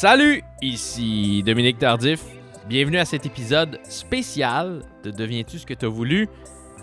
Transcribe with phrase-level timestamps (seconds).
[0.00, 2.24] Salut, ici Dominique Tardif.
[2.66, 6.26] Bienvenue à cet épisode spécial de Deviens-tu ce que tu as voulu?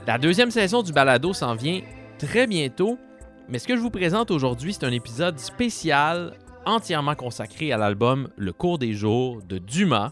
[0.05, 1.81] La deuxième saison du balado s'en vient
[2.19, 2.99] très bientôt,
[3.49, 8.29] mais ce que je vous présente aujourd'hui, c'est un épisode spécial entièrement consacré à l'album
[8.37, 10.11] Le cours des jours de Dumas.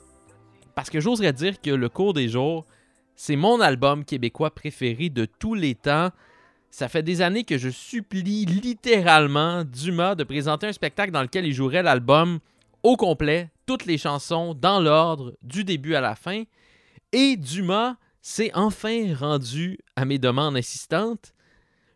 [0.73, 2.65] Parce que j'oserais dire que Le cours des jours,
[3.15, 6.09] c'est mon album québécois préféré de tous les temps.
[6.71, 11.45] Ça fait des années que je supplie littéralement Dumas de présenter un spectacle dans lequel
[11.45, 12.39] il jouerait l'album
[12.85, 16.43] au complet, toutes les chansons dans l'ordre, du début à la fin.
[17.11, 21.33] Et Dumas s'est enfin rendu à mes demandes insistantes.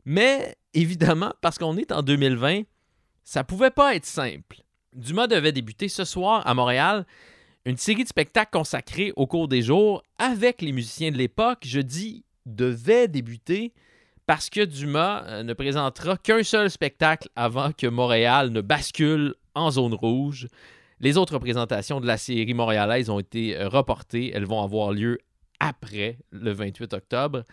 [0.04, 2.64] Mais évidemment, parce qu'on est en 2020,
[3.24, 4.64] ça pouvait pas être simple.
[4.96, 7.06] Dumas devait débuter ce soir à Montréal
[7.66, 11.60] une série de spectacles consacrés au cours des jours avec les musiciens de l'époque.
[11.66, 13.74] Je dis devait débuter
[14.26, 19.70] parce que Dumas euh, ne présentera qu'un seul spectacle avant que Montréal ne bascule en
[19.70, 20.48] zone rouge.
[21.00, 24.32] Les autres représentations de la série montréalaise ont été euh, reportées.
[24.34, 25.20] Elles vont avoir lieu
[25.60, 27.44] après le 28 octobre.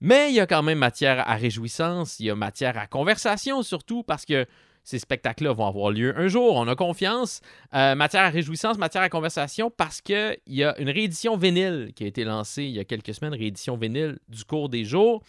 [0.00, 3.62] Mais il y a quand même matière à réjouissance, il y a matière à conversation
[3.62, 4.46] surtout parce que
[4.84, 7.40] ces spectacles-là vont avoir lieu un jour, on a confiance.
[7.74, 12.04] Euh, matière à réjouissance, matière à conversation parce qu'il y a une réédition vinyle qui
[12.04, 15.24] a été lancée il y a quelques semaines, réédition vinyle du cours des jours.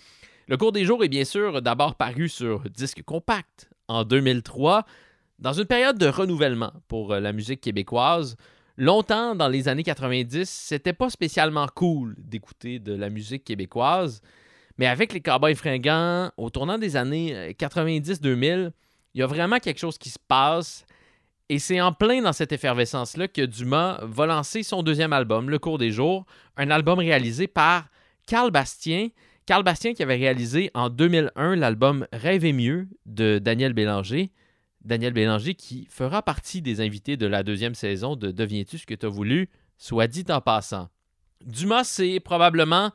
[0.47, 4.85] Le cours des jours est bien sûr d'abord paru sur disque compact en 2003.
[5.39, 8.37] Dans une période de renouvellement pour euh, la musique québécoise,
[8.75, 14.21] longtemps dans les années 90, c'était pas spécialement cool d'écouter de la musique québécoise.
[14.79, 18.69] Mais avec les Cowboys fringants, au tournant des années 90-2000, euh,
[19.13, 20.85] il y a vraiment quelque chose qui se passe.
[21.49, 25.59] Et c'est en plein dans cette effervescence-là que Dumas va lancer son deuxième album, Le
[25.59, 26.25] cours des jours,
[26.57, 27.85] un album réalisé par
[28.25, 29.09] Carl Bastien.
[29.45, 34.31] Carl Bastien qui avait réalisé en 2001 l'album Rêver mieux de Daniel Bélanger.
[34.83, 38.93] Daniel Bélanger, qui fera partie des invités de la deuxième saison de Deviens-tu ce que
[38.93, 40.89] tu as voulu, soit dit en passant.
[41.45, 42.91] Dumas, c'est probablement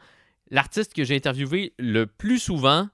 [0.51, 2.89] l'artiste que j'ai interviewé le plus souvent.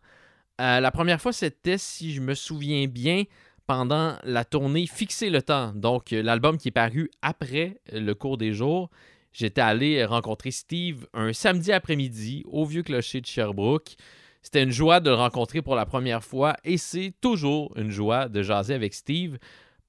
[0.60, 3.24] Euh, la première fois, c'était, si je me souviens bien,
[3.66, 8.38] pendant la tournée Fixer le temps, donc euh, l'album qui est paru après le cours
[8.38, 8.90] des jours.
[9.32, 13.96] J'étais allé rencontrer Steve un samedi après-midi au Vieux Clocher de Sherbrooke.
[14.42, 18.28] C'était une joie de le rencontrer pour la première fois et c'est toujours une joie
[18.28, 19.38] de jaser avec Steve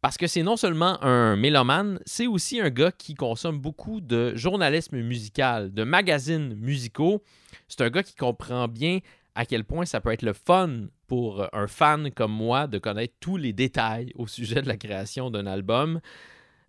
[0.01, 4.33] parce que c'est non seulement un mélomane, c'est aussi un gars qui consomme beaucoup de
[4.35, 7.21] journalisme musical, de magazines musicaux.
[7.67, 8.99] C'est un gars qui comprend bien
[9.35, 13.13] à quel point ça peut être le fun pour un fan comme moi de connaître
[13.19, 15.99] tous les détails au sujet de la création d'un album.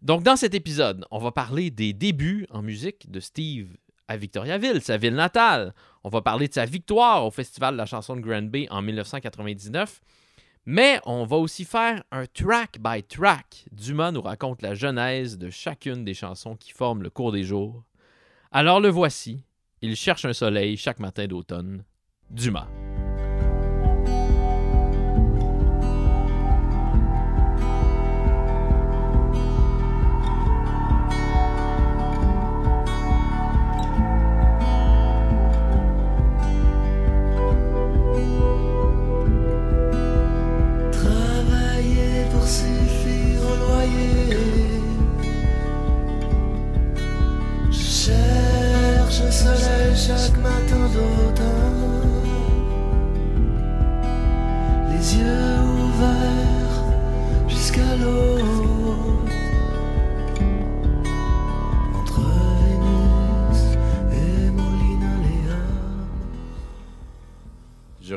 [0.03, 3.69] Donc dans cet épisode, on va parler des débuts en musique de Steve
[4.11, 5.73] à Victoriaville, sa ville natale.
[6.03, 8.83] On va parler de sa victoire au Festival de la chanson de Grand Bay en
[8.83, 10.01] 1999.
[10.67, 13.67] Mais on va aussi faire un track by track.
[13.71, 17.85] Dumas nous raconte la genèse de chacune des chansons qui forment le cours des jours.
[18.51, 19.45] Alors le voici.
[19.81, 21.85] Il cherche un soleil chaque matin d'automne.
[22.31, 22.90] Dumas.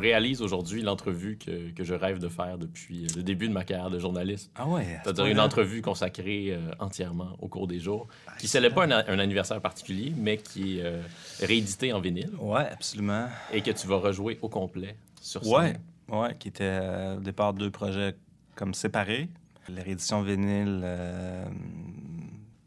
[0.04, 3.90] Réalise aujourd'hui l'entrevue que, que, je rêve de faire depuis le début de ma carrière
[3.90, 4.52] de journaliste.
[4.56, 5.00] Ah ouais.
[5.04, 8.84] C'est-à-dire une entrevue consacrée euh, entièrement au cours des jours, ah, qui ne célèbre pas
[8.84, 11.02] un, anniversaire particulier, mais qui est euh,
[11.40, 12.32] réédité en vinyle.
[12.38, 13.28] Ouais, absolument.
[13.52, 15.54] Et que tu vas rejouer au complet sur scène.
[15.54, 15.76] Ouais,
[16.10, 18.16] ouais, qui était euh, au départ deux projets
[18.56, 19.30] comme séparés.
[19.70, 20.86] La réédition vinyle,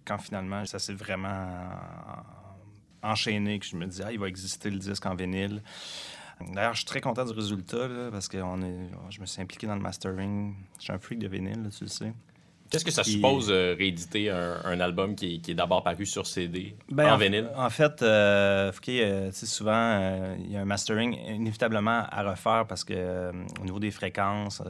[0.06, 1.46] quand finalement ça s'est vraiment
[3.02, 5.62] enchaîné, que je me dis, ah, il va exister le disque en vinyle.
[6.40, 9.66] D'ailleurs, je suis très content du résultat parce que on est, je me suis impliqué
[9.66, 10.54] dans le mastering.
[10.78, 12.12] Je suis un freak de vinyle, tu le sais.
[12.70, 17.12] Qu'est-ce que ça suppose euh, rééditer un, album qui est, d'abord paru sur CD ben,
[17.12, 17.48] en, vinyle?
[17.56, 22.82] En fait, euh, euh souvent, euh, il y a un mastering inévitablement à refaire parce
[22.82, 23.30] que
[23.60, 24.62] au niveau des fréquences,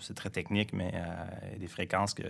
[0.00, 2.24] c'est très technique, mais il y a des fréquences que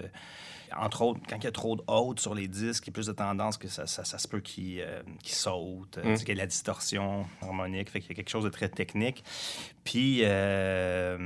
[0.77, 2.95] entre autres, quand il y a trop de hautes sur les disques, il y a
[2.95, 6.19] plus de tendance que ça, ça, se peut qu'il euh, saute, euh, mm.
[6.19, 8.69] qu'il y ait de la distorsion harmonique, fait qu'il y a quelque chose de très
[8.69, 9.25] technique.
[9.89, 11.17] Puis, euh,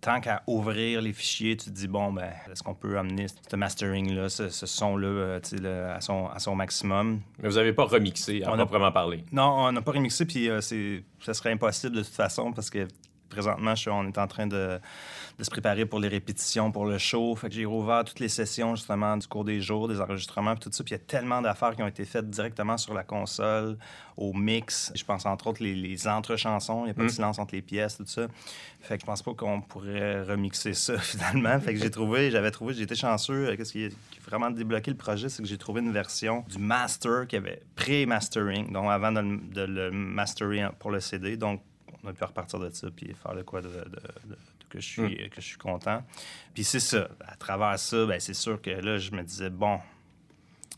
[0.00, 3.54] tant qu'à ouvrir les fichiers, tu te dis, bon, ben, est-ce qu'on peut amener ce
[3.54, 7.20] mastering-là, ce, son-là euh, à, son, à son maximum?
[7.38, 9.24] Mais vous n'avez pas remixé à on proprement parler?
[9.30, 12.88] Non, on n'a pas remixé, puis euh, ça serait impossible de toute façon parce que
[13.36, 14.80] présentement, on est en train de,
[15.40, 17.36] se préparer pour les répétitions, pour le show.
[17.36, 20.70] Fait que j'ai rouvert toutes les sessions, justement, du cours des jours, des enregistrements, tout
[20.72, 20.82] ça.
[20.82, 23.76] Puis il y a tellement d'affaires qui ont été faites directement sur la console,
[24.16, 24.90] au mix.
[24.94, 26.82] Je pense, entre autres, les, entre-chansons.
[26.82, 27.10] Il n'y a pas de mm.
[27.10, 28.26] silence entre les pièces, tout ça.
[28.80, 31.60] Fait que je pense pas qu'on pourrait remixer ça, finalement.
[31.60, 33.54] fait que j'ai trouvé, j'avais trouvé, j'étais chanceux.
[33.56, 33.88] Qu'est-ce qui, a
[34.26, 38.72] vraiment débloqué le projet, c'est que j'ai trouvé une version du master qui avait pré-mastering,
[38.72, 39.22] donc avant de,
[39.52, 41.36] de le masterer pour le CD.
[41.36, 41.60] Donc,
[42.06, 43.68] on a pu repartir de ça puis faire le quoi de,
[44.70, 45.28] que, je suis, hmm.
[45.30, 46.02] que je suis content.
[46.54, 47.08] Puis c'est ça.
[47.26, 49.78] À travers ça, ben, c'est sûr que là, je me disais, bon,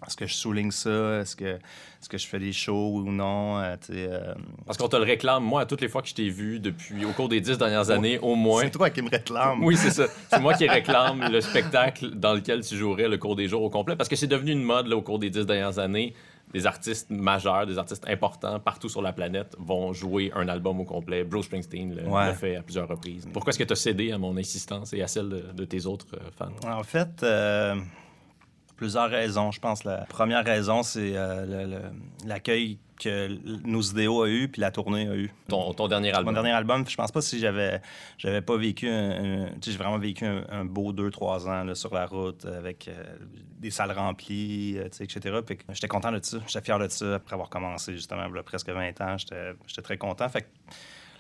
[0.07, 1.21] est-ce que je souligne ça?
[1.21, 3.59] Est-ce que, est que je fais des shows ou non?
[3.59, 4.35] Euh, euh,
[4.65, 7.05] Parce qu'on te le réclame, moi, à toutes les fois que je t'ai vu depuis
[7.05, 8.63] au cours des dix dernières années, au moins.
[8.63, 9.65] C'est toi qui me réclame.
[9.65, 10.07] Oui, c'est ça.
[10.31, 13.71] C'est moi qui réclame le spectacle dans lequel tu jouerais le cours des jours au
[13.71, 13.97] complet.
[13.97, 16.15] Parce que c'est devenu une mode là, au cours des dix dernières années
[16.53, 20.85] des artistes majeurs, des artistes importants partout sur la planète vont jouer un album au
[20.85, 21.25] complet.
[21.25, 23.29] Bruce Springsteen l'a fait à plusieurs reprises.
[23.33, 26.07] Pourquoi est-ce que tu as cédé à mon insistance et à celle de, tes autres
[26.15, 26.71] euh, fans?
[26.71, 27.75] En fait, euh,
[28.79, 29.51] plusieurs raisons.
[29.51, 31.91] Je pense la première raison, c'est euh,
[32.25, 33.29] l'accueil que
[33.67, 35.31] nos idéaux a eu puis la tournée a eu.
[35.49, 36.35] Ton, dernier album.
[36.35, 37.81] Mon dernier album, je pense pas si j'avais
[38.19, 42.07] j'avais pas vécu un, j'ai vraiment vécu un, beau deux trois ans là, sur la
[42.07, 43.17] route avec euh,
[43.59, 45.39] des salles remplies, euh, etc.
[45.45, 48.39] Puis j'étais content de ça, j'étais fier de ça après avoir commencé justement il y
[48.39, 50.29] a presque 20 ans, j'étais très content.
[50.29, 50.47] Fait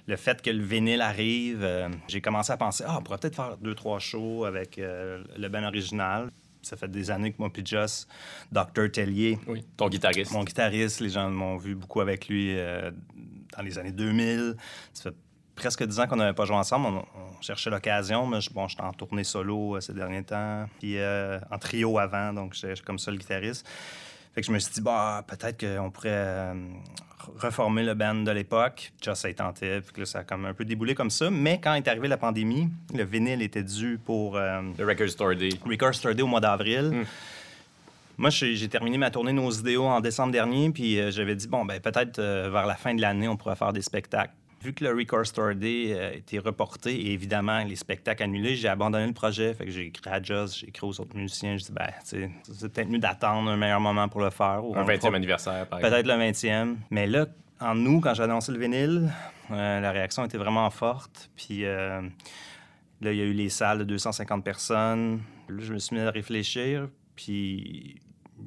[0.07, 3.37] le fait que le vinyle arrive, euh, j'ai commencé à penser ah, on pourrait peut-être
[3.37, 6.31] faire deux trois shows avec le band original
[6.63, 8.07] ça fait des années que moi puis Joss,
[8.53, 8.91] Dr.
[8.93, 9.39] Tellier.
[9.47, 10.33] Oui, ton guitariste.
[10.33, 12.91] Mon guitariste, les gens m'ont vu beaucoup avec lui euh,
[13.57, 14.57] dans les années 2000.
[14.93, 15.17] Ça fait
[15.55, 16.87] presque dix ans qu'on n'avait pas joué ensemble.
[16.87, 17.05] On,
[17.41, 21.39] cherchait l'occasion, mais je, bon, j'étais en tournée solo euh, ces derniers temps, puis euh,
[21.51, 23.65] en trio avant, donc j'étais comme seul guitariste.
[24.35, 26.53] Fait que je me suis dit, bah, peut-être qu'on pourrait
[27.39, 28.93] reformer le band de l'époque.
[29.03, 31.31] Just a tenté, puis là, ça a comme un peu déboulé comme ça.
[31.31, 34.37] Mais quand est arrivée la pandémie, le vinyle était dû pour...
[34.37, 35.51] Euh, le Record Store Day.
[35.67, 36.91] Record Store Day au mois d'avril.
[36.93, 37.05] Hmm.
[38.17, 41.65] Moi, j'ai terminé ma tournée Nos Idéaux en décembre dernier, puis euh, j'avais dit, bon,
[41.65, 44.33] ben peut-être euh, vers la fin de l'année, on pourrait faire des spectacles.
[44.61, 48.69] Vu que le Record Store Day a été reporté et évidemment les spectacles annulés, j'ai
[48.69, 49.55] abandonné le projet.
[49.55, 51.57] Fait que j'ai écrit à Joss, j'ai écrit aux autres musiciens.
[51.57, 52.29] Je dis, ben, c'est
[52.73, 54.63] peut-être mieux d'attendre un meilleur moment pour le faire.
[54.75, 55.95] un 20e anniversaire, par exemple.
[55.95, 56.77] Peut-être le 20e.
[56.91, 57.27] Mais là,
[57.61, 59.11] en août, quand j'ai annoncé le vinyle,
[59.51, 61.31] euh, la réaction était vraiment forte.
[61.37, 62.01] Puis euh,
[63.01, 65.21] là, il y a eu les salles de 250 personnes.
[65.49, 66.89] Là, je me suis mis à réfléchir.
[67.15, 68.01] Puis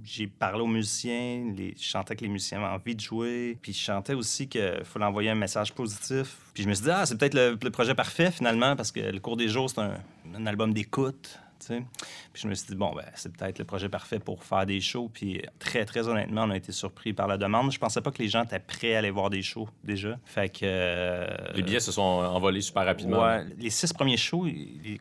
[0.04, 3.80] j'ai parlé aux musiciens, je chantais que les musiciens avaient envie de jouer, puis je
[3.80, 6.38] chantais aussi qu'il fallait envoyer un message positif.
[6.54, 9.20] Puis je me suis dit, ah, c'est peut-être le, projet parfait finalement, parce que le
[9.20, 11.40] cours des jours, c'est un album d'écoute.
[11.68, 14.82] Puis je me suis dit, bon, ben, c'est peut-être le projet parfait pour faire des
[14.82, 15.10] shows.
[15.14, 17.72] Puis très, très honnêtement, on a été surpris par la demande.
[17.72, 20.18] Je pensais pas que les gens étaient prêts à aller voir des shows déjà.
[20.26, 20.60] Fait que.
[20.64, 23.22] Euh, les billets se sont envolés super rapidement.
[23.24, 24.48] Ouais, les six premiers shows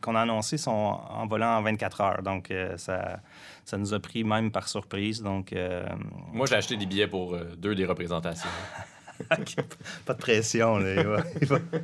[0.01, 2.21] qu'on a annoncés sont envolés en 24 heures.
[2.23, 3.19] Donc euh, ça,
[3.65, 5.21] ça nous a pris même par surprise.
[5.21, 5.53] Donc.
[5.53, 5.85] Euh,
[6.31, 8.49] Moi, j'ai acheté des billets pour deux des représentations.
[10.05, 11.23] pas de pression, là.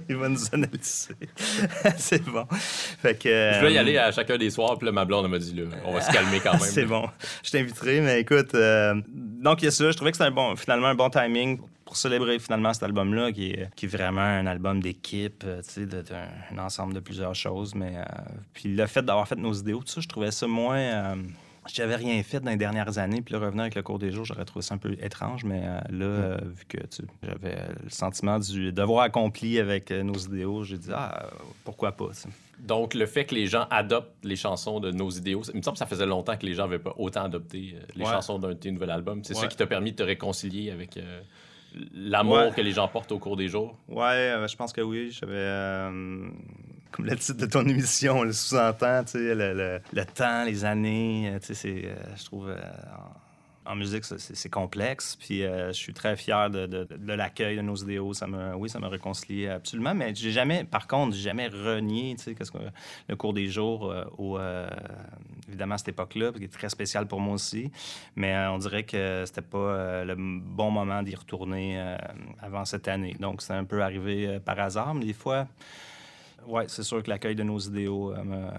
[0.09, 1.15] Il, va, nous analyser.
[1.97, 2.45] c'est bon.
[2.49, 5.39] Fait que, Je vais y aller à chacun des soirs, puis là, ma blonde m'a
[5.39, 6.61] dit, là, on va se calmer quand même.
[6.61, 7.07] c'est bon.
[7.43, 9.91] Je t'inviterai, mais écoute, euh, donc il y a ça.
[9.91, 13.51] Je trouvais que c'était bon, finalement un bon timing pour célébrer finalement cet album-là, qui
[13.51, 17.75] est, qui est vraiment un album d'équipe, euh, tu sais, d'un ensemble de plusieurs choses.
[17.75, 18.03] Mais euh,
[18.53, 21.15] puis le fait d'avoir fait nos idéaux, tout ça, je trouvais ça moins
[21.73, 24.25] j'avais rien fait dans les dernières années, puis là, revenir avec le cours des jours,
[24.25, 26.21] j'aurais trouvé ça un peu étrange, mais euh, là, mm.
[26.21, 26.77] euh, vu que
[27.23, 31.29] j'avais le sentiment du devoir accompli avec euh, nos idéaux, j'ai dit, ah,
[31.63, 32.09] pourquoi pas,
[32.59, 35.75] Donc, le fait que les gens adoptent les chansons de nos idéaux, il me semble
[35.75, 38.69] que ça faisait longtemps que les gens n'avaient pas autant adopté les chansons d'un de
[38.69, 39.23] nouvel album.
[39.23, 40.99] C'est ça qui t'a permis de te réconcilier avec
[41.93, 43.77] l'amour que les gens portent au cours des jours?
[43.87, 45.11] Ouais, je pense que oui.
[45.11, 45.91] J'avais
[46.91, 51.85] comme le titre de ton émission le sous-entend, le, le, temps, les années, euh, c'est,
[51.85, 52.57] euh, je trouve, euh,
[53.65, 55.17] en, musique, c'est, complexe.
[55.17, 58.13] Puis je suis très fier de, l'accueil de nos idéaux.
[58.13, 59.93] Ça me, oui, ça m'a réconcilié absolument.
[59.93, 62.59] Mais j'ai jamais, par contre, j'ai jamais renié, qu'est-ce que,
[63.09, 63.93] le cours des jours,
[65.49, 67.69] évidemment, à cette époque-là, qui est très spécial pour moi aussi.
[68.15, 71.97] Mais on dirait que c'était pas le bon moment d'y retourner
[72.39, 73.17] avant cette année.
[73.19, 74.95] Donc, c'est un peu arrivé par hasard.
[74.95, 75.45] Mais des fois,
[76.47, 78.53] oui, c'est sûr que l'accueil de nos idéaux euh, m'a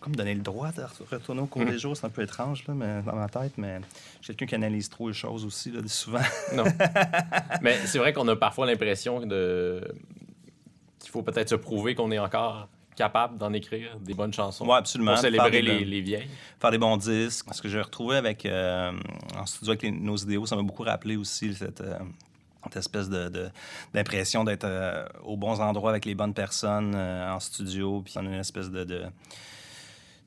[0.00, 1.78] comme donné le droit de retourner au cours des mm.
[1.78, 1.96] jours.
[1.96, 3.80] C'est un peu étrange là, mais, dans ma tête, mais
[4.20, 6.20] je suis quelqu'un qui analyse trop les choses aussi, là, souvent.
[6.54, 6.64] non.
[7.62, 9.82] mais c'est vrai qu'on a parfois l'impression de...
[10.98, 14.74] qu'il faut peut-être se prouver qu'on est encore capable d'en écrire des bonnes chansons Oui,
[14.76, 15.12] absolument.
[15.12, 16.28] pour Faire célébrer des les, vieilles.
[16.60, 17.46] faire des bons disques.
[17.52, 18.92] Ce que j'ai retrouvé avec, euh,
[19.36, 21.98] en studio avec les- nos idéaux, ça m'a beaucoup rappelé aussi cette, euh,
[22.64, 23.48] cette espèce de, de-
[23.94, 28.02] d'impression d'être euh, aux bons endroits avec les bonnes personnes euh, en studio.
[28.04, 29.02] Puis on a une espèce de, de,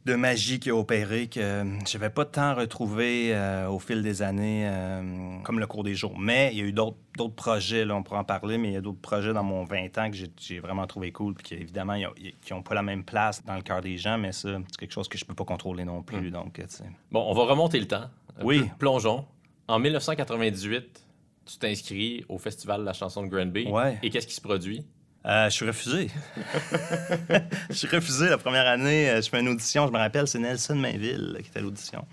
[0.06, 4.68] de magie qui a opéré que j'avais pas tant retrouvé euh, au fil des années
[4.68, 6.20] euh, comme le cours des jours.
[6.20, 6.98] Mais il y a eu d'autres,
[7.36, 9.98] projets, là, on pourra en parler, mais il y a d'autres projets dans mon 20
[10.00, 11.96] ans que j'ai, vraiment trouvé cool, puis qui, évidemment,
[12.42, 14.92] qui n'ont pas la même place dans le cœur des gens, mais ça, c'est quelque
[14.92, 16.32] chose que je peux pas contrôler non plus.
[16.32, 16.84] Donc, tu sais.
[17.12, 18.10] Bon, on va remonter le temps.
[18.42, 18.60] Oui.
[18.60, 19.26] pl- Plongeons.
[19.70, 21.06] En 1998,
[21.46, 23.66] tu t'inscris au Festival de la chanson de Granby.
[23.68, 24.00] Ouais.
[24.04, 24.86] Et qu'est-ce qui se produit?
[25.26, 26.10] Euh, je suis refusé.
[27.70, 29.10] je suis refusé la première année.
[29.10, 32.06] euh, Je fais une audition, je me rappelle, c'est Nelson Mainville qui était à l'audition.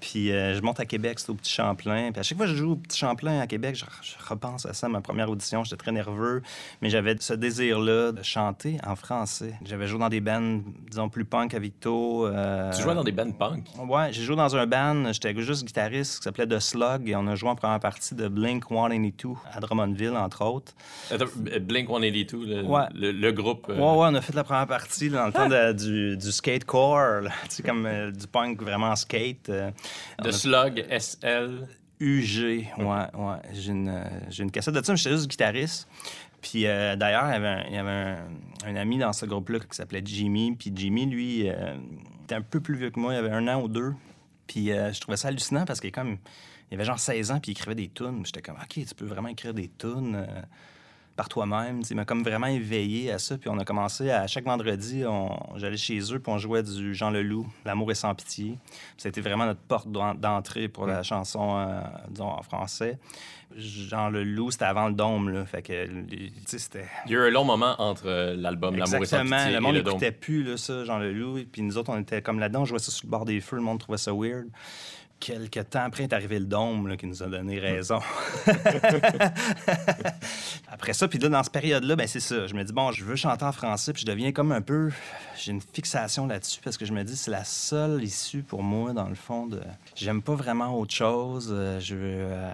[0.00, 2.10] Puis euh, je monte à Québec, c'était au Petit Champlain.
[2.12, 4.66] Puis à chaque fois que je joue au Petit Champlain à Québec, je, je repense
[4.66, 5.64] à ça, ma première audition.
[5.64, 6.42] J'étais très nerveux,
[6.82, 9.54] mais j'avais ce désir-là de chanter en français.
[9.64, 10.60] J'avais joué dans des bands,
[10.90, 12.26] disons, plus punk à Victo.
[12.26, 13.64] euh, Tu jouais dans des bands punk?
[13.88, 17.26] Ouais, j'ai joué dans un band, j'étais juste guitariste qui s'appelait The Slug et on
[17.26, 20.72] a joué en première partie de Blink 182 à Drummondville, entre autres.
[21.10, 21.24] Attends,
[21.60, 22.82] Blink 182, le, Ouais.
[22.94, 23.66] le, le groupe.
[23.68, 26.16] euh, Ouais, ouais, on a fait la première partie là, dans le temps de- du,
[26.16, 29.50] du skatecore, tu sais, comme euh, du punk vraiment skate.
[30.22, 31.68] De Slug SL.
[31.98, 33.36] UG, ouais, ouais.
[33.52, 35.88] J'ai une, euh, j'ai une cassette de ça, mais j'étais juste guitariste.
[36.42, 38.18] Puis euh, d'ailleurs, il y avait, un, il y avait un,
[38.66, 40.54] un ami dans ce groupe-là qui s'appelait Jimmy.
[40.56, 41.76] Puis Jimmy, lui, euh,
[42.24, 43.94] était un peu plus vieux que moi, il avait un an ou deux.
[44.46, 46.18] Puis euh, je trouvais ça hallucinant parce qu'il est comme.
[46.70, 48.22] Il avait genre 16 ans, puis il écrivait des tunes.
[48.26, 50.26] J'étais comme, OK, tu peux vraiment écrire des tunes
[51.16, 51.80] par toi-même.
[51.88, 53.38] Il m'a comme vraiment éveillé à ça.
[53.38, 56.94] Puis on a commencé à chaque vendredi, on- j'allais chez eux, puis on jouait du
[56.94, 58.58] Jean Leloup, L'amour est sans pitié.
[58.98, 61.80] C'était vraiment notre porte d'en- d'entrée pour la chanson, euh,
[62.10, 62.98] disons, en français.
[63.56, 65.46] Jean Leloup, c'était avant le Dôme, là.
[65.46, 65.88] Fait que,
[66.46, 66.84] c'était...
[67.06, 69.36] Il y a eu un long moment entre euh, l'album L'amour est sans Exactement.
[69.36, 69.92] pitié Le et monde le Dôme.
[69.94, 71.38] n'écoutait plus là, ça, Jean Leloup.
[71.50, 73.56] Puis nous autres, on était comme là-dedans, on jouait ça sur le bord des feux.
[73.56, 74.48] Le monde trouvait ça weird.
[75.18, 78.00] Quelques temps après est arrivé le Dôme là, qui nous a donné raison.
[80.70, 82.46] après ça, puis là, dans cette période-là, ben c'est ça.
[82.46, 84.90] Je me dis, bon, je veux chanter en français, puis je deviens comme un peu...
[85.36, 88.92] J'ai une fixation là-dessus parce que je me dis, c'est la seule issue pour moi,
[88.92, 89.60] dans le fond, de...
[89.94, 91.48] J'aime pas vraiment autre chose.
[91.50, 92.18] Euh, Je veux...
[92.20, 92.50] euh,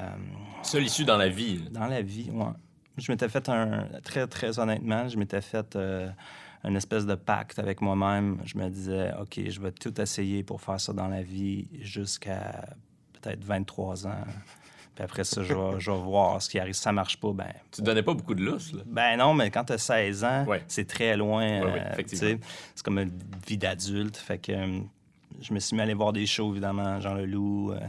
[0.62, 1.60] Seule issue dans la vie.
[1.70, 2.46] dans la vie, ouais.
[2.98, 3.86] Je m'étais fait un.
[4.04, 6.08] Très, très honnêtement, je m'étais fait euh,
[6.64, 8.38] une espèce de pacte avec moi-même.
[8.44, 12.66] Je me disais, OK, je vais tout essayer pour faire ça dans la vie jusqu'à
[13.20, 14.24] peut-être 23 ans.
[14.94, 16.74] Puis après ça, je vais, je vais voir ce qui arrive.
[16.74, 17.48] Si ça marche pas, ben.
[17.70, 18.72] Tu te donnais pas beaucoup de lousse.
[18.74, 18.82] Là?
[18.86, 20.62] Ben non, mais quand tu as 16 ans, Ouais.
[20.68, 21.62] c'est très loin.
[21.62, 22.38] Ouais, euh, c'est
[22.84, 23.12] comme une
[23.46, 24.16] vie d'adulte.
[24.18, 24.80] Fait que euh,
[25.40, 27.72] je me suis mis à aller voir des shows, évidemment, Jean Leloup.
[27.72, 27.80] euh,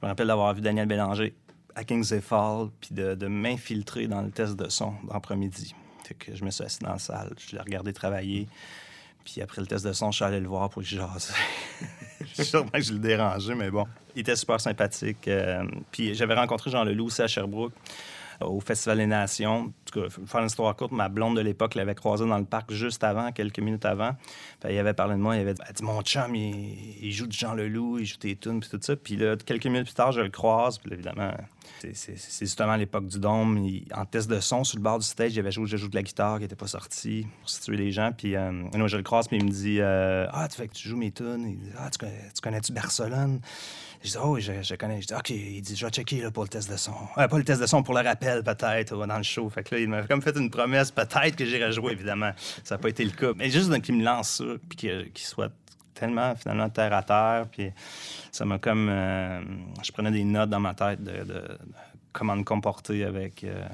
[0.00, 1.34] je me rappelle d'avoir vu Daniel Bélanger
[1.74, 5.74] à King's Fall, puis de, de m'infiltrer dans le test de son d'après-midi.
[6.14, 8.48] Que je me suis assis dans la salle, je l'ai regardé travailler.
[9.24, 11.34] Puis après le test de son, je suis allé le voir pour que je jase.
[12.44, 13.84] sûrement que je le dérangeais, mais bon.
[14.14, 15.26] Il était super sympathique.
[15.26, 17.72] euh, puis j'avais rencontré Jean Leloup aussi à Sherbrooke
[18.40, 19.56] au Festival des Nations.
[19.60, 22.44] En tout cas, faire une histoire courte, ma blonde de l'époque l'avait croisé dans le
[22.44, 24.12] parc juste avant, quelques minutes avant.
[24.68, 27.98] Il avait parlé de moi, il avait dit, Mon chum, il, joue du Jean Leloup,
[27.98, 28.96] il joue tes tunes, puis tout ça.
[28.96, 31.32] Puis là, quelques minutes plus tard, je le croise, puis là, évidemment,
[31.94, 33.66] c'est- justement à l'époque du Dôme.
[33.94, 35.96] En test de son, sur le bord du stage, il avait joué Je joue de
[35.96, 38.12] la guitare qui n'était pas sorti pour situer les gens.
[38.16, 40.74] Puis euh, non, je le croise, puis il me dit euh, Ah, tu fais que
[40.74, 41.44] tu joues mes tunes.
[41.48, 43.40] Il dit Ah, tu connais- tu connais-tu Barcelone
[44.02, 45.00] je dis, oh, je, je connais.
[45.02, 46.92] Je dis, OK, il dit, je vais checker là, pour le test de son.
[47.18, 49.48] Euh, pas le test de son, pour le rappel, peut-être, ou dans le show.
[49.50, 52.32] Fait que là, il m'a comme fait une promesse, peut-être que j'irai jouer, évidemment.
[52.64, 53.32] Ça n'a pas été le cas.
[53.36, 55.52] Mais juste qu'il me lance ça, puis qu'il soit
[55.94, 57.46] tellement, finalement, terre à terre.
[57.50, 57.72] Puis
[58.30, 58.88] ça m'a comme.
[58.90, 59.40] euh,
[59.82, 61.58] je prenais des notes dans ma tête de
[62.12, 63.44] comment me comporter avec.
[63.44, 63.66] euh,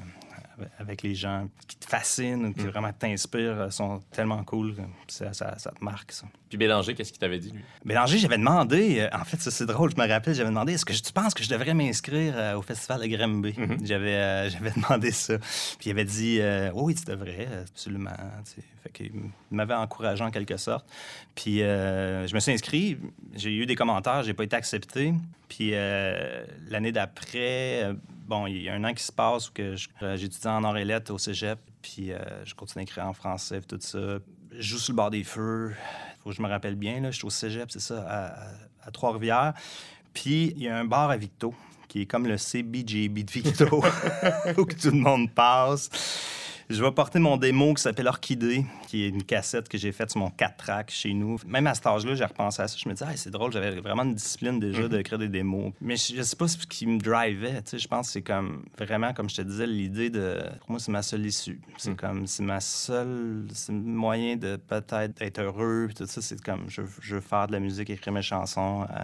[0.79, 4.75] avec- les gens qui te fascinent ou qui vraiment t'inspirent euh, sont tellement cool.
[5.07, 6.25] Ça, ça, ça te marque, ça.
[6.49, 7.61] Puis Bélanger, qu'est-ce qu'il t'avait dit, lui?
[7.83, 10.85] Bélanger, j'avais demandé, euh, en fait, ça c'est drôle, je me rappelle, j'avais demandé, est-ce
[10.85, 13.55] que tu penses que je devrais m'inscrire euh, au Festival de Grimby?
[13.83, 15.37] J'avais euh, j'avais demandé ça.
[15.39, 18.11] Puis il avait dit, euh, oui, tu devrais, absolument.
[18.45, 18.67] tu sais.
[18.83, 19.11] Fait qu'il
[19.49, 20.85] m'avait encouragé en quelque sorte.
[21.35, 22.97] Puis euh, je me suis inscrit,
[23.33, 25.13] j'ai eu des commentaires, j'ai pas été accepté.
[25.47, 25.71] Puis
[26.69, 27.93] l'année d'après,
[28.27, 30.63] bon, il y a un an qui se passe où que je- euh, j'étudie en
[30.63, 33.79] or et lettres au cégep, puis euh, je continue à écrire en français, puis tout
[33.81, 34.19] ça.
[34.51, 35.73] Je joue sur le bord des feux.
[36.23, 38.37] Faut que je me rappelle bien, là, je suis au cégep, c'est ça,
[38.85, 39.53] à, Trois-Rivières.
[40.13, 41.53] Puis il y a un bar à Victo,
[41.87, 43.83] qui est comme le CBGB de Victo,
[44.57, 45.89] où tout le monde passe.
[46.69, 50.11] Je vais porter mon démo qui s'appelle Orchidée, qui est une cassette que j'ai faite
[50.11, 51.37] sur mon 4 track chez nous.
[51.45, 52.75] Même à cet âge-là, j'ai repensé à ça.
[52.81, 55.73] Je me disais, c'est drôle, j'avais vraiment une discipline déjà d'écrire des démos.
[55.81, 57.61] Mais je, je sais pas ce qui me drivait.
[57.63, 57.79] tu sais.
[57.79, 60.39] Je pense que c'est comme vraiment, comme je te disais, l'idée de.
[60.61, 61.59] Pour moi, c'est ma seule issue.
[61.77, 63.47] C'est comme, c'est ma seule.
[63.53, 65.89] C'est le moyen de peut-être être heureux.
[65.95, 68.83] tout ça, c'est comme, je, je veux faire de la musique, écrire mes chansons.
[68.89, 68.95] euh,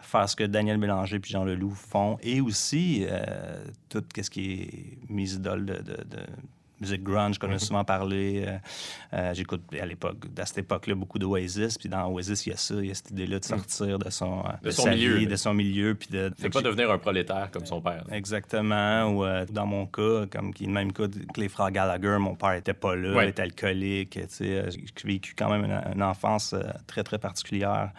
[0.00, 4.52] faire ce que Daniel Bélanger puis Jean Leloup font et aussi euh, tout ce qui
[4.52, 6.20] est mes idoles de, de- de
[6.80, 8.44] musique grunge qu'on a souvent parlé.
[8.46, 8.56] Euh,
[9.14, 11.78] euh, J'écoute à l'époque, à cette époque-là, beaucoup d'Oasis.
[11.78, 14.10] Puis dans Oasis, il y a ça, il y a cette idée-là de sortir de
[14.10, 15.94] son, euh, De son sa milieu, vie, de son milieu.
[15.94, 18.04] Puis de, C'est pas devenir un prolétaire comme son père.
[18.12, 19.04] Exactement.
[19.10, 22.16] Ou euh, dans mon cas, comme qui est le même cas que les frères Gallagher,
[22.20, 23.26] mon père était pas là, Ouais.
[23.26, 24.18] il était alcoolique.
[24.38, 27.90] J'ai j'ai vécu quand même une, une enfance euh, très, très particulière,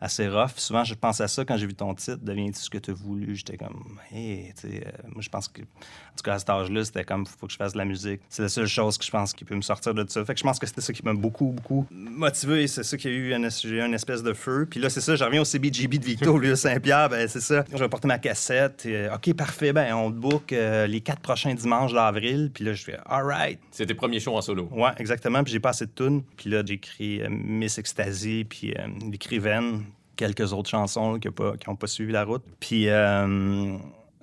[0.00, 0.56] assez rough.
[0.56, 2.94] Souvent, je pense à ça quand j'ai vu ton titre, Deviens-tu ce que tu as
[2.94, 3.36] voulu?
[3.36, 6.50] J'étais comme, hé, tu sais, euh, moi, je pense que, en tout cas, à cet
[6.50, 8.20] âge-là, c'était comme, faut que je fasse de la musique.
[8.28, 10.24] C'est la seule chose que je pense qui peut me sortir de ça.
[10.24, 12.66] Fait que je pense que c'était ça qui m'a beaucoup, beaucoup motivé.
[12.66, 14.66] C'est ça qui a eu une, espèce de feu.
[14.68, 17.28] Puis là, c'est ça, je reviens au CBGB de Victo, au lieu de Saint-Pierre, ben
[17.28, 17.64] c'est ça.
[17.72, 18.86] Je vais porter ma cassette.
[18.86, 22.50] et, euh, OK, parfait, ben on te book euh, les quatre prochains dimanches d'avril.
[22.52, 23.58] Puis là, je fais, all right.
[23.70, 24.68] C'est tes premiers shows en solo.
[24.72, 25.42] Ouais, exactement.
[25.42, 26.22] Puis j'ai pas assez de tunes.
[26.36, 29.84] Puis là, j'ai écrit euh, Miss Ecstasy, puis euh, L'écrivaine,
[30.16, 32.42] quelques autres chansons qui n'ont pas, suivi la route.
[32.58, 33.76] Puis euh,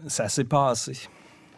[0.07, 0.97] ça s'est passé.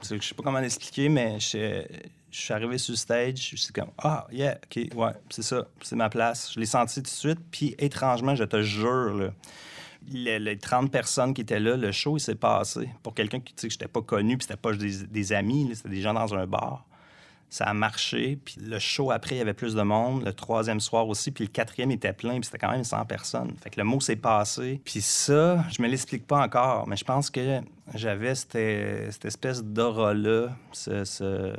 [0.04, 1.84] Je sais pas comment l'expliquer, mais je,
[2.30, 5.96] suis arrivé sur le stage, je suis comme Ah, yeah, OK, ouais, c'est ça, c'est
[5.96, 6.52] ma place.
[6.54, 7.40] Je l'ai senti tout de suite.
[7.50, 9.32] Puis étrangement, je te jure,
[10.12, 12.90] les, les 30 personnes qui étaient là, le show, s'est passé.
[13.02, 15.34] Pour quelqu'un qui, tu sais, que je n'étais pas connu, puis c'était pas des, des
[15.34, 16.86] amis, c'était des gens dans un bar.
[17.56, 18.38] Ça a marché.
[18.44, 20.26] Puis le show après, il y avait plus de monde.
[20.26, 21.32] Le troisième soir aussi.
[21.32, 22.34] Puis le quatrième était plein.
[22.34, 23.56] Puis c'était quand même 100 personnes.
[23.64, 24.82] Fait que le mot s'est passé.
[24.84, 26.86] Puis ça, je me l'explique pas encore.
[26.86, 27.62] Mais je pense que
[27.94, 30.50] j'avais cette, espèce d'aura-là.
[30.86, 31.54] Il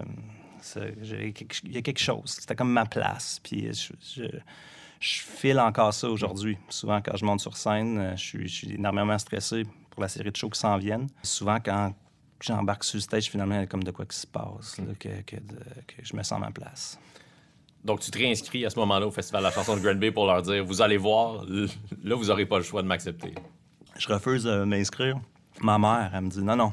[1.64, 2.36] y a quelque chose.
[2.40, 3.40] C'était comme ma place.
[3.42, 4.26] Puis je,
[5.00, 6.58] file encore ça aujourd'hui.
[6.68, 10.30] Souvent, quand je monte sur scène, je suis, je suis énormément stressé pour la série
[10.30, 11.08] de shows qui s'en viennent.
[11.22, 11.94] Souvent, quand
[12.40, 14.84] j'embarque sur le stage, finalement, il y a comme de quoi qui se passe, là,
[14.98, 16.98] que, que de- que je me sens à ma place.
[17.84, 20.10] Donc, tu te réinscris à ce moment-là au Festival de la chanson de Grand Bay
[20.10, 23.32] pour leur dire Vous allez voir, là, vous n'aurez pas le choix de m'accepter.
[23.96, 25.18] Je refuse de m'inscrire.
[25.60, 26.72] Ma mère, elle me dit non, non,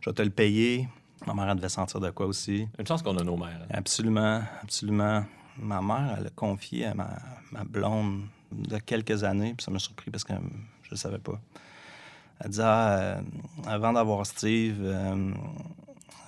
[0.00, 0.88] je vais te le payer.
[1.26, 2.66] Ma mère, elle devait sentir de quoi aussi.
[2.78, 3.60] Une chance qu'on a nos mères.
[3.62, 3.66] hein.
[3.70, 5.24] Absolument, absolument.
[5.58, 7.10] Ma mère, elle a confié à ma,
[7.52, 10.32] ma blonde de quelques années, puis ça m'a surpris parce que
[10.84, 11.38] je ne savais pas.
[12.42, 13.20] Elle disait, ah, euh,
[13.66, 15.32] avant d'avoir Steve, euh,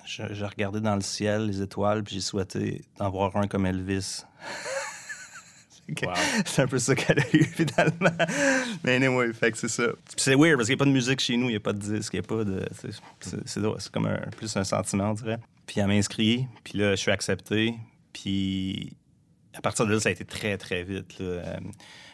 [0.07, 4.25] je regardais dans le ciel les étoiles, puis j'ai souhaité d'en voir un comme Elvis.
[5.87, 6.13] C'est que- Wow.
[6.45, 8.11] C'est un peu ça qu'elle a eu, finalement.
[8.85, 9.85] Mais anyway, fait que c'est ça.
[9.89, 11.61] Puis C'est weird parce qu'il n'y a pas de musique chez nous, il n'y a
[11.61, 12.67] pas de disque, il n'y a pas de.
[13.47, 15.39] c'est- comme un- plus un sentiment, on dirait.
[15.67, 17.75] Puis elle m'a inscrit, puis là, je suis accepté.
[18.13, 18.97] Puis
[19.55, 21.19] à partir de là, ça a été très, très vite.
[21.19, 21.59] là.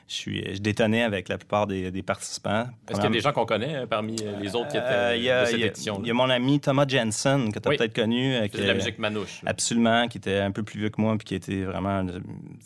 [0.09, 2.67] Euh, Je, suis, je détonnais avec la plupart des, des participants.
[2.89, 4.87] Est-ce qu'il y a des gens qu'on connaît euh, parmi euh, les autres qui étaient
[4.89, 7.71] Euh, a- de cette édition Il y a mon ami Thomas Jensen, que tu as
[7.71, 7.77] Oui.
[7.77, 8.35] peut-être connu.
[8.35, 9.43] euh, qui de la musique manouche.
[9.45, 12.21] Absolument, qui était un peu plus vieux que moi, puis qui était vraiment euh,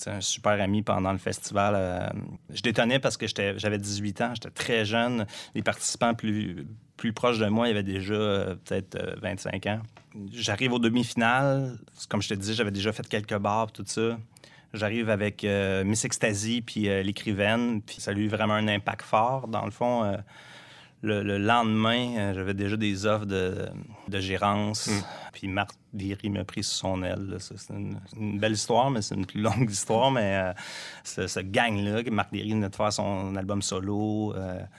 [0.07, 1.75] un super ami pendant le festival.
[1.77, 2.09] euh,
[2.55, 5.27] je détonnais parce que j'avais 18 ans, j'étais très jeune.
[5.55, 6.65] Les participants plus,
[6.97, 9.81] plus proches de moi, il y avait déjà euh, peut-être euh, 25 ans.
[10.33, 11.77] J'arrive aux demi-finales.
[12.09, 14.17] Comme je te disais, j'avais déjà fait quelques bars, tout ça.
[14.75, 19.03] J'arrive avec euh, Miss Ecstasy puis euh, l'écrivaine, puis ça a eu vraiment un impact
[19.03, 19.49] fort.
[19.49, 20.17] Dans le fond, euh,
[21.03, 23.69] le, le lendemain, j'avais déjà des offres de,
[24.09, 24.89] de gérance.
[25.33, 27.37] Puis Marc Derry m'a pris sous son aile.
[27.41, 30.11] C'est une, une belle histoire, mais c'est une plus longue histoire.
[30.13, 30.55] Mais
[31.03, 34.33] ce, ce gang-là, Marc Derry venait de faire son album solo.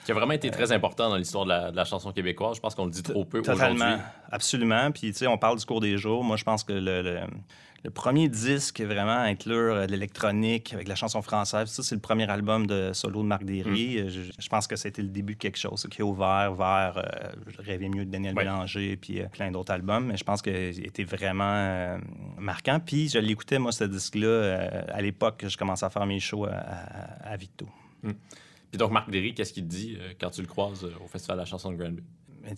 [0.06, 2.56] Qui a vraiment été très important dans l'histoire de la, de la chanson québécoise.
[2.56, 4.04] Je pense qu'on le dit trop peu Totalement, aujourd'hui.
[4.32, 4.92] absolument.
[4.92, 6.24] Puis, tu sais, on parle du cours des jours.
[6.24, 7.20] Moi, je pense que le, le-
[7.84, 11.96] le premier disque vraiment à inclure euh, de l'électronique avec la chanson française, ça, c'est
[11.96, 13.96] le premier album de solo de Marc Derry.
[14.02, 14.06] Mm.
[14.06, 16.98] Euh, Je, je pense que c'était le début de quelque chose qui a ouvert vers
[16.98, 18.44] euh, Je rêvais mieux de Daniel Ouais.
[18.44, 20.06] Bélanger puis euh, plein d'autres albums.
[20.08, 21.98] Mais je pense qu'il était vraiment euh,
[22.38, 22.80] marquant.
[22.80, 26.20] Puis, je l'écoutais, moi, ce disque-là, euh, à l'époque que je commençais à faire mes
[26.20, 27.68] shows à, à- à Victo.
[28.02, 31.08] Puis donc, Marc Derry, qu'est-ce qu'il te dit euh, quand tu le croises euh, au
[31.08, 31.92] Festival de la chanson de Grand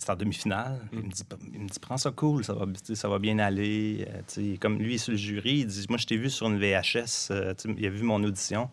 [0.08, 0.80] En demi-finale.
[0.92, 0.98] Mm.
[0.98, 1.22] Il, me dit,
[1.52, 4.06] il me dit Prends ça cool, ça va, ça va bien aller.
[4.38, 6.48] Euh, comme lui, il est sur le jury, il dit Moi, je t'ai vu sur
[6.48, 7.30] une VHS.
[7.30, 8.68] euh, il a vu mon audition.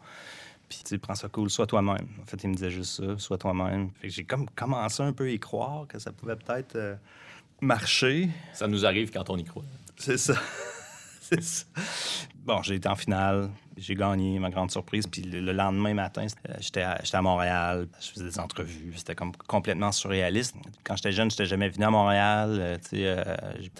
[0.69, 2.07] Puis, prends ça cool, sois toi-même.
[2.21, 3.91] En fait, il me disait juste ça, sois toi-même.
[4.01, 6.95] Fait que j'ai comme commencé un peu à y croire que ça pouvait peut-être euh,
[7.61, 8.29] marcher.
[8.53, 9.63] Ça nous arrive quand on y croit.
[9.97, 10.33] C'est ça.
[12.45, 15.07] Bon, j'ai été en finale, j'ai gagné, ma grande surprise.
[15.07, 19.31] Puis le, le lendemain matin, euh, j'étais à, Montréal, je faisais des entrevues, c'était comme
[19.47, 20.55] complètement surréaliste.
[20.83, 23.35] Quand j'étais jeune, j'étais jamais venu à Montréal, euh, euh,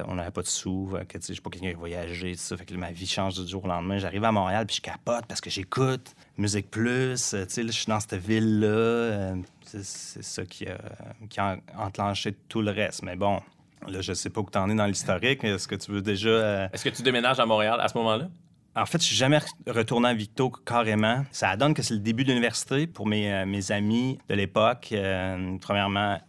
[0.07, 2.91] on n'avait pas de sous, je suis pas quelqu'un qui tout ça, fait que ma
[2.91, 3.97] vie change du jour au lendemain.
[3.97, 8.15] J'arrive à Montréal, puis je capote parce que j'écoute Musique Plus, je suis dans cette
[8.15, 9.35] ville-là.
[9.65, 10.77] c'est, c'est ça qui a,
[11.29, 13.03] qui a enclenché tout le reste.
[13.03, 13.41] Mais bon,
[13.87, 15.43] là, je sais pas où t'en es dans l'historique.
[15.43, 16.29] Est-ce que tu veux déjà...
[16.29, 18.29] euh, Est-ce que tu déménages à Montréal à ce moment-là?
[18.75, 21.23] en fait, je suis jamais re- retourné à Victo carrément.
[21.31, 24.89] Ça donne que c'est le début de l'université pour mes, euh, mes amis de l'époque.
[24.93, 26.19] Euh, premièrement,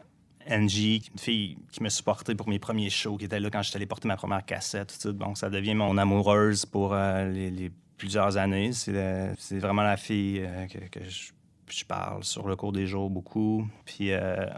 [0.51, 3.77] Angie, une fille qui m'a supporté pour mes premiers shows, qui était là quand j'étais
[3.77, 4.88] allé porter ma première cassette.
[4.88, 5.12] Tout ça.
[5.12, 8.73] Bon, ça devient mon amoureuse pour les, les plusieurs années.
[8.75, 11.33] C'est vraiment la fille que, que je,
[11.71, 13.67] je parle sur le cours des jours beaucoup.
[13.87, 14.11] Puis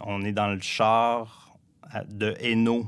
[0.05, 1.46] on est dans le char
[2.09, 2.87] de Hainaut,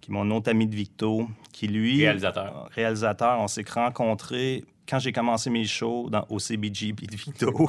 [0.00, 2.68] qui est mon autre ami de Victo, qui lui Réalisateur.
[2.74, 7.68] réalisateur, on s'est rencontrés quand j'ai commencé mes shows dans, au CBGB de Victo.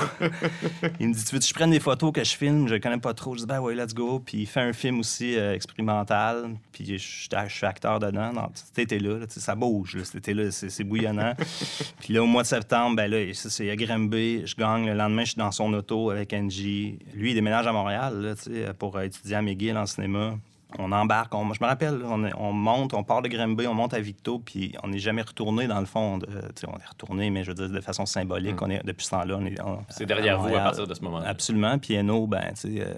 [0.99, 2.67] il me dit Tu veux que je prenne des photos que je filme?
[2.67, 3.33] Je ne connais pas trop.
[3.35, 4.19] Je dis Ben ouais, let's go.
[4.19, 6.55] Puis il fait un film aussi euh, expérimental.
[6.71, 8.33] Puis je, suis- je suis acteur dedans.
[8.33, 9.95] Dans cet été-là, là, ça bouge.
[9.95, 11.33] Là, cet été-là, c'est bouillonnant.
[11.99, 14.43] Puis là, au mois de septembre, ben là, c'est à Granby.
[14.45, 14.85] Je gagne.
[14.85, 16.99] Le lendemain, je suis dans son auto avec Angie.
[17.13, 20.37] Lui, il déménage à Montréal là, pour euh, étudier à McGill en cinéma.
[20.79, 23.99] On embarque, on- je me rappelle, on, monte, on part de Granby, on monte à
[23.99, 26.17] Victo, puis on n'est jamais retourné dans le fond.
[26.17, 26.27] de-
[26.67, 28.61] on est retourné, mais je veux dire de façon symbolique.
[28.61, 29.59] On est, depuis ce temps-là, on est.
[29.61, 29.79] on-.
[29.89, 31.27] C'est derrière vous à partir de ce moment-là.
[31.29, 31.77] Absolument.
[31.79, 32.93] Puis Eno, ben, euh,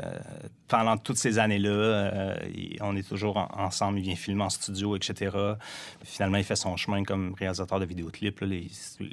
[0.67, 2.35] pendant toutes ces années-là, euh,
[2.81, 3.99] on est toujours en- ensemble.
[3.99, 5.35] Il vient filmer en studio, etc.
[6.03, 8.39] Finalement, il fait son chemin comme réalisateur de vidéoclips.
[8.41, 8.47] là.
[8.47, 8.67] Les,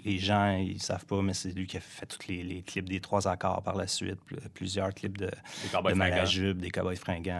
[0.05, 2.89] les gens, ils savent pas, mais c'est lui qui a fait tous les, les clips
[2.89, 4.19] des trois accords par la suite.
[4.27, 5.31] Pl- Plusieurs clips de, de.
[5.99, 7.33] Malajube, des cowboys fringants.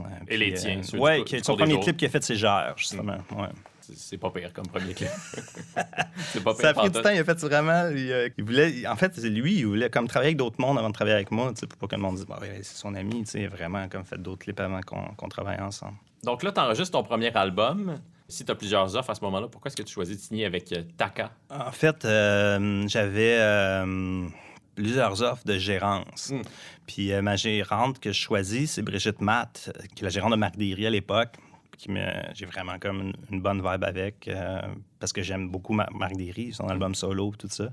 [0.00, 0.80] euh, Et puis, les tiens,
[1.24, 3.18] qui- du son premier clip qu'il a fait, c'est Gère, justement.
[3.36, 3.48] ouais.
[3.92, 5.08] C'est- pas pire comme premier clip.
[6.32, 6.60] c'est pas pire.
[6.62, 7.88] Ça a pris du temps, il a fait vraiment.
[7.90, 10.78] Il, euh, il voulait, en fait, c'est lui, il voulait comme travailler avec d'autres mondes
[10.78, 12.94] avant de travailler avec moi, pour pas que le monde dise, bah, ouais, c'est son
[12.94, 15.94] ami, vraiment comme fait d'autres clips avant qu'on travaille ensemble.
[16.22, 17.98] Donc là, tu enregistres ton premier album.
[18.28, 20.44] Si tu as plusieurs offres à ce moment-là, pourquoi est-ce que tu choisis de signer
[20.46, 21.32] avec euh, Taka?
[21.50, 24.28] En fait, euh, j'avais euh,
[24.74, 26.30] plusieurs offres de gérance.
[26.30, 26.42] Mm.
[26.86, 30.32] Puis euh, ma gérante que je choisis, c'est Brigitte Matt, euh, qui est la gérante
[30.32, 31.36] de Marc Derry à l'époque.
[31.78, 32.04] Qui me,
[32.34, 34.60] j'ai vraiment comme une, une bonne vibe avec, euh,
[34.98, 37.70] parce que j'aime beaucoup Mar- Marc Derry, son album solo, tout ça.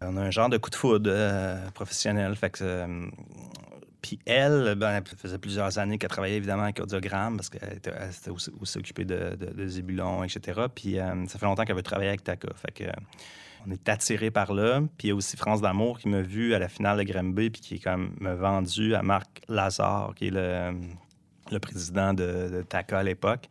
[0.00, 2.34] On a un genre de coup de foudre euh, professionnel.
[2.34, 3.08] Fait que,
[4.02, 7.92] puis elle, ben, elle faisait plusieurs années qu'elle travaillait évidemment avec Audiogramme parce qu'elle était,
[7.96, 10.62] elle s'était aussi, aussi occupée de, de, de Zébulon, etc.
[10.74, 10.96] Puis
[11.28, 12.48] ça fait longtemps qu'elle veut travailler avec Taka.
[12.56, 12.90] Fait que,
[13.66, 14.80] on est attiré par là.
[14.96, 17.50] Puis il y a aussi France d'Amour qui m'a vu à la finale de Granby
[17.50, 23.02] puis qui est me vendu à Marc Lazare, qui est le, président de, Taka à
[23.02, 23.48] l'époque.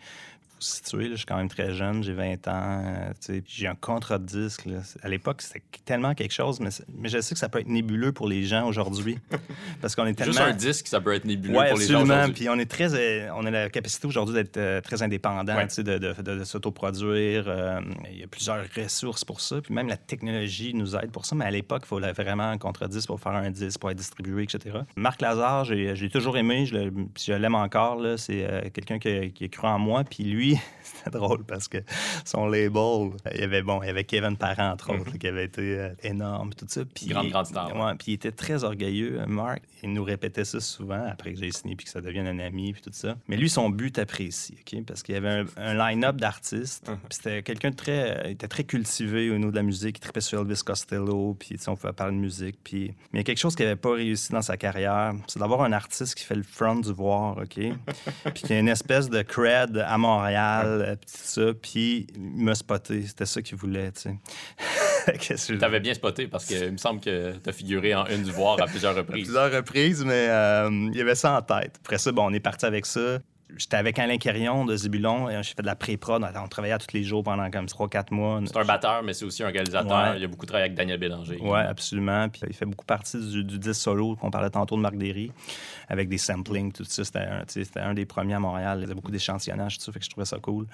[0.65, 2.83] Faut situer, là, je suis quand même très jeune, j'ai 20 ans.
[2.85, 4.65] euh, puis j'ai un contrat de disque.
[4.65, 4.77] là.
[5.03, 8.11] À l'époque, c'était tellement quelque chose, mais, mais je sais que ça peut être nébuleux
[8.11, 9.19] pour les gens aujourd'hui.
[9.81, 10.33] parce qu'on est tellement...
[10.33, 12.33] Juste un disque, ça peut être nébuleux Oui, pour les gens absolument.
[12.33, 15.67] Puis on est très, euh, on a la capacité aujourd'hui d'être euh, très indépendant, Ouais.
[15.77, 17.45] de, de, de- de s'autoproduire.
[17.47, 17.79] euh,
[18.11, 19.61] il y a plusieurs ressources pour ça.
[19.61, 21.35] Puis même la technologie nous aide pour ça.
[21.35, 23.97] Mais à l'époque, il fallait vraiment un contrat disque pour faire un disque, pour être
[23.97, 24.77] distribué, etc.
[24.95, 28.01] Marc Lazare, j'ai j'ai toujours aimé, je l'aime encore.
[28.17, 30.03] C'est quelqu'un qui, qui a cru en moi.
[30.03, 31.77] Puis lui, c'était drôle parce que
[32.23, 35.27] son label, il y avait, bon, il y avait Kevin Parent, entre autres, là, qui
[35.27, 36.81] avait été euh, énorme, tout ça.
[36.85, 37.95] Puis Grande, grande star, ouais.
[37.95, 39.61] Puis il était très orgueilleux, euh, Mark.
[39.83, 42.73] Il nous répétait ça souvent après que j'ai signé puis que ça devienne un ami
[42.73, 43.15] puis tout ça.
[43.27, 44.83] Mais lui, son but était précis, OK?
[44.85, 46.87] Parce qu'il y avait un, un line-up d'artistes.
[46.87, 46.97] Uh-huh.
[47.07, 48.23] Puis c'était quelqu'un de très...
[48.25, 49.97] Il était très cultivé au niveau de la musique.
[49.97, 51.35] Il tripait sur Elvis Costello.
[51.39, 52.57] Puis, on pouvait parler de musique.
[52.63, 52.95] Puis...
[53.13, 55.13] Mais il y a quelque chose qui n'avait pas réussi dans sa carrière.
[55.27, 57.59] C'est d'avoir un artiste qui fait le front du voir, OK?
[58.33, 61.53] puis qui a une espèce de cred à Montréal, euh, puis tout ça.
[61.61, 63.03] Puis il m'a spoté.
[63.05, 64.15] C'était ça qu'il voulait, tu sais.
[65.19, 68.23] Qu'est-ce que je- T'avais bien spoté parce qu'il me semble que t'as figuré en une
[68.23, 69.25] du voir à plusieurs à reprises.
[69.25, 71.79] plusieurs reprises, mais euh, il y avait ça en tête.
[71.83, 73.19] Après ça, bon, on est parti avec ça.
[73.57, 75.29] J'étais avec Alain Quérion de Zébulon.
[75.29, 76.23] et J'ai fait de la pré-prod.
[76.23, 78.41] On travaillait tous les jours pendant comme 3-4 mois.
[78.45, 80.11] C'est un batteur, mais c'est aussi un réalisateur.
[80.11, 80.17] Ouais.
[80.19, 81.37] Il a beaucoup travaillé avec Daniel Bélanger.
[81.41, 82.27] Oui, absolument.
[82.29, 85.31] Puis il fait beaucoup partie du, du disque solo qu'on parlait tantôt de Marc Derry,
[85.89, 87.03] avec des samplings, tout ça.
[87.03, 88.79] C'était un, des premiers à Montréal.
[88.79, 90.65] Il y avait beaucoup d'échantillonnage, tout ça, fait que je trouvais ça cool.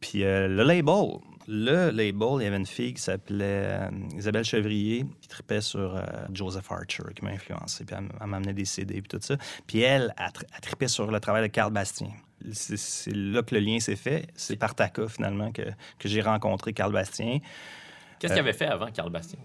[0.00, 4.44] Puis euh, le label, le label, il y avait une fille qui s'appelait euh, Isabelle
[4.44, 6.02] Chevrier, qui tripait sur euh,
[6.32, 9.36] Joseph Archer, qui m'a influencé, puis elle, m'amenait des CD, puis tout ça.
[9.66, 12.08] Puis elle, elle, tri- elle tripait sur le travail de Carl Bastien.
[12.52, 14.26] C'est là que le lien s'est fait.
[14.34, 15.62] C'est par Taka, finalement, que,
[15.98, 17.38] que j'ai rencontré Carl Bastien.
[18.18, 19.38] Qu'est-ce qu'il avait fait avant, Carl Bastien?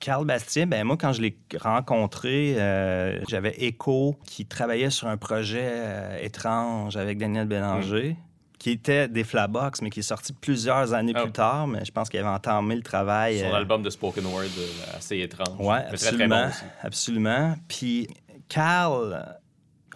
[0.00, 5.16] Carl Bastien, ben moi, quand je l'ai rencontré, euh, j'avais Echo qui travaillait sur un
[5.16, 8.16] projet euh, étrange avec Daniel Bélanger,
[8.64, 11.66] qui était des Flabox, mais qui est sorti plusieurs années plus tard.
[11.66, 13.40] Mais je pense qu'il avait entamé le travail.
[13.40, 15.58] Son euh, album de Spoken Word euh, assez étrange.
[15.58, 16.46] Très, très absolument.
[16.46, 17.54] bon absolument.
[17.68, 18.08] Puis
[18.48, 19.22] Carl, euh,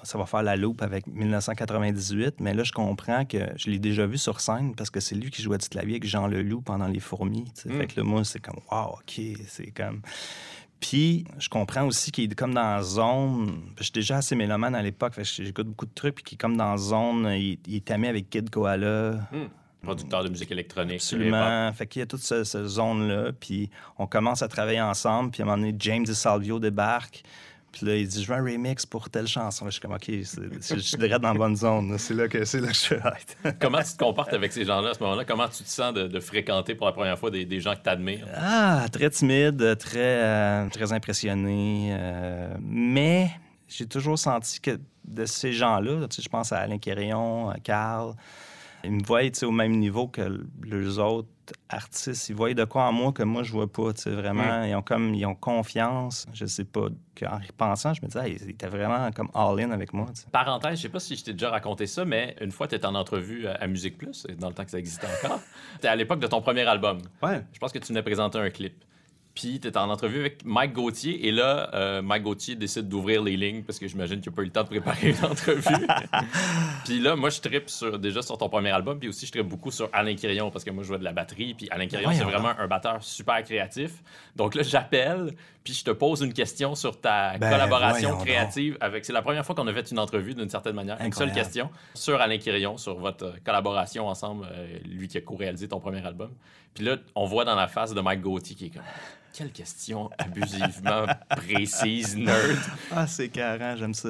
[0.03, 4.05] ça va faire la loupe avec 1998, mais là, je comprends que je l'ai déjà
[4.05, 6.89] vu sur scène parce que c'est lui qui jouait du clavier avec Jean Leloup pendant
[6.89, 7.51] Les Fourmis.
[7.65, 7.79] Mm.
[7.79, 10.03] Fait que là, moi, c'est comme, wow, OK, c'est comme.
[10.81, 13.63] Puis, je comprends aussi qu'il est comme dans la zone.
[13.79, 16.57] Je suis déjà assez mélomane à l'époque, j'écoute beaucoup de trucs, puis qu'il est comme
[16.57, 17.27] dans la zone.
[17.33, 19.13] Il, il est ami avec Kid Koala.
[19.33, 19.49] Hmm.
[19.83, 20.97] Producteur de musique électronique.
[20.97, 21.73] Absolument.
[21.73, 23.33] Fait qu'il y a toute cette, zone-là.
[23.39, 25.31] Puis on commence à travailler ensemble.
[25.31, 27.23] Puis à un moment donné, James DeSalvio débarque.
[27.73, 29.67] Puis là, il dit, je veux un remix pour telle chanson.
[29.67, 31.97] Je suis comme, OK, je suis direct dans la bonne zone.
[31.99, 33.59] C'est là que, c'est là que je suis être.
[33.61, 35.25] Comment tu te comportes avec ces gens-là à ce moment-là?
[35.25, 37.83] Comment tu te sens de, de fréquenter pour la première fois des, des gens que
[37.83, 38.27] tu admires?
[38.35, 41.91] Ah, très timide, très, euh, très impressionné.
[41.93, 43.31] euh, mais
[43.69, 47.59] j'ai toujours senti que de ces gens-là, tu sais, je pense à Alain Quérion, à
[47.59, 48.15] Carl,
[48.89, 51.29] ils me voient au même niveau que les autres
[51.69, 52.29] artistes.
[52.29, 53.93] Ils voient de quoi en moi que moi, je vois pas.
[54.07, 56.27] Vraiment, ils ont comme ils ont confiance.
[56.33, 56.87] Je sais pas.
[57.27, 60.07] En y repensant, je me disais, ils étaient vraiment comme all-in avec moi.
[60.33, 62.87] Parenthèse, je sais pas si je t'ai déjà raconté ça, mais une fois, tu étais
[62.87, 65.41] en entrevue à, à Musique Plus, dans le temps que ça existait encore.
[65.75, 66.99] C'était à l'époque de ton premier album.
[67.23, 67.45] Ouais.
[67.53, 68.85] Je pense que tu venais présenter un clip.
[69.39, 73.23] Puis tu étais en entrevue avec Mike Gauthier, et là, euh, Mike Gauthier décide d'ouvrir
[73.23, 75.87] les lignes parce que j'imagine qu'il n'a pas eu le temps de préparer une entrevue.
[76.85, 79.47] puis là, moi, je tripe sur, déjà sur ton premier album, puis aussi, je tripe
[79.47, 82.11] beaucoup sur Alain Quirion parce que moi, je jouais de la batterie, puis Alain Quirion,
[82.13, 84.03] c'est vraiment un batteur super créatif.
[84.35, 89.05] Donc là, j'appelle, puis je te pose une question sur ta Ben, collaboration créative avec.
[89.05, 91.01] C'est la première fois qu'on a fait une entrevue d'une certaine manière.
[91.01, 95.21] Une seule question sur Alain Quirion, sur votre euh, collaboration ensemble, euh, lui qui a
[95.21, 96.31] co-réalisé ton premier album.
[96.75, 98.83] Puis là, on voit dans la face de Mike Gauthier qui est comme.
[99.39, 102.57] Quelle question abusivement précise, nerd.
[102.91, 104.09] Ah, c'est carré, j'aime ça.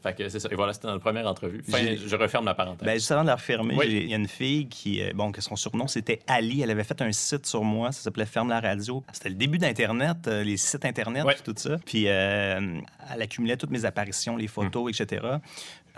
[0.00, 0.48] Fait que c'est ça.
[0.52, 1.62] Et voilà, c'était la première entrevue.
[1.68, 2.86] Fin, J'ai- je referme la parenthèse.
[2.86, 3.86] Ben, juste avant de la refermer, Oui.
[3.88, 6.60] il y a une fille qui, euh, bon, que son surnom c'était Ali.
[6.62, 9.02] Elle avait fait un site sur moi, ça s'appelait Ferme la radio.
[9.12, 11.78] C'était le début d'Internet, euh, les sites Internet, puis tout ça.
[11.84, 12.78] Puis euh,
[13.12, 15.26] elle accumulait toutes mes apparitions, les photos, etc.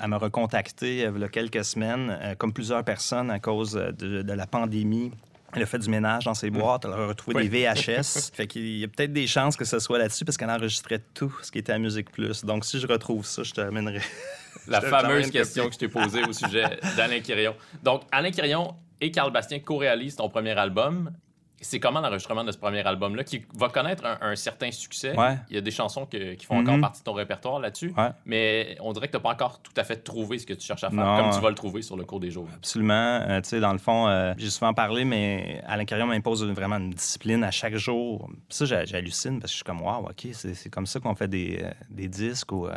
[0.01, 4.33] Elle m'a recontacté il y a quelques semaines, comme plusieurs personnes, à cause de, de
[4.33, 5.11] la pandémie.
[5.57, 7.49] Elle a fait du ménage dans ses boîtes, elle a retrouvé Oui.
[7.49, 8.31] des VHS.
[8.35, 11.35] fait qu'il y a peut-être des chances que ce soit là-dessus parce qu'elle enregistrait tout
[11.43, 12.45] ce qui était à Musique Plus.
[12.45, 14.01] Donc si je retrouve ça, je te ramènerai.
[14.69, 15.77] La te- fameuse question copie.
[15.79, 17.55] que je t'ai posée au sujet d'Alain Quirion.
[17.83, 21.11] Donc, Alain Quirion et Carl Bastien co-réalisent ton premier album.
[21.61, 25.17] C'est comment l'enregistrement de ce premier album-là, qui va connaître un, un certain succès?
[25.17, 25.37] Ouais.
[25.49, 26.81] Il y a des chansons que- qui font encore Mhm.
[26.83, 28.11] partie de ton répertoire là-dessus, Ouais.
[28.27, 30.67] mais on dirait que tu n'as pas encore tout à fait trouvé ce que tu
[30.67, 31.23] cherches à faire, Non.
[31.23, 32.49] comme tu vas le trouver sur le cours des jours.
[32.55, 32.93] Absolument.
[33.27, 36.77] Euh, tu sais, dans le fond, euh, j'ai souvent parlé, mais Alain Carrion m'impose vraiment
[36.77, 38.29] une discipline à chaque jour.
[38.51, 41.61] Ça, j'hallucine parce que je suis comme, waouh, OK, c'est comme ça qu'on fait des,
[41.63, 42.73] euh, des disques ou euh,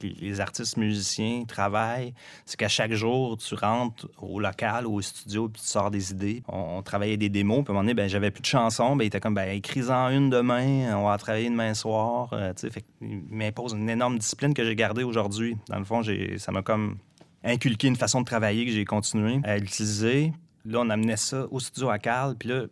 [0.00, 2.14] les, artistes musiciens travaillent.
[2.46, 6.12] C'est qu'à chaque jour, tu rentres au local ou au studio puis tu sors des
[6.12, 6.42] idées.
[6.48, 8.96] On, travaillait des démos, puis à un moment donné, ben, j'avais plus de chansons.
[8.96, 12.30] Ben, il était comme, ben, écris-en une demain, on va travailler demain soir.
[12.32, 15.56] Euh, qu'il m'impose une énorme discipline que j'ai gardée aujourd'hui.
[15.68, 16.02] Dans le fond,
[16.38, 16.98] ça m'a comme
[17.44, 20.32] inculqué une façon de travailler que j'ai continué à utiliser.
[20.64, 22.64] Là, on amenait ça au studio à Carl, puis là,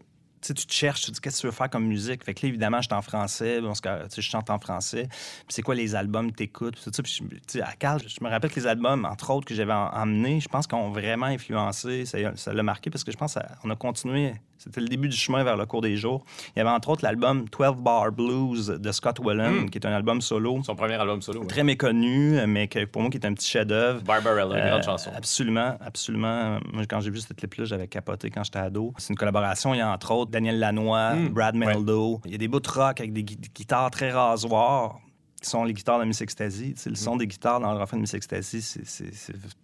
[0.42, 2.24] tu tu te cherches, tu te dis qu'est-ce que tu veux faire comme musique?
[2.24, 5.06] Fait que là, évidemment, je suis en français, bon, tu je chante en français.
[5.10, 7.02] Puis c'est quoi les albums que t'écoutes, puis tout ça.
[7.02, 9.90] Puis tu à Carl, je me rappelle que les albums, entre autres, que j'avais en-
[9.92, 12.04] emmenés, je pense qu'ils ont vraiment influencé.
[12.06, 14.34] Ça l'a marqué parce que je pense qu'on a continué.
[14.62, 16.22] C'était le début du chemin vers le cours des jours.
[16.54, 19.70] Il y avait entre autres l'album 12 Bar Blues de Scott Whelan, Mm.
[19.70, 21.40] qui est un album solo, Son premier album solo.
[21.40, 21.46] ouais.
[21.46, 24.02] très méconnu, mais que pour moi, qui est un petit chef-d'œuvre.
[24.02, 25.10] Barbarella, une Euh, grande chanson.
[25.16, 26.58] Absolument, absolument.
[26.72, 28.92] Moi, quand j'ai vu ce clip-là, j'avais capoté quand j'étais ado.
[28.98, 29.72] C'est une collaboration.
[29.72, 32.20] Il y a entre autres Daniel Lanois, Mm, Brad Meldo.
[32.26, 34.98] Il y a des bouts de rock avec des, gui- des guitares très rasoirs
[35.42, 36.74] qui sont les guitares de Miss Ecstasy.
[36.84, 38.82] Le son des guitares dans le refrain de Miss Ecstasy, c'est-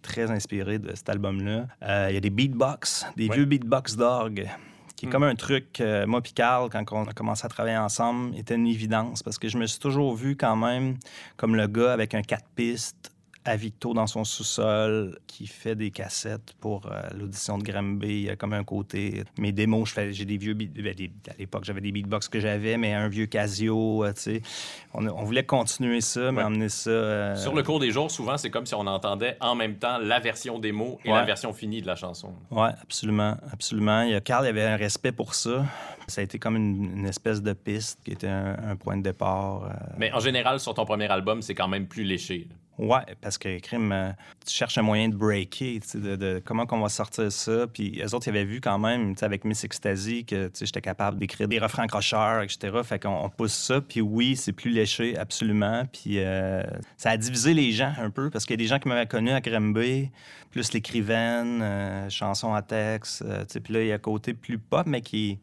[0.01, 1.67] très inspiré de cet album-là.
[1.83, 3.35] Euh, il y a des beatbox, des Ouais.
[3.35, 4.47] vieux beatbox d'orgue
[4.97, 5.11] qui est Mm.
[5.11, 8.67] comme un truc, moi puis Carl, quand on a commencé à travailler ensemble, était une
[8.67, 10.97] évidence parce que je me suis toujours vu quand même
[11.37, 13.13] comme le gars avec un 4 pistes
[13.47, 18.07] à Victo dans son sous-sol qui fait des cassettes pour euh, l'audition de Granby.
[18.07, 19.23] Il y a comme un côté.
[19.37, 20.53] Mes démos, j'ai des vieux.
[20.53, 24.21] ben, des- à l'époque, j'avais des beatbox que j'avais, mais un vieux Casio, euh, tu
[24.21, 24.41] sais.
[24.93, 26.43] On, voulait continuer ça, mais Ouais.
[26.43, 26.89] emmener ça.
[26.89, 29.97] euh, Sur le cours des jours, souvent, c'est comme si on entendait en même temps
[29.99, 32.33] la version démo et la version finie de la chanson.
[32.51, 34.01] Oui, absolument, absolument.
[34.01, 35.65] Il y a, Carl il avait un respect pour ça.
[36.07, 39.03] Ça a été comme une, une espèce de piste qui était un, un point de
[39.03, 39.69] départ.
[39.97, 42.47] Mais en général, sur ton premier album, c'est quand même plus léché.
[42.77, 44.11] Ouais, parce que crime, euh,
[44.45, 47.65] tu cherches un moyen de breaker, de, de comment qu'on va sortir ça.
[47.65, 51.47] Puis les autres, ils avaient vu quand même, avec Miss Ecstasy, que j'étais capable d'écrire
[51.47, 52.77] des refrains accrocheurs, etc.
[52.83, 53.81] Fait qu'on on pousse ça.
[53.81, 55.85] Puis oui, c'est plus léché, absolument.
[55.91, 56.61] Puis euh,
[56.97, 59.07] ça a divisé les gens un peu, parce qu'il y a des gens qui m'avaient
[59.07, 60.11] connu à Grimby,
[60.51, 63.23] plus l'écrivaine, euh, chansons à texte.
[63.23, 65.39] euh, puis là, il y a un côté plus pop, mais qui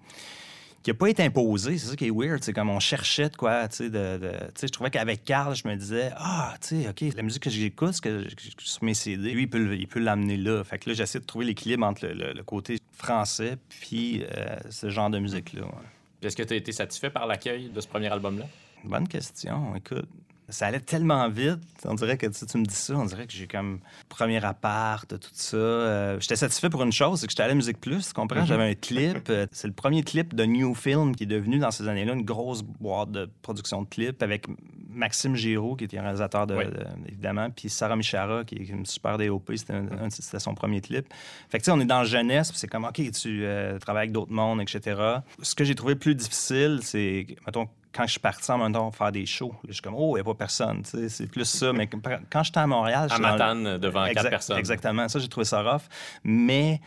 [0.85, 1.79] qui n'a pas été imposé.
[1.79, 2.44] C'est ça qui est weird.
[2.44, 3.66] C'est comme on cherchait de quoi.
[3.68, 7.14] Tu sais, de, de- je trouvais qu'avec Carl, je me disais, ah, tu sais, OK,
[7.16, 8.27] la musique que j'écoute, que
[8.59, 10.62] sur mes CD, lui, il peut, il peut l'amener là.
[10.62, 14.57] Fait que là, j'essaie de trouver l'équilibre entre le, le- le côté français puis euh,
[14.70, 15.62] ce genre de musique-là.
[15.62, 16.27] ouais.
[16.29, 18.44] Est-ce que tu as été satisfait par l'accueil de ce premier album-là?
[18.85, 19.75] Bonne question.
[19.77, 20.07] Écoute,
[20.49, 21.59] ça allait tellement vite.
[21.87, 25.09] On dirait que tu, tu me dis ça, on dirait que j'ai comme premier appart,
[25.09, 25.57] tout ça.
[25.57, 28.45] Euh, j'étais satisfait pour une chose, c'est que j'étais à la Musique Plus, tu comprends?
[28.45, 29.29] J'avais un clip.
[29.31, 32.25] euh, c'est le premier clip de New Film qui est devenu dans ces années-là une
[32.25, 34.47] grosse boîte de production de clips avec
[34.89, 36.67] Maxime Giraud, qui était un réalisateur, de, Oui.
[36.67, 39.51] de- évidemment, puis Sarah Michara, qui est une super DOP.
[39.57, 41.07] C'était, un- c'était son premier clip.
[41.49, 44.03] Fait que tu sais, on est dans la jeunesse, c'est comme, OK, tu euh, travailles
[44.03, 45.01] avec d'autres mondes, etc.
[45.43, 48.91] Ce que j'ai trouvé plus difficile, c'est, mettons, quand je suis parti en même temps
[48.91, 50.83] faire des shows, là, je suis comme, oh, il n'y a pas personne.
[50.85, 51.73] C'est plus ça.
[51.73, 54.59] Mais quand j'étais à Montréal, À Matane, devant quatre personnes.
[54.59, 55.09] Exactement.
[55.09, 55.83] Ça, j'ai trouvé ça rough.
[56.25, 56.81] Mais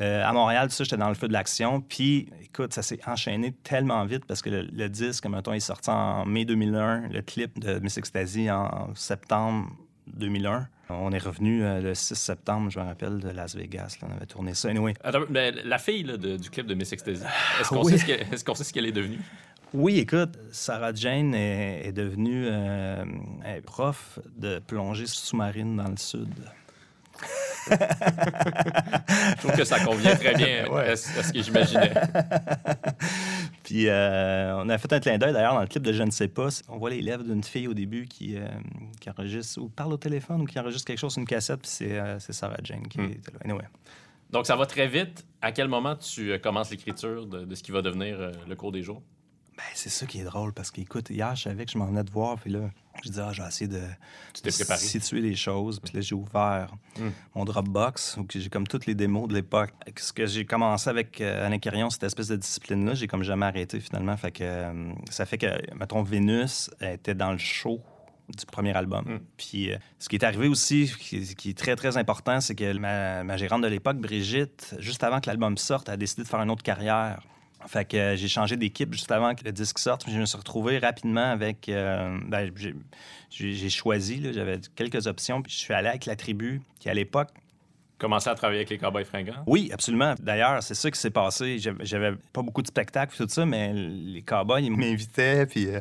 [0.00, 1.80] euh, à Montréal, tout ça, j'étais dans le feu de l'action.
[1.80, 5.90] Puis, écoute, ça s'est enchaîné tellement vite parce que le, le disque, mettons, est sorti
[5.90, 7.08] en mai 2001.
[7.08, 9.68] Le clip de Miss Ecstasy en septembre
[10.14, 10.68] 2001.
[10.92, 13.96] On est revenu euh, le 6 septembre, je me rappelle, de Las Vegas.
[14.02, 14.08] là.
[14.10, 14.70] on avait tourné ça.
[14.70, 17.22] Anyway, Attends, mais la fille là, de- du clip de Miss Ecstasy,
[17.60, 17.92] est-ce qu'on Oui.
[17.92, 19.20] sait, ce que- est-ce qu'on sait ce qu'elle est devenue?
[19.72, 23.04] Oui, écoute, Sarah Jane est, est devenue euh,
[23.44, 26.34] est prof de plongée sous-marine dans le sud.
[27.70, 30.88] Je trouve que ça convient très bien Ouais.
[30.90, 31.92] à, ce que j'imaginais.
[33.62, 36.10] Puis euh, on a fait un clin d'œil d'ailleurs dans le clip de Je ne
[36.10, 36.48] sais pas.
[36.68, 38.48] On voit les lèvres d'une fille au début qui, euh,
[39.00, 41.60] qui enregistre ou parle au téléphone ou qui enregistre quelque chose sur une cassette.
[41.60, 43.04] Puis c'est euh, Sarah Jane qui Hmm.
[43.12, 43.38] était là.
[43.44, 43.64] Anyway.
[44.30, 45.24] Donc, ça va très vite.
[45.42, 48.82] À quel moment tu commences l'écriture de, de ce qui va devenir le cours des
[48.82, 49.02] jours?
[49.60, 52.02] Ben, c'est ça qui est drôle parce qu'écoute, hier, je savais que je m'en venais
[52.02, 52.38] de voir.
[52.38, 52.70] Puis là,
[53.04, 53.82] je dis, ah, je vais essayer de
[54.76, 55.80] situer les choses.
[55.80, 57.10] Puis là, j'ai ouvert Hmm.
[57.34, 59.72] mon Dropbox où j'ai comme toutes les démos de l'époque.
[59.96, 63.46] Ce que j'ai commencé avec euh, Alain Carillon, cette espèce de discipline-là, j'ai comme jamais
[63.46, 64.16] arrêté finalement.
[64.16, 67.80] Fait que euh, ça fait que, mettons, Vénus était dans le show
[68.28, 69.04] du premier album.
[69.04, 69.20] Mm.
[69.36, 72.76] Puis euh, ce qui est arrivé aussi, qui, qui est très, très important, c'est que
[72.76, 76.40] ma, ma gérante de l'époque, Brigitte, juste avant que l'album sorte, a décidé de faire
[76.40, 77.22] une autre carrière.
[77.66, 80.08] Fait que euh, j'ai changé d'équipe juste avant que le disque sorte.
[80.08, 81.68] Je me suis retrouvé rapidement avec...
[81.68, 82.50] euh, ben,
[83.30, 85.42] j'ai- choisi, j'avais quelques options.
[85.42, 87.30] Puis je suis allé avec la tribu, qui à l'époque...
[88.00, 89.44] Commencer à travailler avec les Cowboys fringants?
[89.46, 90.14] Oui, absolument.
[90.18, 91.58] D'ailleurs, c'est ça qui s'est passé.
[91.80, 95.44] J'avais- pas beaucoup de spectacles puis tout ça, mais les cowboys, ils m'invitaient.
[95.44, 95.80] Puis, euh,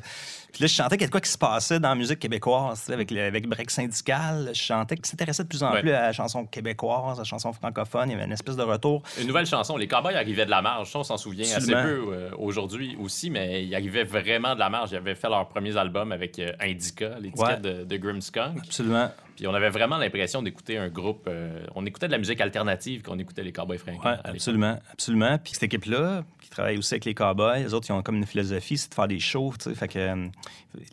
[0.51, 3.31] puis là, je chantais de quoi qui se passait dans la musique québécoise, avec, le,
[3.47, 4.49] Break Syndical.
[4.53, 5.79] Je chantais qu'ils s'intéressaient de plus en Ouais.
[5.81, 8.09] plus à la chanson québécoise, à la chanson francophone.
[8.09, 9.01] Il y avait une espèce de retour.
[9.19, 9.77] Une nouvelle chanson.
[9.77, 10.91] Les Cowboys arrivaient de la marge.
[10.91, 11.79] Ça, on s'en souvient Absolument.
[11.79, 14.91] assez peu euh, aujourd'hui aussi, mais ils arrivaient vraiment de la marge.
[14.91, 17.99] Ils avaient fait leurs premiers albums avec euh, Indica, l'étiquette de, de.
[18.57, 19.09] Absolument.
[19.39, 21.23] Puis on avait vraiment l'impression d'écouter un groupe.
[21.29, 24.01] euh, on écoutait de la musique alternative quand on écoutait les Cowboys fringants.
[24.11, 24.25] L'époque.
[24.35, 25.37] absolument, absolument.
[25.37, 28.25] Puis cette équipe-là, qui travaille aussi avec les Cowboys, les autres, ils ont comme une
[28.25, 29.75] philosophie, c'est de faire des shows, tu sais.
[29.75, 30.27] Fait que euh,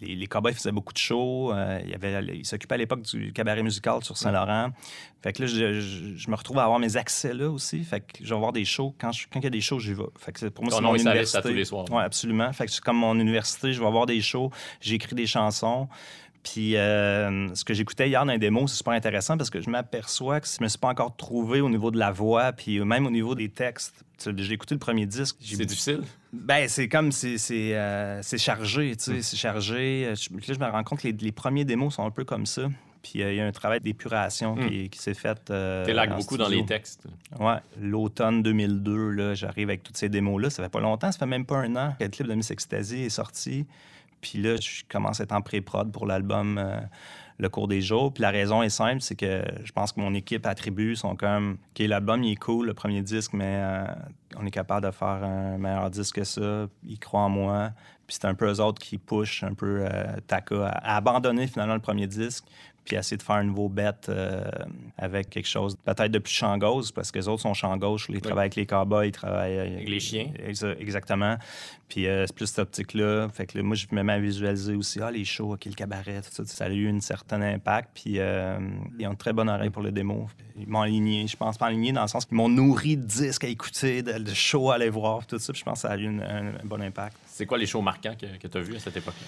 [0.00, 1.52] les, les Cowboys faisaient beaucoup de shows.
[1.52, 4.70] euh, il avait, ils s'occupaient à l'époque du cabaret musical sur Saint-Laurent.
[5.22, 7.82] Fait que là, je, je- je me retrouve à avoir mes accès là aussi.
[7.82, 8.94] Fait que je vais voir des shows.
[8.96, 10.04] Quand, je- quand il y a des shows, j'y vais.
[10.20, 11.42] Fait que pour moi, c'est mon université.
[11.42, 11.84] tous les soirs.
[11.90, 12.52] Oui, absolument.
[12.52, 13.72] Fait que c'est comme mon université.
[13.72, 14.52] Je vais voir des shows.
[14.80, 15.88] J'écris des chansons.
[16.52, 19.68] Puis euh, ce que j'écoutais hier dans les démos, c'est super intéressant parce que je
[19.68, 23.04] m'aperçois que je me suis pas encore trouvé au niveau de la voix, puis même
[23.04, 24.04] au niveau des textes.
[24.36, 25.36] J'ai écouté le premier disque.
[25.40, 26.02] C'est difficile.
[26.32, 30.06] Ben, c'est comme, c'est euh, c'est chargé, tu sais, c'est chargé.
[30.06, 32.24] Euh, je- Là, je me rends compte que les, les premiers démos sont un peu
[32.24, 32.68] comme ça.
[33.02, 35.50] Puis euh, il y a un travail d'épuration qui, qui s'est fait.
[35.50, 37.06] Euh, en beaucoup dans les textes.
[37.40, 40.50] Ouais, l'automne 2002, là, j'arrive avec toutes ces démos-là.
[40.50, 42.50] Ça fait pas longtemps, ça fait même pas un an que le clip de Miss
[42.52, 43.66] Ecstasy est sorti.
[44.30, 46.80] Puis là, je commence à être en pré-prod pour l'album euh,
[47.38, 48.12] Le cours des jours.
[48.12, 51.58] Puis la raison est simple, c'est que je pense que mon équipe attribue sont comme
[51.70, 53.86] OK, l'album il est cool, le premier disque, mais euh,
[54.36, 56.66] on est capable de faire un meilleur disque que ça.
[56.84, 57.70] Ils croient en moi.
[58.06, 61.74] Puis c'est un peu eux autres qui push un peu euh, Taka à abandonner finalement
[61.74, 62.44] le premier disque
[62.86, 64.42] puis essayer de faire un nouveau bet euh,
[64.96, 68.06] avec quelque chose peut-être de plus champ gauche, parce que les autres sont champ gauche.
[68.08, 70.30] Ils travaillent avec les cowboys, ils travaillent Avec les chiens.
[70.48, 71.36] Exa- Exactement.
[71.88, 73.28] Puis euh, c'est plus cette optique-là.
[73.28, 75.72] Fait que là, moi, je me mets à visualiser aussi, ah, les shows, OK, le
[75.72, 76.44] cabaret, tout ça.
[76.46, 77.90] Ça a eu un certain impact.
[77.94, 78.58] Puis euh,
[78.98, 80.26] ils ont une très bonne oreille pour le démo.
[80.58, 83.44] Ils m'ont aligné, je pense pas aligné dans le sens qu'ils m'ont nourri de disques
[83.44, 85.52] à écouter, de, de shows à aller voir, tout ça.
[85.52, 87.16] Puis je pense que ça a eu une- un, un bon impact.
[87.26, 89.26] C'est quoi les shows marquants que, que tu as vus à cette époque-là?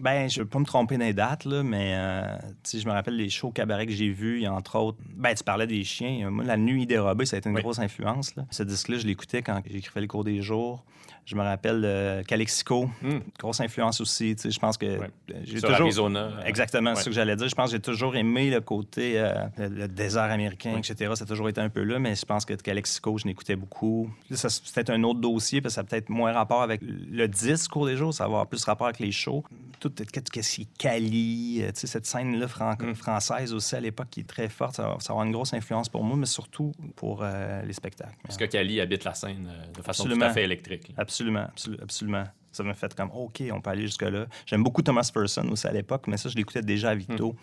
[0.00, 2.36] Ben, je veux pas me tromper dans les dates, là, mais euh,
[2.72, 4.98] je me rappelle les shows cabaret que j'ai vus, entre autres.
[5.16, 6.30] Ben, tu parlais des chiens.
[6.30, 7.62] Moi, La Nuit dérobée, ça a été une Oui.
[7.62, 8.36] grosse influence.
[8.36, 8.44] Là.
[8.50, 10.84] Ce disque-là, je l'écoutais quand j'écrivais les cours des jours.
[11.28, 13.18] Je me rappelle euh, Calexico, Hmm.
[13.38, 14.34] grosse influence aussi.
[14.34, 15.10] Tu sais, je pense que Ouais.
[15.30, 15.82] euh, j'ai toujours.
[15.82, 16.20] Arizona.
[16.20, 16.96] euh, Exactement, Ouais.
[16.96, 17.46] c'est ce que j'allais dire.
[17.48, 21.12] Je pense que j'ai toujours aimé le côté, euh, le, le désert américain, etc.
[21.16, 24.10] Ça a toujours été un peu là, mais je pense que Calexico, je l'écoutais beaucoup.
[24.30, 27.84] Peut-être un autre dossier, parce que ça a peut-être moins rapport avec le disque cours
[27.84, 29.44] des jours, ça va avoir plus rapport avec les shows.
[29.80, 32.94] Tout ce qui est Cali, tu sais, cette scène-là franco- Mm.
[32.94, 35.52] française aussi à l'époque qui est très forte, ça va, ça va avoir une grosse
[35.52, 38.16] influence pour moi, mais surtout pour euh, les spectacles.
[38.22, 40.88] Parce que Cali habite la scène de façon tout à fait électrique.
[40.88, 40.94] là.
[40.98, 42.28] Absolument, absolu- absolument.
[42.58, 44.26] Ça m'a fait comme, OK, on peut aller jusque-là.
[44.44, 47.36] J'aime beaucoup Thomas Person aussi à l'époque, mais ça, je l'écoutais déjà à Victo.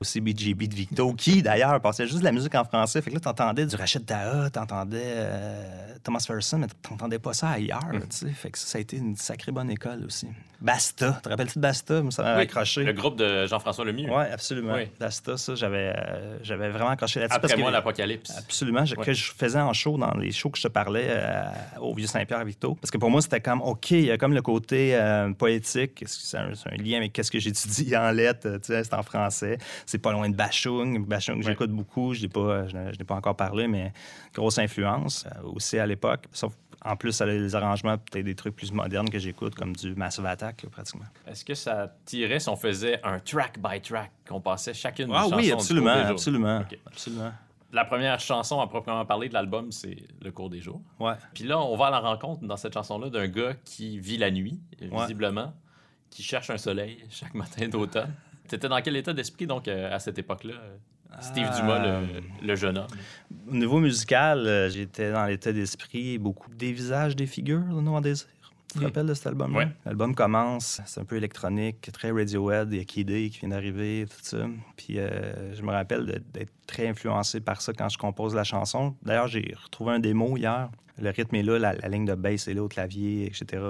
[0.00, 3.02] Aussi BGB de Victo, qui d'ailleurs passait juste de la musique en français.
[3.02, 7.50] Fait que là, t'entendais du Rachid Taha, t'entendais euh, Thomas Person, mais t'entendais pas ça
[7.50, 8.30] ailleurs, tu sais.
[8.30, 10.26] Fait que ça, ça a été une sacrée bonne école aussi.
[10.62, 12.02] Basta, te rappelles-tu de Basta?
[12.10, 12.84] Ça m'a Oui, accroché.
[12.84, 14.08] Le groupe de Jean-François Lemieux.
[14.08, 14.74] Oui, absolument.
[14.74, 14.88] Oui.
[14.98, 17.36] Basta, ça, j'avais euh, j'avais vraiment accroché là-dessus.
[17.36, 18.32] Après parce moi, l'apocalypse.
[18.38, 18.84] Absolument.
[18.84, 18.94] Je-.
[18.94, 21.42] Que je faisais en show dans les shows que je te parlais euh,
[21.80, 22.76] au Vieux-Saint-Pierre à Victo.
[22.80, 26.04] Parce que pour moi, c'était comme, OK, il y a comme le côté euh, poétique.
[26.06, 28.48] C'est un, lien avec qu'est-ce que j'étudie en lettres.
[28.58, 29.58] Tu sais, c'est en français.
[29.86, 31.04] C'est pas loin de Bachung.
[31.06, 31.42] Bachung, Ouais.
[31.42, 32.14] j'écoute beaucoup.
[32.14, 33.92] Je n'ai pas, je n'ai- je n'ai pas encore parlé, mais
[34.34, 36.24] grosse influence euh, aussi à l'époque.
[36.32, 36.52] Sauf
[36.84, 39.94] en plus, ça a les arrangements, peut-être des trucs plus modernes que j'écoute, comme du
[39.94, 41.04] Massive Attack, là, pratiquement.
[41.28, 45.12] Est-ce que ça tirait si on faisait un track by track, qu'on passait chacune des
[45.14, 46.58] Ah chansons oui, du absolument, absolument.
[46.60, 46.78] OK.
[46.86, 47.32] Absolument.
[47.72, 50.82] La première chanson à proprement parler de l'album, c'est Le cours des jours.
[51.00, 51.14] Ouais.
[51.34, 54.30] Puis là, on va à la rencontre dans cette chanson-là d'un gars qui vit la
[54.30, 54.88] nuit, Ouais.
[55.02, 55.54] visiblement,
[56.10, 58.12] qui cherche un soleil chaque matin d'automne.
[58.48, 60.54] T'étais dans quel état d'esprit, donc, euh, à cette époque-là?
[60.54, 60.76] euh,
[61.20, 61.60] Steve Ah.
[61.60, 62.86] Dumas, le, le jeune homme?
[63.50, 68.00] Au niveau musical, euh, j'étais dans l'état d'esprit beaucoup des visages, des figures, le Noir
[68.02, 68.28] Désir.
[68.72, 69.68] Tu te rappelles de cet album Ouais.
[69.84, 73.50] L'album commence, c'est un peu électronique, très Radiohead, il y a Kid A qui vient
[73.50, 74.46] d'arriver, tout ça.
[74.76, 78.94] Puis euh, je me rappelle d'être très influencé par ça quand je compose la chanson.
[79.02, 80.70] D'ailleurs, j'ai retrouvé un démo hier.
[81.00, 83.62] Le rythme est là, la, la ligne de bass est là au clavier, etc.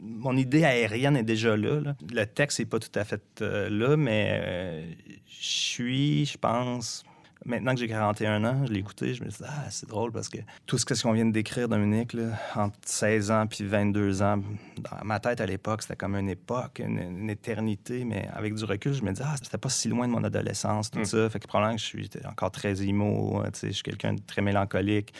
[0.00, 1.80] Mon idée aérienne est déjà là.
[1.80, 1.94] là.
[2.12, 4.84] Le texte n'est pas tout à fait euh, là, mais euh,
[5.26, 7.04] je suis, je pense,
[7.44, 10.28] Maintenant que j'ai 41 ans, je l'ai écouté, je me dis, ah, c'est drôle parce
[10.28, 14.36] que tout ce qu'on vient de décrire, Dominique, là, entre 16 ans puis 22 ans,
[14.38, 18.64] dans ma tête à l'époque, c'était comme une époque, une, une éternité, mais avec du
[18.64, 21.04] recul, je me dis, ah, c'était pas si loin de mon adolescence, tout Mm.
[21.04, 21.30] ça.
[21.30, 24.14] Fait que probablement que je suis encore très emo, hein, tu sais, je suis quelqu'un
[24.14, 25.12] de très mélancolique.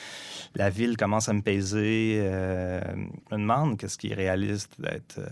[0.54, 2.18] La ville commence à me peser.
[2.20, 2.80] euh,
[3.30, 5.26] je me demande qu'est-ce qui est réaliste d'être euh,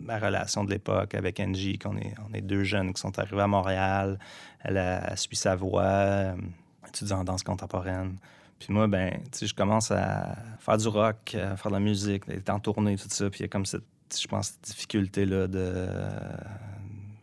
[0.00, 3.40] ma relation de l'époque avec Angie, qu'on est, on est deux jeunes qui sont arrivés
[3.42, 4.18] à Montréal.
[4.60, 6.36] Elle a, suit sa voie, euh,
[6.88, 8.16] étudie en danse contemporaine.
[8.58, 11.80] Puis moi, ben, tu sais, je commence à faire du rock, à faire de la
[11.80, 13.30] musique, être en tournée, tout ça.
[13.30, 13.84] Puis il y a comme cette,
[14.20, 16.10] je pense, cette difficulté-là de euh,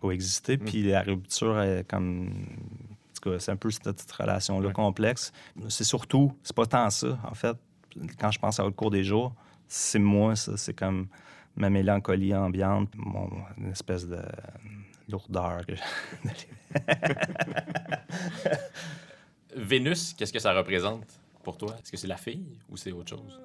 [0.02, 0.58] coexister.
[0.58, 2.28] Puis la rupture est comme...
[2.30, 4.74] En tout cas, c'est un peu cette, cette relation-là Ouais.
[4.74, 5.32] complexe.
[5.68, 7.58] C'est surtout, c'est pas tant ça, en fait.
[8.20, 9.34] Quand je pense à au cours des jours,
[9.68, 10.58] c'est moi, ça.
[10.58, 11.08] C'est comme
[11.56, 14.20] ma mélancolie ambiante, mon une espèce de
[15.10, 15.66] lourdeur.
[15.66, 15.74] que-
[19.56, 21.06] Vénus, qu'est-ce que ça représente
[21.44, 21.76] pour toi?
[21.82, 23.40] Est-ce que c'est la fille ou c'est autre chose?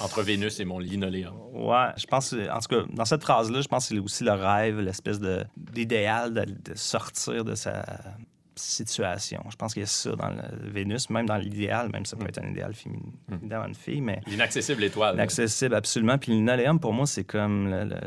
[0.00, 1.34] Entre Vénus et mon linoléum.
[1.52, 4.32] Ouais, je pense, en tout cas, dans cette phrase-là, je pense que c'est aussi le
[4.32, 7.84] rêve, l'espèce de- d'idéal de, de sortir de sa
[8.54, 9.42] situation.
[9.50, 12.24] Je pense qu'il y a ça dans le Vénus, même dans l'idéal, même ça peut
[12.24, 12.28] Mm.
[12.28, 13.48] être un idéal féminin, Mm.
[13.48, 15.14] d'avoir une fille, mais L'inaccessible étoile.
[15.14, 16.18] inaccessible absolument.
[16.18, 18.00] Puis le linoléum, pour moi, c'est comme le, le-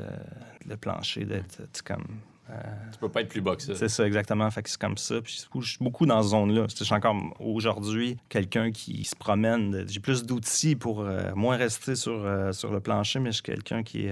[0.68, 2.06] le plancher d'être, comme...
[2.50, 2.54] euh,
[2.92, 3.76] Tu peux pas être plus bas que ça.
[3.76, 4.50] c'est ça, exactement.
[4.52, 5.22] Fait que c'est comme ça.
[5.22, 6.68] Puis je suis beaucoup dans cette zone-là.
[6.70, 9.86] Je suis encore aujourd'hui quelqu'un qui se promène.
[9.88, 13.44] J'ai plus d'outils pour euh, moins rester sur, euh, sur le plancher, mais je suis
[13.44, 14.08] quelqu'un qui,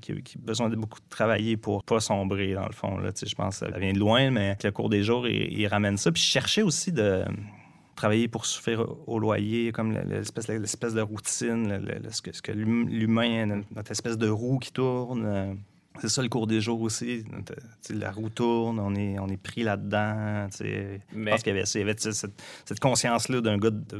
[0.00, 2.96] qui, qui a besoin de beaucoup de travailler pour pas sombrer, dans le fond.
[2.98, 3.10] Là.
[3.14, 5.66] Je pense que ça vient de loin, mais avec le cours des jours, il, il
[5.66, 6.10] ramène ça.
[6.10, 7.24] Puis je cherchais aussi de
[7.94, 12.22] travailler pour suffire au loyer, comme le- l'espèce, l'espèce de routine, le- le- le- ce
[12.22, 15.58] que, ce que l'hum- l'humain, notre espèce de roue qui tourne.
[16.00, 17.24] C'est ça le cours des jours aussi.
[17.90, 20.48] La roue tourne, on est, on est pris là-dedans.
[20.58, 23.96] Je pense qu'il y avait, il y avait cette, cette conscience-là d'un gars de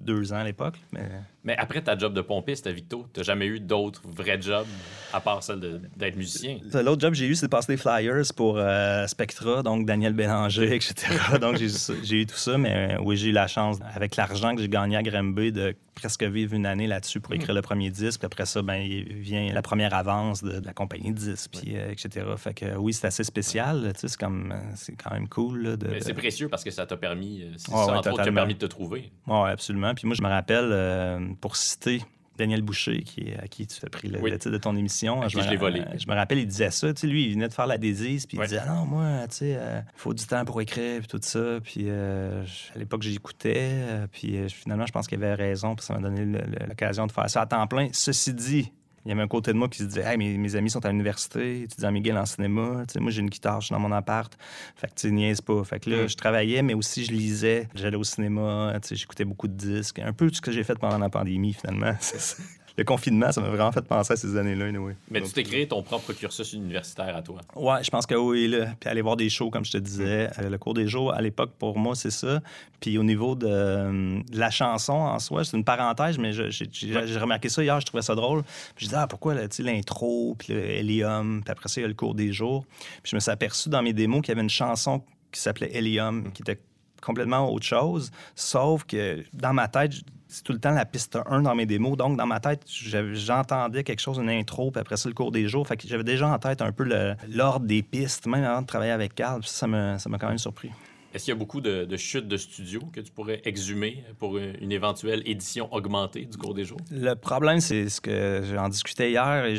[0.00, 0.74] 22 ans à l'époque.
[0.92, 1.08] Mais...
[1.42, 4.66] Mais après ta job de pompiste à Victo, t'as jamais eu d'autres vrais jobs
[5.12, 6.58] à part celle d'être musicien?
[6.74, 10.12] L'autre job que j'ai eu, c'est de passer des flyers pour euh, Spectra, donc Daniel
[10.12, 10.94] Bélanger, etc.
[11.40, 14.60] donc j'ai eu tout ça, mais euh, oui, j'ai eu la chance, avec l'argent que
[14.60, 18.20] j'ai gagné à Grimby, de presque vivre une année là-dessus pour écrire le premier disque.
[18.20, 21.50] Puis après ça, ben, il vient la première avance de, de la compagnie de disques,
[21.52, 22.26] puis, euh, etc.
[22.36, 23.92] Fait que euh, oui, c'est assez spécial.
[23.96, 25.62] C'est comme, euh, c'est quand même cool.
[25.62, 28.32] là, de, Mais c'est précieux parce que ça t'a permis, euh, c'est Ouais, ça, ouais,
[28.32, 29.12] permis de te trouver.
[29.26, 29.89] Oui, absolument.
[29.94, 32.02] Puis moi, je me rappelle, euh, pour citer
[32.36, 34.30] Daniel Boucher, qui, à qui tu as pris le, Oui.
[34.30, 35.20] le titre de ton émission.
[35.20, 35.80] À qui me je l'ai volé.
[35.80, 36.92] euh, Je me rappelle, il disait ça.
[36.94, 39.26] Tu sais, lui, il venait de faire la désise, puis il disait Ah non, moi,
[39.28, 41.58] tu sais, euh, il faut du temps pour écrire, puis tout ça.
[41.62, 45.84] Puis euh, je- à l'époque, j'écoutais, euh, puis finalement, je pense qu'il avait raison, puis
[45.84, 46.24] ça m'a donné
[46.66, 47.88] l'occasion de faire ça à temps plein.
[47.92, 48.72] Ceci dit,
[49.04, 50.84] il y avait un côté de moi qui se disait hey, mes, mes amis sont
[50.84, 52.84] à l'université, étudiant Miguel en cinéma.
[52.98, 54.36] Moi, j'ai une guitare, je suis dans mon appart.
[54.76, 55.64] Fait que tu niaise pas.
[55.64, 56.08] Fait que là, Mm.
[56.08, 57.68] je travaillais, mais aussi je lisais.
[57.74, 59.98] J'allais au cinéma, j'écoutais beaucoup de disques.
[60.00, 61.94] Un peu ce que j'ai fait pendant la pandémie, finalement.
[62.00, 62.36] C'est ça.
[62.80, 64.64] Le confinement, ça m'a vraiment fait penser à ces années-là.
[64.64, 64.96] anyway.
[65.10, 67.42] Mais Donc, tu t'es créé ton propre cursus universitaire à toi.
[67.54, 68.68] Ouais, je pense que oui, là.
[68.80, 70.30] Puis aller voir des shows, comme je te disais.
[70.38, 72.40] Euh, le cours des jours, à l'époque, pour moi, c'est ça.
[72.80, 77.18] Puis au niveau de, euh, de la chanson en soi, c'est une parenthèse, mais j'ai
[77.18, 78.44] remarqué ça hier, je trouvais ça drôle.
[78.74, 81.88] Puis je disais, ah, pourquoi l'intro, puis le Helium, puis après ça, il y a
[81.88, 82.64] le cours des jours.
[83.02, 85.76] Puis je me suis aperçu dans mes démos qu'il y avait une chanson qui s'appelait
[85.76, 86.58] Helium, qui était
[87.02, 89.92] complètement autre chose, sauf que dans ma tête,
[90.30, 91.96] c'est tout le temps la piste 1 dans mes démos.
[91.96, 95.48] Donc, dans ma tête, j'entendais quelque chose, une intro, puis après ça, le cours des
[95.48, 95.66] jours.
[95.66, 96.84] Fait que j'avais déjà en tête un peu
[97.28, 99.40] l'ordre des pistes, même avant de travailler avec Carl.
[99.40, 100.70] Puis ça m'a quand même surpris.
[101.12, 104.38] Est-ce qu'il y a beaucoup de, de chutes de studio que tu pourrais exhumer pour
[104.38, 106.78] une, une éventuelle édition augmentée du cours des jours?
[106.92, 109.56] Le problème, c'est ce que j'en discutais hier et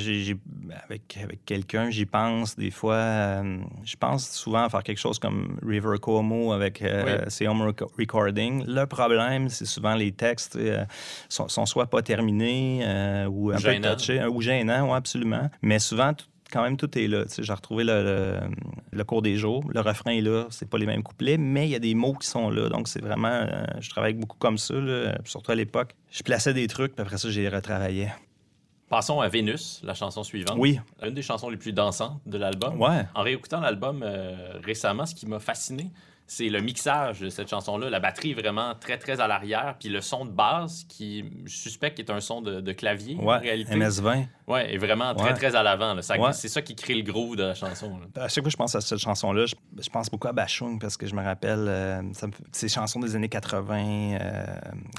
[0.85, 2.93] avec, avec quelqu'un, j'y pense des fois.
[2.95, 7.29] euh, je pense souvent à faire quelque chose comme River Cuomo avec euh, Oui.
[7.29, 8.63] ses home rec- recording.
[8.65, 10.85] Le problème, c'est souvent les textes euh,
[11.27, 13.89] sont, sont soit pas terminés euh, ou un Gênant.
[13.91, 15.49] peu touchés, ou gênants, oui, absolument.
[15.61, 17.23] Mais souvent, tout- quand même, tout est là.
[17.39, 18.39] J'ai retrouvé le, le-
[18.91, 19.63] le cours des jours.
[19.73, 20.45] Le refrain est là.
[20.49, 22.69] C'est pas les mêmes couplets, mais il y a des mots qui sont là.
[22.69, 23.29] Donc, c'est vraiment...
[23.29, 25.95] euh, je travaille beaucoup comme ça, là, surtout à l'époque.
[26.11, 28.09] Je plaçais des trucs, puis après ça, j'ai retravaillé.
[28.89, 30.57] Passons à Vénus, la chanson suivante.
[30.59, 32.79] Oui, Une des chansons les plus dansantes de l'album.
[32.81, 33.05] ouais.
[33.15, 35.87] En réécoutant l'album euh, récemment, ce qui m'a fasciné,
[36.33, 37.89] c'est le mixage de cette chanson-là.
[37.89, 41.53] La batterie est vraiment très, très à l'arrière, puis le son de basse, qui je
[41.57, 43.75] suspecte est un son de, de clavier, en réalité.
[43.75, 44.27] MS-20.
[44.47, 45.33] Ouais, est vraiment très, Ouais.
[45.33, 45.93] très à l'avant.
[45.97, 46.31] Ouais.
[46.31, 47.99] C'est ça qui crée le groove de la chanson.
[48.15, 48.23] là.
[48.23, 50.79] À chaque fois que je pense à cette chanson-là, je, je pense beaucoup à Bachung
[50.79, 54.45] parce que je me rappelle euh, ça me fait- ces chansons des années 80, euh,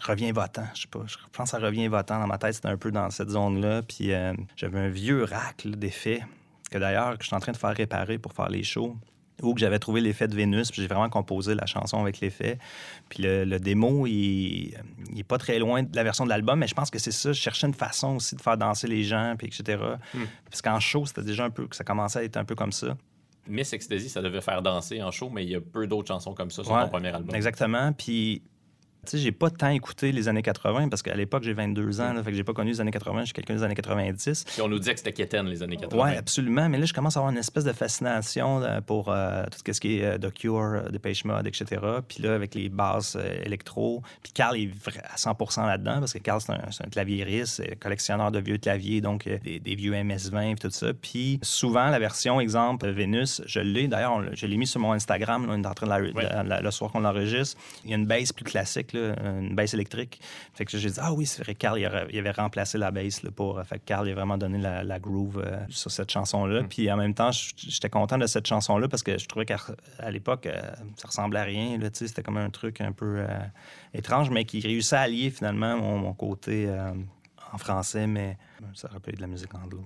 [0.07, 1.01] Reviens votant, je sais pas.
[1.07, 3.80] Je pense à Reviens votant dans ma tête, c'était un peu dans cette zone-là.
[3.83, 6.22] Puis euh, j'avais un vieux rack d'effets
[6.70, 8.97] que d'ailleurs que je suis en train de faire réparer pour faire les shows.
[9.43, 12.59] Que j'avais trouvé l'effet de Vénus, puis j'ai vraiment composé la chanson avec l'effet.
[13.09, 14.74] Puis le, le démo, il,
[15.12, 17.11] il est pas très loin de la version de l'album, mais je pense que c'est
[17.12, 17.32] ça.
[17.32, 19.82] Je cherchais une façon aussi de faire danser les gens, puis etc.
[20.14, 20.24] Hmm.
[20.49, 22.72] Parce qu'en show, c'était déjà un peu, que ça commençait à être un peu comme
[22.72, 22.97] ça.
[23.49, 26.32] Miss Ecstasy, ça devait faire danser en show, mais il y a peu d'autres chansons
[26.34, 27.34] comme ça sur Ouais, ton premier album.
[27.34, 27.93] Exactement.
[27.93, 28.43] Puis,
[29.05, 32.13] tu sais, j'ai pas tant écouté les années 80 parce qu'à l'époque, j'ai 22 ans,
[32.13, 34.45] là, fait que j'ai pas connu les années 80, j'ai quelqu'un des années 90.
[34.45, 36.05] Puis on nous disait que c'était Kéten, les années 80.
[36.05, 36.69] Oui, absolument.
[36.69, 39.81] Mais là, je commence à avoir une espèce de fascination euh, pour euh, tout ce
[39.81, 41.81] qui est euh, The Cure, euh, Mode, etc.
[42.09, 44.03] Puis là, avec les basses euh, électro.
[44.23, 44.71] Puis Carl est
[45.13, 45.37] à 100
[45.67, 49.75] là-dedans parce que Carl, c'est un, un claviériste, collectionneur de vieux claviers, donc des, des
[49.75, 50.93] vieux MS-20 et tout ça.
[50.95, 53.89] Puis souvent, la version, exemple, Vénus, je l'ai.
[53.89, 55.47] D'ailleurs, je l'ai mis sur mon Instagram.
[55.47, 56.13] Là, on est en train de la, Ouais.
[56.45, 57.61] de la- le soir qu'on l'enregistre.
[57.85, 60.20] Il y a une basse plus classique, là, une basse électrique.
[60.55, 62.90] Fait que j'ai dit, ah oui, c'est vrai, Carl, il, aurait- il avait remplacé la
[62.90, 63.62] bass là, pour.
[63.64, 66.62] Fait que Carl, il a vraiment donné la, la groove euh, sur cette chanson-là.
[66.64, 69.59] Puis en même temps, j'étais content de cette chanson-là parce que je trouvais qu'à
[70.11, 70.61] l'époque, euh,
[70.97, 71.78] ça ressemblait à rien.
[71.93, 73.26] C'était comme un truc un peu euh,
[73.95, 76.90] étrange, mais qui réussit à allier finalement mon, mon côté euh,
[77.53, 78.36] en français, mais
[78.74, 79.82] ça rappelait de la musique anglo.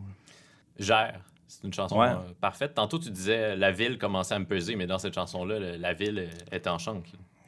[0.78, 1.20] Gère.
[1.48, 2.08] C'est une chanson Ouais.
[2.08, 2.74] euh, parfaite.
[2.74, 6.18] Tantôt, tu disais la ville commençait à me peser, mais dans cette chanson-là, la ville
[6.18, 7.04] euh, est en chante.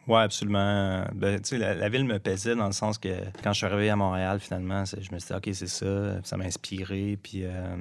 [0.09, 1.05] Oui, absolument.
[1.15, 3.11] Ben, la, la ville me pesait dans le sens que
[3.43, 6.23] quand je suis arrivé à Montréal, finalement, je me suis dit, OK, c'est ça.
[6.25, 7.19] Ça m'a inspiré.
[7.23, 7.77] Puis, euh,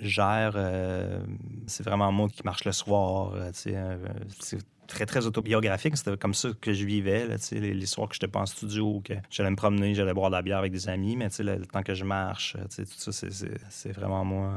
[0.00, 1.22] gère, euh,
[1.68, 3.34] c'est vraiment moi qui marche le soir.
[3.34, 3.96] euh, euh,
[4.40, 4.58] c'est
[4.88, 5.96] très, très autobiographique.
[5.96, 7.28] C'était comme ça que je vivais.
[7.28, 10.30] Là, les, les soirs que j'étais pas en studio, que j'allais me promener, j'allais boire
[10.30, 11.14] de la bière avec des amis.
[11.16, 14.50] Mais le, le temps que je marche, euh, tout ça, c'est- vraiment moi.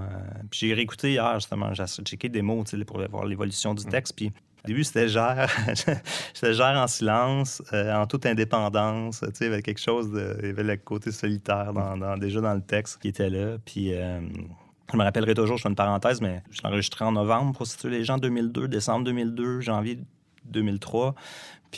[0.50, 1.72] Puis j'ai réécouté hier, justement.
[1.76, 4.16] J'ai checké des mots pour voir l'évolution du texte.
[4.16, 4.34] Puis
[4.66, 5.50] au début, c'était gère.
[6.34, 9.20] J'étais gère en silence, euh, en toute indépendance.
[9.20, 10.38] Tu sais, il y avait quelque chose de.
[10.42, 11.72] Il y avait le côté solitaire
[12.20, 13.58] déjà dans le texte qui était là.
[13.64, 13.94] Puis.
[13.94, 14.22] euh,
[14.92, 17.66] je me rappellerai toujours, je fais une parenthèse, mais je l'ai enregistré en novembre pour
[17.66, 19.98] situer les gens 2002, décembre 2002, janvier
[20.46, 21.16] 2003.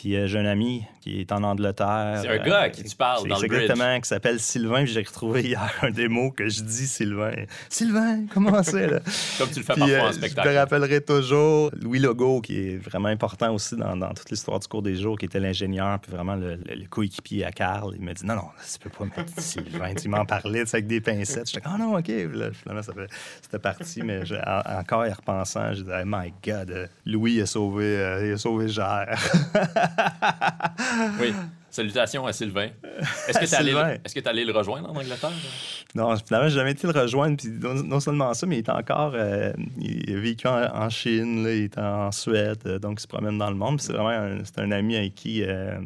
[0.00, 2.20] Puis euh, j'ai un ami qui est en Angleterre.
[2.22, 3.62] C'est un gars à qui tu parles dans le bridge.
[3.62, 4.84] Exactement, qui s'appelle Sylvain.
[4.84, 7.32] Puis j'ai retrouvé hier un démo que je dis Sylvain.
[7.68, 9.00] Sylvain, comment c'est là?
[9.38, 10.56] Comme tu le fais Puis, parfois euh, en Je me spectacle.
[10.56, 14.82] rappellerai toujours Louis Legault, qui est vraiment important aussi dans, dans toute l'histoire du cours
[14.82, 17.92] des jours, qui était l'ingénieur, puis vraiment le, le- le coéquipier à Carl.
[17.98, 19.94] Il m'a dit non, non, tu peux pas mettre Sylvain.
[19.94, 21.50] Tu m'en parlais tu sais, avec des pincettes.
[21.50, 22.06] J'étais ah non, OK.
[22.08, 23.08] Là, finalement, ça fait-
[23.42, 24.02] c'était parti.
[24.02, 28.32] Mais en- encore y repensant, je disais, my God, euh, Louis a sauvé, euh, il
[28.34, 29.18] a sauvé Gère.
[31.20, 31.32] Oui.
[31.70, 32.70] Salutations à Sylvain.
[33.28, 33.96] Est-ce que tu es, Sylvain.
[34.30, 35.30] allé- le rejoindre en Angleterre?
[35.94, 37.36] Non, finalement, j'ai jamais été le rejoindre.
[37.36, 39.12] Puis non, non seulement ça, mais il est encore.
[39.14, 43.02] euh, il a vécu en, en Chine, là, il est en Suède, euh, donc il
[43.02, 43.80] se promène dans le monde.
[43.82, 45.78] C'est vraiment un, un ami avec qui euh,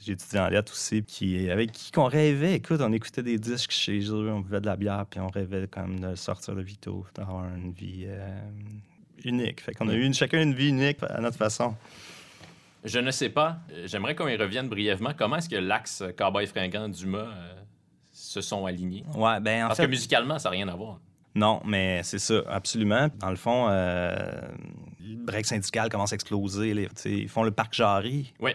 [0.00, 2.54] j'ai étudié en lettres aussi, qui, avec qui qu'on rêvait.
[2.54, 5.66] Écoute, on écoutait des disques chez eux, on buvait de la bière, puis on rêvait
[5.70, 8.06] quand même de sortir de Vito, d'avoir une vie
[9.24, 9.60] unique.
[9.62, 11.74] Fait qu'on a eu une- chacun une vie unique à notre façon.
[12.84, 13.58] Je ne sais pas.
[13.86, 15.10] J'aimerais qu'on y revienne brièvement.
[15.16, 17.54] Comment est-ce que l'axe Cowboy Fringant Dumas euh,
[18.12, 19.04] se sont alignés?
[19.14, 19.86] Ouais, ben en Parce fait.
[19.86, 21.00] que musicalement, ça n'a rien à voir.
[21.34, 23.08] Non, mais c'est ça, absolument.
[23.18, 24.40] Dans le fond, euh,
[25.06, 26.72] le break syndical commence à exploser.
[26.74, 26.82] là.
[27.04, 28.32] Ils font le parc Jarry.
[28.40, 28.52] Oui.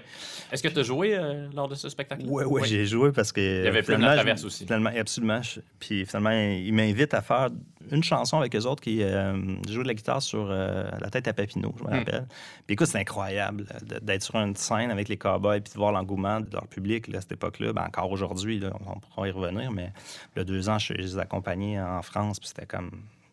[0.51, 2.23] Est-ce que tu as joué euh, lors de ce spectacle?
[2.27, 3.39] Oui, oui, j'ai joué parce que.
[3.41, 4.65] Il y avait Plume la Traverse aussi.
[4.65, 5.41] Finalement, absolument.
[5.41, 7.49] Je- Puis finalement, ils m'invitent à faire
[7.91, 9.33] une chanson avec eux autres qui euh,
[9.67, 11.93] jouent de la guitare sur euh, La tête à Papineau, je me Hmm.
[11.99, 12.27] rappelle.
[12.67, 15.91] Puis écoute, c'est incroyable de- d'être sur une scène avec les cowboys puis de voir
[15.91, 17.73] l'engouement de leur public là, à cette époque-là.
[17.73, 19.91] Ben, encore aujourd'hui, on pourra y revenir, mais
[20.35, 22.91] il y a deux ans, je les ai accompagnés en France, puis c'était comme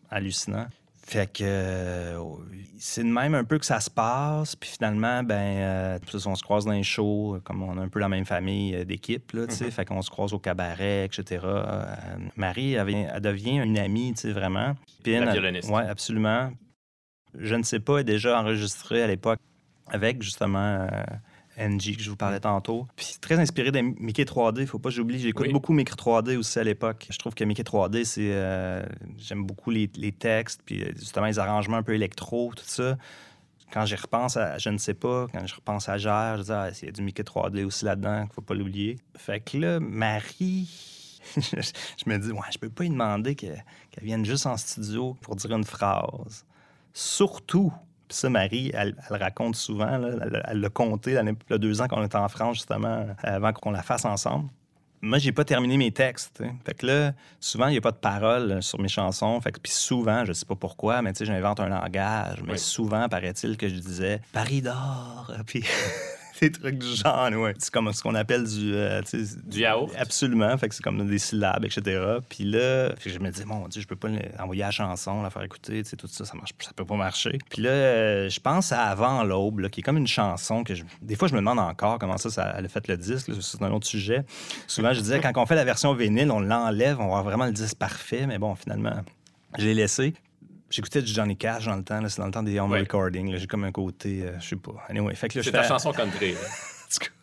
[0.09, 0.67] hallucinant.
[1.09, 2.19] Fait que euh,
[2.79, 4.57] c'est de même un peu que ça se passe.
[4.57, 7.99] Puis finalement, ben, euh, on se croise dans les shows, comme on a un peu
[7.99, 9.71] la même famille euh, d'équipe, là, tu sais.
[9.71, 11.45] Fait qu'on se croise au cabaret, etc.
[11.45, 11.85] Euh,
[12.35, 14.75] Marie, elle, elle devient une amie, tu sais, vraiment.
[15.01, 15.69] Puis La elle- violoniste.
[15.69, 16.51] Ouais, absolument.
[17.39, 19.39] Je ne sais pas, elle est déjà enregistrée à l'époque
[19.89, 20.87] avec justement
[21.57, 22.87] NG que je vous parlais tantôt.
[22.95, 25.19] Puis très inspiré de Mickey 3D, faut pas que j'oublie.
[25.19, 25.53] J'écoute Oui.
[25.53, 27.07] beaucoup Mickey 3D aussi à l'époque.
[27.09, 28.29] Je trouve que Mickey 3D, c'est.
[28.31, 28.83] euh,
[29.17, 32.97] J'aime beaucoup les, les textes, puis euh, justement les arrangements un peu électro, tout ça.
[33.73, 36.51] Quand j'y repense à Je ne sais pas, quand je repense à Gère, je dis,
[36.51, 38.97] ah, il y a du Mickey 3D aussi là-dedans, qu'il faut pas l'oublier.
[39.17, 40.69] Fait que là, Marie.
[41.35, 43.47] je me dis, ouais, je peux pas lui demander que-
[43.91, 46.45] qu'elle vienne juste en studio pour dire une phrase.
[46.93, 47.73] Surtout,
[48.09, 51.57] ça, Marie, elle, elle raconte souvent, là, elle elle l'a compté l'année- il y a
[51.57, 54.49] deux ans qu'on était en France, justement, avant qu'on la fasse ensemble.
[55.01, 56.41] Moi, j'ai pas terminé mes textes.
[56.65, 59.39] Fait que là, souvent, il n'y a pas de paroles sur mes chansons.
[59.41, 62.41] Fait que, puis souvent, je sais pas pourquoi, mais tu sais, j'invente un langage.
[62.43, 62.59] Mais Oui.
[62.59, 65.63] souvent, paraît-il que je disais Paris d'or, puis
[66.41, 67.53] des trucs du genre, ouais.
[67.59, 68.73] C'est comme ce qu'on appelle du.
[68.73, 69.01] euh,
[69.45, 69.91] Du yaourt?
[69.97, 70.57] Absolument.
[70.57, 71.99] Fait que c'est comme des syllabes, etc.
[72.29, 74.09] Puis là, fait que je me dis, mon Dieu, je peux pas
[74.39, 77.37] envoyer la chanson, la faire écouter, tout ça, ça marche, ça peut pas marcher.
[77.49, 80.83] Puis là, euh, je pense à Avant l'aube, qui est comme une chanson que je-
[81.01, 83.31] des fois, je me demande encore comment ça, ça elle a fait le disque.
[83.41, 84.23] C'est un autre sujet.
[84.67, 87.45] Souvent, je disais, quand on fait la version vinyle, on l'enlève, on va avoir vraiment
[87.45, 88.25] le disque parfait.
[88.27, 89.01] Mais bon, finalement,
[89.57, 90.13] je l'ai laissé.
[90.69, 92.79] J'écoutais du Johnny Cash dans le temps, c'est dans le temps des home Ouais.
[92.81, 93.31] recording.
[93.31, 93.37] là.
[93.37, 94.73] J'ai comme un côté, euh, je sais pas.
[94.89, 96.33] Anyway, fait que là, C'est ta fais- chanson country.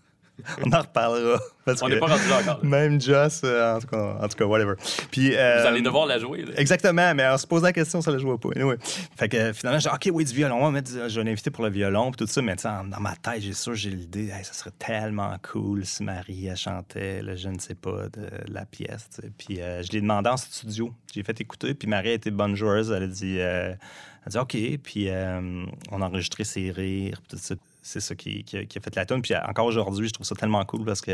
[0.64, 1.38] On en reparlera.
[1.64, 2.64] parce On n'est pas rendu là encore.
[2.64, 4.74] Même Joss, euh, en, tout cas, en tout cas, whatever.
[5.10, 6.44] Puis, euh, Vous allez devoir la jouer.
[6.44, 6.52] là.
[6.56, 8.50] Exactement, mais on se pose la question, ça le joue pas.
[8.56, 8.76] Anyway.
[9.16, 11.50] Fait que finalement, j'ai dit, OK, oui, du violon, on va mettre, je vais l'inviter
[11.50, 14.44] pour le violon, puis tout ça, mais dans ma tête, j'ai sûr, j'ai l'idée, Hey,
[14.44, 18.64] ça serait tellement cool si Marie, elle chantait, le je ne sais pas, de la
[18.64, 19.20] pièce.
[19.38, 20.92] Puis euh, je l'ai demandé en studio.
[21.14, 22.90] J'ai fait écouter, puis Marie a été bonne joueuse.
[22.90, 23.76] Elle a dit, euh, elle
[24.26, 25.08] a dit OK, puis
[25.90, 27.54] on a enregistré ses rires, puis tout ça.
[27.86, 29.20] C'est ça qui, qui a, qui a fait la tune.
[29.20, 31.12] Puis encore aujourd'hui, je trouve ça tellement cool parce que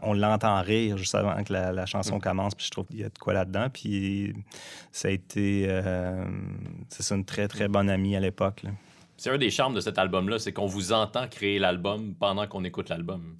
[0.00, 2.54] on l'entend rire juste avant que la, la chanson commence.
[2.54, 3.68] Puis je trouve qu'il y a de quoi là-dedans.
[3.70, 4.32] Puis
[4.92, 6.24] ça a été, euh,
[6.88, 8.62] c'est ça, une très très bonne amie à l'époque.
[9.16, 12.62] C'est un des charmes de cet album-là, c'est qu'on vous entend créer l'album pendant qu'on
[12.62, 13.36] écoute l'album.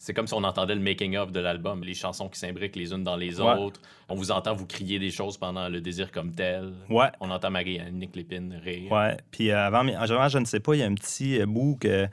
[0.00, 3.02] C'est comme si on entendait le making-of de l'album, les chansons qui s'imbriquent les unes
[3.02, 3.54] dans les Ouais.
[3.58, 3.80] autres.
[4.08, 6.72] On vous entend vous crier des choses pendant le désir comme tel.
[6.88, 7.08] Ouais.
[7.20, 8.92] On entend Marie-Annick Lépine rire.
[8.92, 9.16] Ouais.
[9.32, 12.06] Puis euh, avant, je ne sais pas, il y a un petit euh, bout que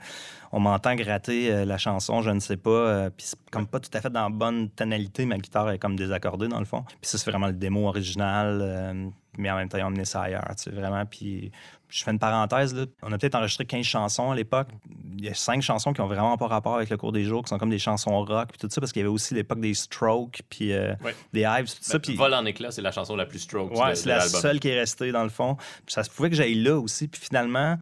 [0.52, 3.08] on m'entend gratter euh, la chanson, je ne sais pas.
[3.10, 5.24] puis c'est comme pas tout à fait dans la bonne tonalité.
[5.24, 6.82] Ma guitare est comme désaccordée dans le fond.
[6.88, 9.12] Puis ça, c'est vraiment le démo original.
[9.38, 11.04] mais en même temps, ils ont emmené ça ailleurs, tu sais, vraiment.
[11.06, 11.50] Puis
[11.88, 12.84] je fais une parenthèse, là.
[13.02, 14.68] On a peut-être enregistré 15 chansons à l'époque.
[15.18, 17.42] Il y a cinq chansons qui ont vraiment pas rapport avec le cours des jours,
[17.42, 19.60] qui sont comme des chansons rock, puis tout ça, parce qu'il y avait aussi l'époque
[19.60, 21.14] des Strokes, puis euh, Ouais.
[21.32, 21.94] des Hives, tout ça.
[21.94, 22.16] Ben, puis...
[22.16, 24.78] Vol en éclat, c'est la chanson la plus stroke Ouais, c'est la seule qui est
[24.78, 25.56] restée dans le fond.
[25.84, 27.08] Puis ça se pouvait que j'aille là aussi.
[27.08, 27.78] Puis finalement,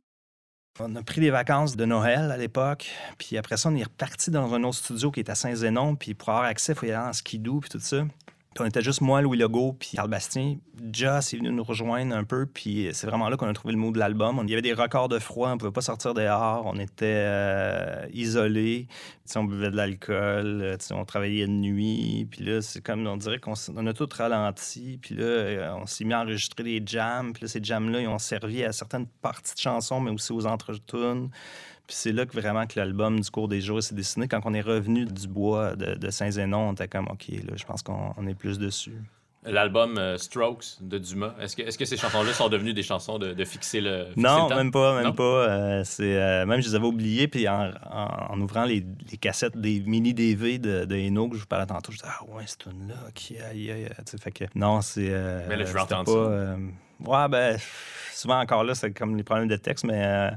[0.81, 2.91] on a pris des vacances de Noël à l'époque.
[3.19, 5.95] Puis après ça, on est reparti dans un autre studio qui est à Saint-Zénon.
[5.97, 8.05] Puis pour avoir accès, il faut y aller en skidoo puis tout ça.
[8.61, 10.57] On était juste moi, Louis Legault, puis Carl Bastien.
[10.93, 13.81] Joss est venu nous rejoindre un peu, puis c'est vraiment là qu'on a trouvé le
[13.81, 14.41] mot de l'album.
[14.45, 18.07] Il y avait des records de froid, on pouvait pas sortir dehors, on était euh,
[18.13, 18.87] isolés.
[19.35, 23.39] On buvait de l'alcool, euh, on travaillait de nuit, puis là, c'est comme, on dirait
[23.39, 27.43] qu'on a tout ralenti, puis là, euh, on s'est mis à enregistrer des jams, puis
[27.43, 31.31] là, ces jams-là, ils ont servi à certaines parties de chansons, mais aussi aux entretunes.
[31.87, 34.27] Puis c'est là que vraiment que l'album du cours des jours s'est dessiné.
[34.27, 37.65] Quand on est revenu du bois de, de Saint-Zénon, on était comme, OK, là, je
[37.65, 38.95] pense qu'on on est plus dessus.
[39.47, 43.19] L'album euh, Strokes de Dumas, est-ce que, est que ces chansons-là sont devenues des chansons
[43.19, 44.07] de, de fixer le.
[44.07, 44.57] fixer Non, le temps?
[44.57, 45.13] même pas, même Non?
[45.13, 45.23] pas.
[45.23, 49.19] Euh, c'est, euh, même je les avais oubliés, puis en, en- en ouvrant les, les
[49.19, 52.25] cassettes des mini DV de, de Eno que je vous parlais tantôt, je disais Ah
[52.35, 55.09] ouais, c'est une là qui aïe, aïe, tu sais, fait que non, c'est.
[55.11, 56.33] euh, Mais là, je veux c'était entendre pas, ça.
[56.33, 56.57] euh,
[57.01, 57.59] ouais, ben,
[58.15, 60.31] souvent encore là, c'est comme les problèmes de texte, mais euh,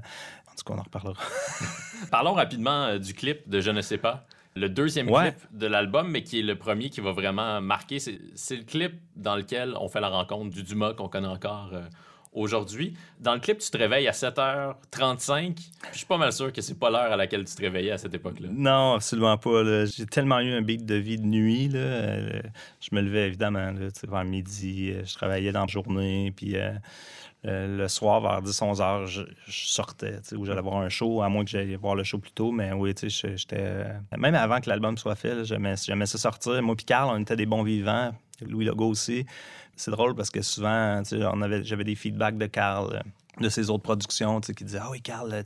[0.58, 1.16] tout cas, on en reparlera.
[2.12, 4.26] Parlons rapidement euh, du clip de Je ne sais pas.
[4.56, 5.32] Le deuxième Ouais.
[5.34, 8.00] clip de l'album, mais qui est le premier qui va vraiment marquer.
[8.00, 11.82] C'est le clip dans lequel on fait la rencontre du Dumas qu'on connaît encore euh,
[12.34, 12.96] aujourd'hui.
[13.20, 15.54] Dans le clip, tu te réveilles à 7h35.
[15.54, 17.92] puis Je suis pas mal sûr que c'est pas l'heure à laquelle tu te réveillais
[17.92, 18.48] à cette époque-là.
[18.52, 19.86] Non, absolument pas.
[19.86, 21.68] J'ai tellement eu un beat de vie de nuit.
[21.70, 21.80] Là.
[21.80, 22.42] Euh,
[22.80, 24.92] je me levais évidemment là, vers midi.
[25.06, 26.34] Je travaillais dans la journée.
[26.36, 26.72] Puis euh,
[27.46, 30.20] euh, le soir, vers 10-11 heures, je, sortais.
[30.36, 32.52] Ou j'allais voir un show, à moins que j'aille voir le show plus tôt.
[32.52, 33.56] Mais oui, j'étais.
[33.60, 36.62] euh, Même avant que l'album soit fait, j'aimais ça sortir.
[36.62, 38.12] Moi, puis Carl, on était des bons vivants.
[38.42, 39.26] Louis Legault aussi.
[39.76, 41.02] C'est drôle parce que souvent,
[41.62, 42.96] j'avais des feedbacks de Carl.
[42.96, 43.00] euh,
[43.40, 45.44] de ses autres productions, qui disaient Ah oui, Carl,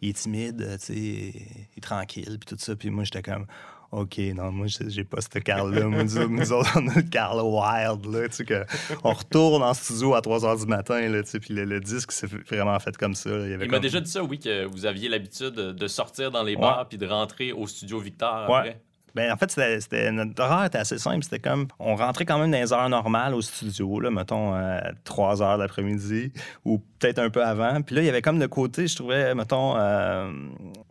[0.00, 1.32] il est timide, il
[1.76, 2.76] est tranquille, puis tout ça.
[2.76, 3.46] Puis moi, j'étais comme
[3.90, 5.86] OK, non, moi, j'ai pas ce Carl-là.
[5.86, 8.64] Moi, nous, nous autres, on a le Carl Wild, là, tu sais, que
[9.02, 11.80] on retourne en studio à 3 h du matin, là, tu sais, puis le, le
[11.80, 13.30] disque, c'est vraiment fait comme ça.
[13.30, 13.46] là.
[13.48, 16.60] Il, m'a déjà dit ça, oui, que vous aviez l'habitude de sortir dans les Ouais.
[16.60, 18.56] bars puis de rentrer au studio Victor Ouais.
[18.56, 18.80] après.
[19.14, 21.24] Ben, en fait, c'était, c'était- notre horaire était assez simple.
[21.24, 24.92] C'était comme, on rentrait quand même dans les heures normales au studio, là, mettons, à
[25.04, 26.30] 3 heures l'après-midi,
[26.66, 27.80] ou peut-être un peu avant.
[27.80, 30.30] Puis là, il y avait comme le côté, je trouvais, mettons, euh,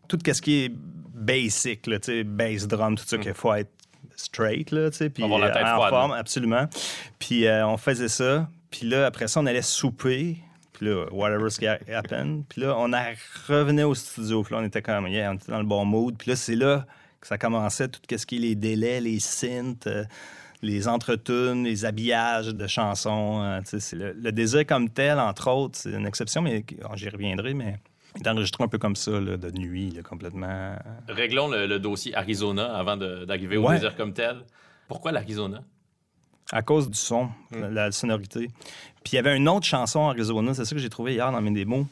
[0.08, 0.72] tout ce qui est
[1.18, 3.72] basic, là, bass drum, tout ça, qu'il faut être
[4.15, 6.68] straight, là, tu sais, puis Avoir la tête euh, en froide, forme, absolument.
[7.20, 8.49] Puis euh, on faisait ça.
[8.72, 10.38] Puis là, après ça, on allait souper.
[10.74, 12.43] Puis là, whatever's qui happen.
[12.47, 12.91] Puis là, on
[13.47, 14.43] revenait au studio.
[14.43, 16.15] Puis là, on était comme, yeah, on était dans le bon mood.
[16.18, 16.86] Puis là, c'est là
[17.20, 20.03] que ça commençait, tout ce qui est les délais, les synths, euh,
[20.61, 23.41] les entretunes, les habillages de chansons.
[23.43, 26.63] euh, tu sais, le, le désir comme tel, entre autres, c'est une exception, mais
[26.95, 27.80] j'y reviendrai, mais
[28.22, 30.76] d'enregistrer un peu comme ça, là, de nuit, là, complètement.
[31.07, 33.76] Réglons le, le dossier Arizona avant d'arriver au Ouais.
[33.76, 34.38] désir comme tel.
[34.88, 35.63] Pourquoi l'Arizona?
[36.51, 37.68] À cause du son, Mm.
[37.74, 38.47] la sonorité.
[39.03, 41.41] Puis il y avait une autre chanson Arizona, c'est ça que j'ai trouvé hier dans
[41.41, 41.86] mes démos,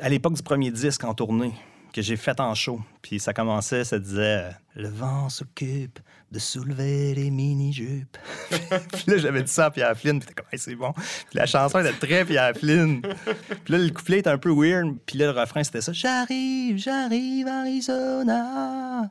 [0.00, 1.52] à l'époque du premier disque en tournée,
[1.92, 2.80] que j'ai fait en show.
[3.02, 5.98] Puis ça commençait, ça disait euh, Le vent s'occupe
[6.32, 8.16] de soulever les mini-jupes.
[8.48, 10.92] Puis là, j'avais dit ça à Pierre Flynn, puis t'es comme c'est bon.
[10.92, 13.02] Puis la chanson était très Pierre Flynn.
[13.02, 16.78] Puis là, le couplet était un peu weird, puis là, le refrain, c'était ça J'arrive,
[16.78, 19.10] j'arrive, Arizona.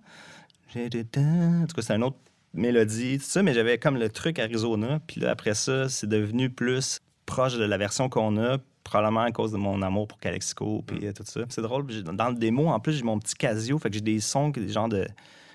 [0.76, 2.18] En tout cas, c'est une autre
[2.54, 5.00] mélodie, tout ça, mais j'avais comme le truc Arizona.
[5.08, 9.32] Puis là, après ça, c'est devenu plus proche de la version qu'on a, probablement à
[9.32, 11.42] cause de mon amour pour Calexico, puis euh, tout ça.
[11.50, 14.20] C'est drôle, dans le démo, en plus, j'ai mon petit Casio, fait que j'ai des
[14.20, 15.08] sons, des genres de...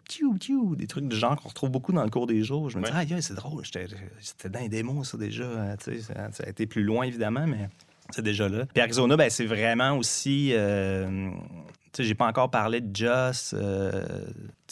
[0.08, 2.68] Tiou, tiou, des trucs du genre qu'on retrouve beaucoup dans le cours des jours.
[2.70, 3.86] Je me dis, ah, yeah, c'est drôle, j'étais-
[4.20, 5.44] c'était dans les démos, ça, déjà.
[5.44, 7.68] euh, tu sais, ça, ça a été plus loin, évidemment, mais
[8.10, 8.66] c'est déjà là.
[8.66, 10.50] Puis Arizona, ben, c'est vraiment aussi.
[10.52, 11.30] euh,
[11.92, 13.52] tu sais, j'ai pas encore parlé de Joss.
[13.56, 14.02] euh,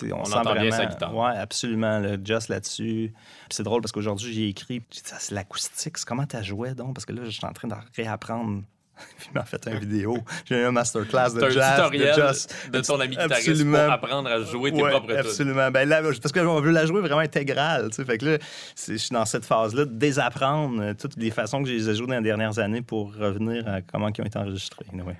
[0.02, 0.76] on, On sent entend bien vraiment.
[0.76, 1.16] sa guitare.
[1.16, 1.98] Ouais, absolument.
[1.98, 3.12] Le Joss là-dessus.
[3.50, 4.82] C'est drôle parce qu'aujourd'hui, j'ai écrit.
[4.92, 5.98] J'ai dit, Ah, c'est l'acoustique.
[5.98, 6.94] c'est Comment t'as joué donc?
[6.94, 8.62] Parce que là, je suis en train de réapprendre.
[9.18, 10.18] Puis il m'a fait une vidéo.
[10.46, 11.76] J'ai eu un masterclass de un jazz.
[11.76, 12.46] tutoriel de, Joss.
[12.72, 15.70] de ton ami guitariste pour apprendre à jouer tes Ouais, propres absolument.
[15.70, 17.88] Ben là, parce qu'on veut la jouer vraiment intégrale.
[17.90, 18.04] tu sais.
[18.04, 18.38] Fait que là,
[18.88, 21.94] je suis dans cette phase-là de désapprendre euh, toutes les façons que je les ai
[21.94, 24.86] jouées dans les dernières années pour revenir à comment ils ont été enregistrés.
[24.92, 25.16] anyway.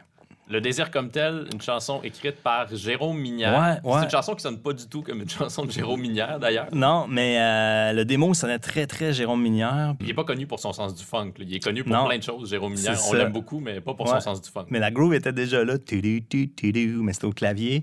[0.51, 3.81] Le désir comme tel, une chanson écrite par Jérôme Minière.
[3.85, 3.99] Ouais, ouais.
[3.99, 6.69] C'est une chanson qui sonne pas du tout comme une chanson de Jérôme Minière, d'ailleurs.
[6.73, 9.95] Non, mais euh, le démo sonnait très, très Jérôme Minière.
[10.01, 11.33] Il est pas connu pour son sens du funk.
[11.39, 11.45] là.
[11.47, 12.07] Il est connu pour Non.
[12.07, 12.97] plein de choses, Jérôme Minière.
[13.09, 14.67] On l'aime beaucoup, mais pas pour son sens du funk.
[14.71, 15.75] Mais la groove était déjà là.
[15.93, 17.83] Mais c'était au clavier.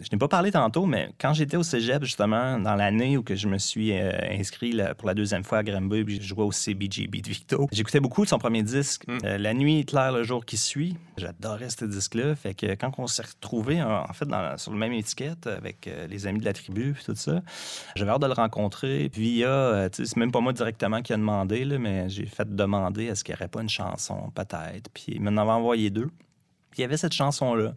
[0.00, 3.34] Je n'ai pas parlé tantôt, mais quand j'étais au cégep, justement, dans l'année où que
[3.34, 6.44] je me suis euh, inscrit là, pour la deuxième fois à Granby, puis je jouais
[6.44, 9.18] au CBGB de Victo, j'écoutais beaucoup de son premier disque, Mm.
[9.24, 10.96] euh, La nuit éclaire le jour qui suit.
[11.16, 12.34] J'adorais ce disque-là.
[12.34, 16.06] Fait que quand on s'est retrouvés, en fait, dans- sur le même étiquette avec euh,
[16.08, 17.40] les amis de la tribu, puis tout ça,
[17.94, 19.08] j'avais hâte de le rencontrer.
[19.10, 23.04] Puis euh, c'est même pas moi directement qui a demandé, là, mais j'ai fait demander
[23.04, 24.90] est-ce qu'il n'y aurait pas une chanson, peut-être.
[24.92, 26.08] Puis il m'en avait envoyé deux.
[26.70, 27.74] Puis il y avait cette chanson-là.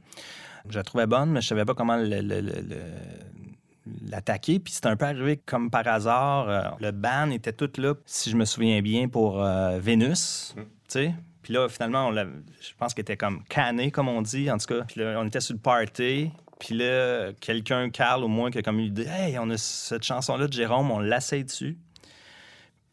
[0.70, 4.60] Je la trouvais bonne, mais je savais pas comment le- le- le- le- l'attaquer.
[4.60, 6.48] Puis c'était un peu arrivé comme par hasard.
[6.50, 10.54] Euh, le band était tout là, si je me souviens bien, pour euh, Vénus.
[10.56, 10.62] Mm.
[10.62, 11.14] Tu sais?
[11.44, 14.68] Puis là, finalement, on je pense qu'il était comme canné, comme on dit, en tout
[14.68, 14.82] cas.
[14.88, 16.32] Puis là, on était sur le party.
[16.60, 20.04] Puis là, quelqu'un, Carl au moins, qui a comme eu l'idée Hey, on a cette
[20.04, 21.78] chanson-là de Jérôme, on l'essaye dessus.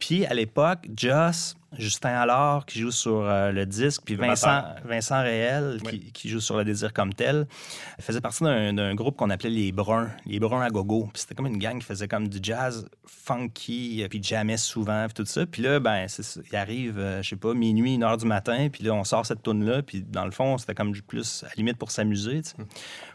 [0.01, 4.63] Puis à l'époque, Joss Justin Allard qui joue sur euh, le disque, puis Le Vincent.
[4.85, 6.11] Vincent Réel qui, Oui.
[6.13, 7.47] qui joue sur le désir comme tel.
[8.01, 11.09] Faisait partie d'un groupe qu'on appelait les Bruns, les Bruns à gogo.
[11.13, 15.05] Puis c'était comme une gang qui faisait comme du jazz funky, euh, puis jamais souvent,
[15.07, 15.47] puis tout ça.
[15.47, 16.07] Puis là, ben,
[16.51, 19.25] il arrive, euh, je sais pas, minuit, une heure du matin, puis là, on sort
[19.27, 22.55] cette tune-là, puis dans le fond, c'était comme plus à la limite pour s'amuser, sais.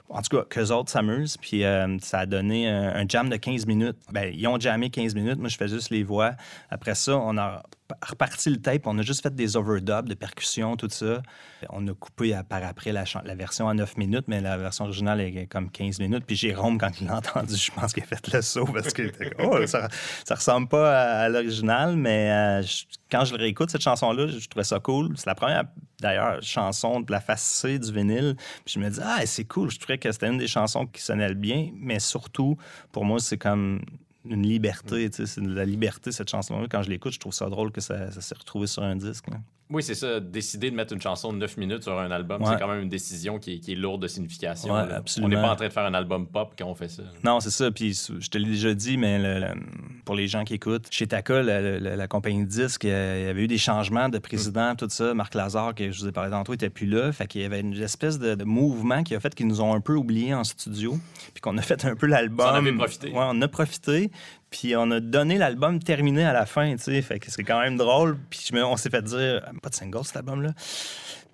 [0.08, 1.36] En tout cas, qu'eux autres s'amusent.
[1.38, 3.98] Puis euh, ça a donné un, un jam de 15 minutes.
[4.12, 5.40] Ben, ils ont jammé 15 minutes.
[5.40, 6.34] Moi, je fais juste les voix.
[6.70, 7.64] Après ça, on a
[8.02, 8.88] reparti le tape.
[8.88, 11.22] On a juste fait des overdubs de percussions, tout ça.
[11.70, 13.04] On a coupé par après la,
[13.36, 16.24] version à 9 minutes, mais la version originale est comme 15 minutes.
[16.26, 19.12] Puis Jérôme, quand il l'a entendu, je pense qu'il a fait le saut parce comme,
[19.40, 19.88] oh, ça,
[20.24, 21.96] ça ressemble pas à, l'original.
[21.96, 25.14] Mais euh, je- quand je le réécoute, cette chanson-là, je, je trouvais ça cool.
[25.16, 25.64] C'est la première,
[26.02, 28.36] d'ailleurs, chanson de la face C du vinyle.
[28.66, 29.70] Puis je me dis, ah, c'est cool.
[29.70, 32.58] Je trouvais que c'était une des chansons qui sonnait bien, mais surtout,
[32.92, 33.82] pour moi, c'est comme
[34.30, 35.10] une liberté.
[35.10, 36.68] tu sais, C'est de la liberté, cette chanson-là.
[36.70, 39.28] Quand je l'écoute, je trouve ça drôle que ça, ça s'est retrouvé sur un disque.
[39.30, 39.38] là.
[39.72, 40.20] Oui, c'est ça.
[40.20, 42.50] Décider de mettre une chanson de 9 minutes sur un album, Ouais.
[42.54, 44.72] c'est quand même une décision qui est, qui est lourde de signification.
[44.72, 44.98] Ouais, là.
[44.98, 45.26] absolument.
[45.26, 47.02] On n'est pas en train de faire un album pop quand on fait ça.
[47.24, 47.72] Non, c'est ça.
[47.72, 49.62] Puis je te l'ai déjà dit, mais le- le-
[50.06, 53.26] pour les gens qui écoutent, chez Taka, la, la- la compagnie de disques, euh, il
[53.26, 55.16] y avait eu des changements de président, tout ça.
[55.16, 57.12] Marc Lazare, que je vous ai parlé tantôt, était plus là.
[57.12, 59.74] Fait qu'il y avait une espèce de, de mouvement qui a fait qu'ils nous ont
[59.74, 61.00] un peu oubliés en studio.
[61.34, 62.46] Puis qu'on a fait un peu l'album.
[62.46, 63.08] Vous en avez profité.
[63.10, 64.12] Ouais, on a profité.
[64.58, 67.02] Puis on a donné l'album terminé à la fin, tu sais.
[67.02, 68.18] Fait que c'est quand même drôle.
[68.30, 70.52] Puis je me- on s'est fait dire, pas de single cet album-là.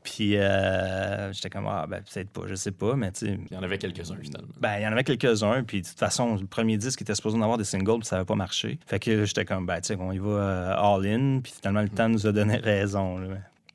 [0.04, 3.54] Puis euh, j'étais comme, ah, ben peut-être pas, je sais pas, mais tu sais, Il
[3.56, 4.48] y en avait quelques-uns, finalement.
[4.60, 7.38] ben, il y en avait quelques-uns, puis de toute façon, le premier disque était supposé
[7.38, 8.80] en avoir des singles, puis ça n'avait pas marché.
[8.88, 11.90] Fait que j'étais comme, ben, tu sais, on y va euh, all-in, puis finalement, le
[11.90, 13.20] temps nous a donné raison.
[13.20, 13.28] là.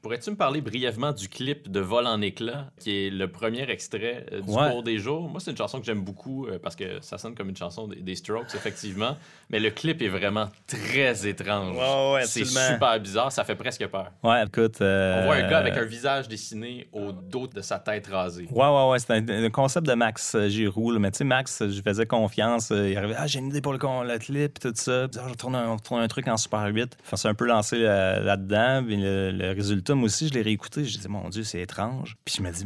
[0.07, 4.25] Pourrais-tu me parler brièvement du clip de Vol en éclats, qui est le premier extrait
[4.33, 4.71] euh, du Ouais.
[4.71, 5.29] cours des jours?
[5.29, 7.89] Moi, c'est une chanson que j'aime beaucoup euh, parce que ça sonne comme une chanson
[7.89, 9.17] des, des Strokes, effectivement.
[9.51, 11.77] Mais le clip est vraiment très étrange.
[12.15, 14.13] Ouais, c'est super bizarre, ça fait presque peur.
[14.23, 14.81] Ouais, écoute.
[14.81, 18.47] euh, On voit un gars avec un visage dessiné au dos de sa tête rasée.
[18.53, 18.99] Ouais, ouais, ouais.
[19.01, 20.93] C'est un, un concept de Max euh, Giroux.
[20.93, 21.01] là.
[21.01, 22.71] Mais tu sais, Max, euh, je lui faisais confiance.
[22.71, 25.09] euh, Il arrivait, ah, j'ai une idée pour le, con- le clip, tout ça.
[25.11, 26.97] Puis, ah, je tourne un, on tourne un truc en Super 8.
[27.05, 28.85] Enfin, c'est un peu lancé euh, là-dedans.
[28.87, 30.85] Le, le résultat, moi aussi, je l'ai réécouté.
[30.85, 32.17] J'ai dit, mon Dieu, c'est étrange.
[32.25, 32.65] Puis je me dis,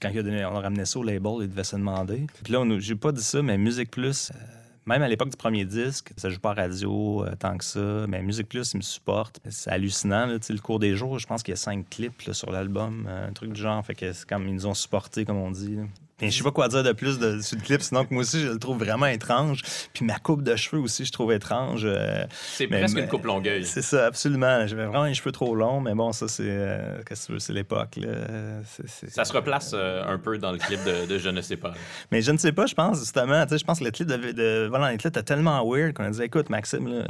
[0.00, 2.26] quand il a donné, on a ramené ça au label, il devait se demander.
[2.44, 4.30] Puis là, j'ai pas dit ça, mais Musique Plus.
[4.34, 4.38] euh,
[4.86, 8.06] même à l'époque du premier disque, ça joue pas à radio euh, tant que ça,
[8.08, 9.38] mais Musique Plus, ils me supportent.
[9.50, 11.18] C'est hallucinant, le cours des jours.
[11.18, 13.84] Je pense qu'il y a cinq clips sur l'album, euh, un truc du genre.
[13.84, 15.78] Fait que c'est comme ils nous ont supportés, comme on dit.
[16.20, 18.22] Mais je sais pas quoi dire de plus de, sur le clip, sinon que moi
[18.22, 19.62] aussi, je le trouve vraiment étrange.
[19.92, 21.82] Puis ma coupe de cheveux aussi, je trouve étrange.
[21.84, 23.64] euh, C'est presque mais- une coupe longueuil.
[23.64, 24.66] c'est ça, absolument.
[24.66, 26.42] J'avais vraiment les cheveux trop longs, mais bon, ça, c'est.
[26.46, 27.98] euh, Qu'est-ce que tu veux, c'est l'époque,
[29.08, 31.72] Ça se replace euh, un peu dans le clip de, de Je ne sais pas.
[32.10, 34.08] mais je ne sais pas, je pense, justement, tu sais, je pense que le clip
[34.08, 37.04] de, de éclat était tellement weird qu'on a dit, écoute, Maxime, là,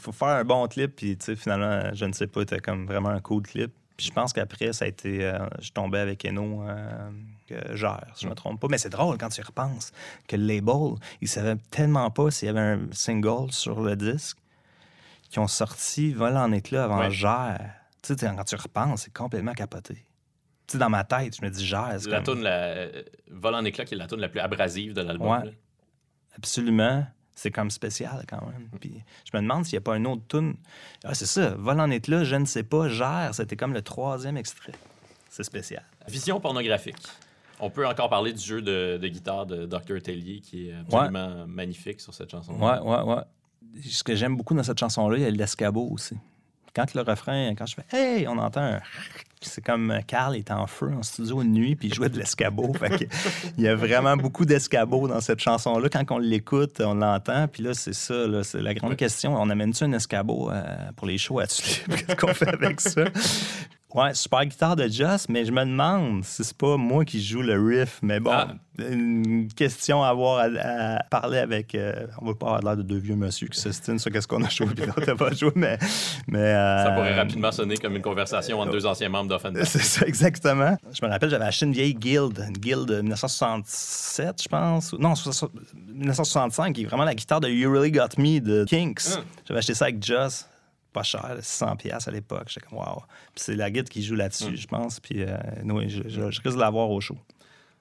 [0.00, 2.86] faut faire un bon clip, puis tu sais, finalement, je ne sais pas, c'était comme
[2.86, 3.72] vraiment un cool clip.
[3.96, 5.24] Puis je pense qu'après, ça a été.
[5.24, 7.10] euh, je tombais avec Eno euh,
[7.48, 8.66] que Gère, si je me trompe pas.
[8.68, 9.92] Mais c'est drôle quand tu y repenses
[10.26, 14.38] que le label, ils savaient tellement pas s'il y avait un single sur le disque
[15.30, 17.10] qui ont sorti Vol en éclat avant Ouais.
[17.10, 17.60] Gère.
[18.02, 19.94] Tu sais, quand tu y repenses, c'est complètement capoté.
[20.66, 21.94] Tu sais, dans ma tête, je me dis Gère.
[21.98, 22.50] c'est La comme- la...
[22.50, 25.28] euh, Vol en éclat, qui est la toune la plus abrasive de l'album.
[25.44, 25.58] Ouais.
[26.36, 27.06] Absolument.
[27.34, 28.68] C'est comme spécial quand même.
[28.80, 30.54] Puis je me demande s'il n'y a pas un autre tune.
[31.02, 31.50] Ah, c'est ça.
[31.56, 32.88] Vol en éclat, je ne sais pas.
[32.88, 34.72] Gère, c'était comme le troisième extrait.
[35.28, 35.82] C'est spécial.
[36.08, 36.96] Vision pornographique.
[37.60, 40.00] On peut encore parler du jeu de, de guitare de Dr.
[40.02, 42.52] Tellier qui est absolument magnifique sur cette chanson.
[42.54, 43.22] Ouais, ouais, ouais.
[43.90, 46.16] Ce que j'aime beaucoup dans cette chanson-là, il y a l'escabeau aussi.
[46.74, 48.80] Quand le refrain, quand je fais Hey, on entend un.
[49.46, 52.18] C'est comme euh, Carl est en feu en studio une nuit, puis il jouait de
[52.18, 52.72] l'escabeau.
[53.58, 55.90] Il y a vraiment beaucoup d'escabeau dans cette chanson-là.
[55.90, 57.46] Quand on l'écoute, on l'entend.
[57.48, 58.96] Puis là, c'est ça, c'est la grande Ouais.
[58.96, 59.36] question.
[59.36, 60.62] On amène-tu un escabeau euh,
[60.96, 61.86] pour les shows à Tulip?
[62.06, 63.02] Qu'est-ce qu'on fait avec ça?
[63.94, 67.42] Ouais, super guitare de Joss, mais je me demande si c'est pas moi qui joue
[67.42, 68.00] le riff.
[68.02, 68.48] Mais bon, Ah.
[68.80, 71.76] une question à avoir à, à parler avec.
[71.76, 74.42] euh, on va pas avoir l'air de deux vieux monsieur qui s'estinent sur qu'est-ce qu'on
[74.42, 75.78] a joué puis l'autre n'a pas joué, mais.
[76.26, 79.64] mais euh, Ça pourrait rapidement sonner comme une conversation entre deux anciens membres d'Offenbach.
[79.68, 80.76] C'est ça, exactement.
[80.92, 84.92] Je me rappelle, j'avais acheté une vieille guild, une guild de 1967, je pense.
[84.94, 85.52] Non, 60
[85.86, 89.02] 1965, qui est vraiment la guitare de You Really Got Me de Kinks.
[89.16, 89.22] Hum.
[89.46, 90.48] J'avais acheté ça avec Joss.
[90.94, 92.44] Pas cher, 600 pièces à l'époque.
[92.48, 93.02] J'étais comme, wow.
[93.34, 94.56] Puis c'est la guide qui joue là-dessus, Hum.
[94.56, 95.00] je pense.
[95.00, 97.18] Puis, euh, oui, je, je- je risque de l'avoir au show.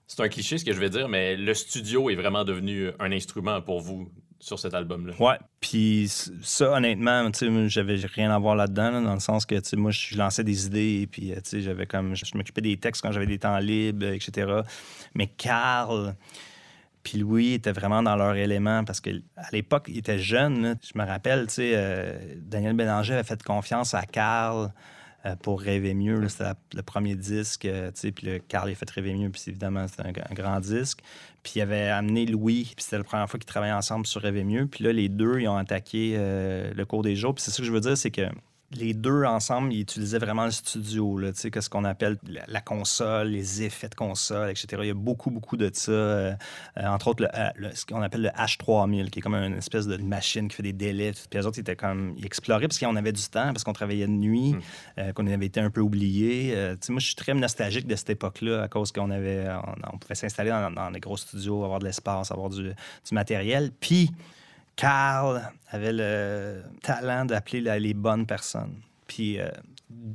[0.08, 3.12] C'est un cliché ce que je vais dire, mais le studio est vraiment devenu un
[3.12, 4.10] instrument pour vous
[4.40, 5.14] sur cet album-là.
[5.20, 5.38] Ouais.
[5.62, 6.08] Puis
[6.42, 9.70] ça, honnêtement, tu sais, j'avais rien à voir là-dedans, là, dans le sens que, tu
[9.70, 12.36] sais, moi, je lançais des idées, et puis, euh, tu sais, j'avais comme, je, je
[12.38, 14.52] m'occupais des textes quand j'avais des temps libres, etc.
[15.16, 16.16] Mais Carl,
[17.04, 19.12] Puis Louis était vraiment dans leur élément parce qu'à
[19.52, 20.78] l'époque, il était jeune.
[20.82, 24.72] Je me rappelle, tu sais, euh, Daniel Bélanger avait fait confiance à Carl
[25.26, 26.30] euh, pour Rêver mieux.
[26.30, 30.08] C'était le premier disque, tu sais, puis Carl a fait Rêver mieux, puis évidemment, c'était
[30.08, 31.02] un, grand disque.
[31.44, 34.46] Puis il avait amené Louis, puis c'était la première fois qu'ils travaillaient ensemble sur Rêver
[34.46, 34.66] mieux.
[34.68, 37.36] Puis là, les deux, ils ont attaqué le cours des jours.
[37.36, 38.22] Puis c'est ça que je veux dire, c'est que
[38.76, 42.18] les deux ensemble, ils utilisaient vraiment le studio, là, ce qu'on appelle
[42.48, 44.68] la, console, les effets de console, etc.
[44.82, 45.92] Il y a beaucoup, beaucoup de ça.
[45.92, 46.34] Euh,
[46.78, 49.98] euh, entre autres, euh, ce qu'on appelle le H3000, qui est comme une espèce de
[49.98, 51.12] machine qui fait des délais.
[51.12, 52.14] Puis les autres, ils étaient comme...
[52.18, 54.56] Ils exploraient parce qu'on avait du temps, parce qu'on travaillait de nuit,
[54.98, 55.14] hmm.
[55.14, 56.56] qu'on avait été un peu oubliés.
[56.90, 59.48] moi, je suis très nostalgique de cette époque-là à cause qu'on avait...
[59.92, 63.72] On, pouvait s'installer dans, des gros studios, avoir de l'espace, avoir du, du matériel.
[63.80, 64.10] Puis...
[64.76, 68.76] Carl avait le talent d'appeler les bonnes personnes.
[69.08, 69.50] Puis euh,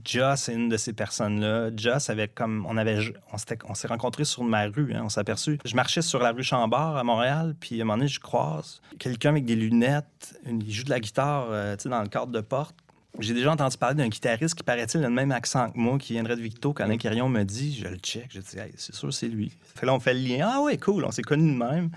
[0.05, 1.71] Joss est une de ces personnes-là.
[1.77, 2.99] Joss avait comme on avait
[3.33, 5.59] on s'est rencontrés sur ma rue, hein, on s'est aperçu.
[5.65, 8.81] Je marchais sur la rue Chambord à Montréal, puis à un moment donné, je croise
[8.99, 12.33] quelqu'un avec des lunettes, il joue de la guitare, euh, tu sais, dans le cadre
[12.33, 12.75] de porte.
[13.21, 16.37] J'ai déjà entendu parler d'un guitariste qui paraît-il le même accent que moi, qui viendrait
[16.37, 16.73] de Victo.
[16.73, 16.89] Quand.
[16.99, 19.53] Quirion me dit, je le check, je dis, c'est sûr, c'est lui.
[19.75, 20.49] Fait là, on fait le lien.
[20.53, 21.91] Ah ouais, cool, on s'est connus de même.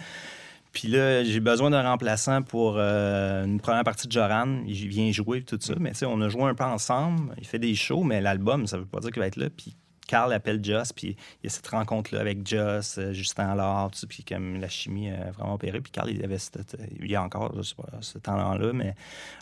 [0.71, 4.63] Puis là, j'ai besoin d'un remplaçant pour euh, une première partie de Joran.
[4.65, 5.73] Il vient jouer tout ça.
[5.79, 7.35] Mais tu sais, on a joué un peu ensemble.
[7.37, 9.49] Il fait des shows, mais l'album, ça veut pas dire qu'il va être là.
[9.49, 9.75] Puis
[10.07, 14.23] Carl appelle Joss, puis il y a cette rencontre-là avec Joss, euh, Justin Allard, puis
[14.23, 15.79] comme la chimie a vraiment opéré.
[15.79, 16.37] Puis Carl, il avait
[16.99, 17.53] il y a encore
[18.01, 18.95] ce talent-là, mais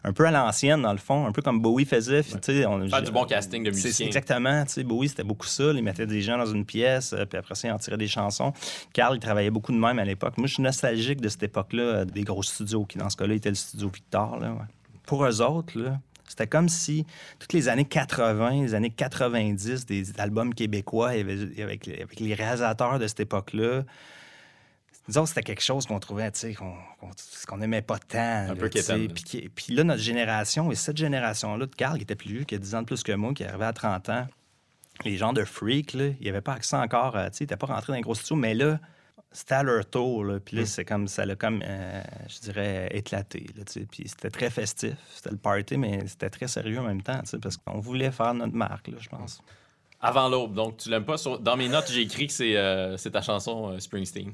[0.03, 2.19] un peu à l'ancienne, dans le fond, un peu comme Bowie faisait.
[2.19, 2.65] Ouais.
[2.65, 4.05] On, Faire du bon casting de musiciens.
[4.05, 4.63] Exactement.
[4.85, 5.71] Bowie, c'était beaucoup ça.
[5.73, 8.07] Il mettait des gens dans une pièce, euh, puis après ça, il en tirait des
[8.07, 8.53] chansons.
[8.93, 10.37] Carl, il travaillait beaucoup de même à l'époque.
[10.37, 13.33] Moi, je suis nostalgique de cette époque-là, euh, des gros studios, qui dans ce cas-là
[13.33, 14.39] était le studio Victor.
[14.39, 14.55] Là,
[15.05, 15.99] Pour eux autres, là,
[16.29, 17.05] c'était comme si
[17.39, 23.19] toutes les années 80, les années 90, des albums québécois avec, les réalisateurs de cette
[23.19, 23.83] époque-là,
[25.07, 28.49] disons c'était quelque chose qu'on trouvait, tu sais, qu'on n'aimait pas tant.
[28.49, 32.29] Un peu puis, puis là, notre génération, et cette génération-là de Carl, qui était plus
[32.29, 34.27] vieux, qui a 10 ans de plus que moi, qui arrivait à 30 ans,
[35.05, 37.57] les gens de freak, là, il n'y avait pas accès encore, tu sais, ils n'étaient
[37.57, 38.79] pas rentrés dans les gros studios, mais là,
[39.31, 40.23] c'était à leur tour.
[40.23, 40.39] Là.
[40.39, 40.65] Puis là, mm.
[40.65, 43.45] c'est comme ça l'a comme, euh, je dirais, éclaté.
[43.55, 44.95] Là, puis c'était très festif.
[45.13, 48.55] C'était le party, mais c'était très sérieux en même temps, parce qu'on voulait faire notre
[48.55, 49.41] marque, là, je pense.
[50.01, 51.17] Avant l'aube, donc tu l'aimes pas.
[51.41, 54.33] Dans mes notes, j'ai écrit que c'est euh, ta chanson euh, Springsteen.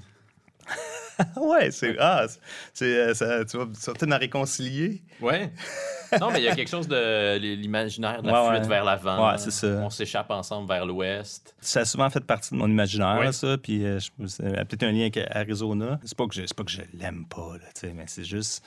[1.38, 1.96] ouais, c'est.
[2.00, 2.26] Ah,
[2.74, 5.02] c'est, ça, tu vas, peut-être me réconcilier.
[5.22, 5.52] Ouais.
[6.20, 9.32] Non, mais il y a quelque chose de l'imaginaire de la fuite vers l'avant.
[9.32, 9.68] Ouais, c'est ça.
[9.68, 11.56] On s'échappe ensemble vers l'ouest.
[11.60, 13.58] Ça a souvent fait partie de mon imaginaire, ça.
[13.58, 16.00] Puis euh, c'est peut-être un lien avec Arizona.
[16.04, 18.64] C'est pas que je, pas que je l'aime pas, là, mais c'est juste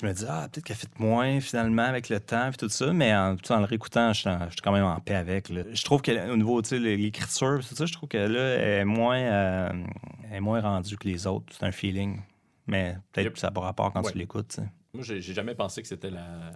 [0.00, 2.92] je me dis, ah, peut-être qu'elle fait moins finalement avec le temps et tout ça,
[2.92, 5.52] mais en, en le réécoutant, je suis quand même en paix avec.
[5.52, 9.84] Je trouve qu'au niveau de l'écriture, tout ça, je trouve qu'elle est moins, euh,
[10.32, 11.46] est moins rendue que les autres.
[11.50, 12.20] C'est un feeling.
[12.66, 14.58] Mais peut-être que ça n'a pas rapport quand tu l'écoutes.
[14.94, 16.52] Moi, j'ai jamais pensé que c'était la,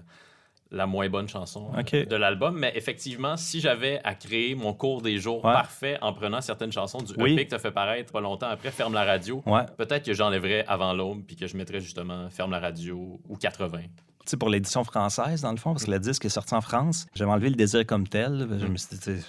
[0.71, 2.59] la moins bonne chanson euh, de l'album.
[2.59, 6.99] Mais effectivement, si j'avais à créer mon cours des jours parfait en prenant certaines chansons
[6.99, 9.43] du EP que tu as fait paraître pas longtemps après, Ferme la radio,
[9.77, 13.79] peut-être que j'enlèverais Avant l'aube puis que je mettrais justement Ferme la radio ou 80.
[13.81, 16.61] Tu sais, pour l'édition française, dans le fond, parce que le disque est sorti en
[16.61, 18.47] France, j'avais enlevé le désir comme tel.
[18.61, 19.25] Je me suis dit,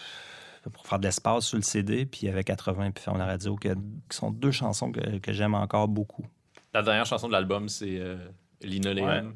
[0.74, 3.26] pour faire de l'espace sur le CD, puis il y avait 80 puis Ferme la
[3.26, 3.70] radio, qui
[4.10, 6.26] sont deux chansons que, j'aime encore beaucoup.
[6.74, 8.18] La dernière chanson de l'album, c'est euh,
[8.62, 9.36] Linoleum.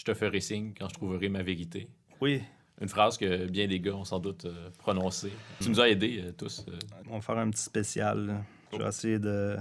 [0.00, 1.86] Je te ferai signe quand je trouverai ma vérité.
[2.22, 2.42] Oui.
[2.80, 5.30] Une phrase que bien des gars ont sans doute euh, prononcée.
[5.60, 6.64] Tu nous as aidés euh, tous.
[6.68, 6.78] Euh.
[7.10, 8.42] On va faire un petit spécial.
[8.72, 9.58] Je vais essayer de.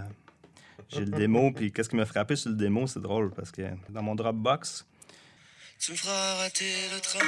[0.88, 3.64] J'ai le démo, puis qu'est-ce qui m'a frappé sur le démo, c'est drôle parce que
[3.90, 4.88] dans mon Dropbox.
[5.78, 7.20] Tu me feras rater le train.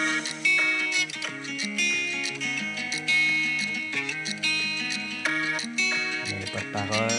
[6.28, 7.10] Il n'y a pas de parole.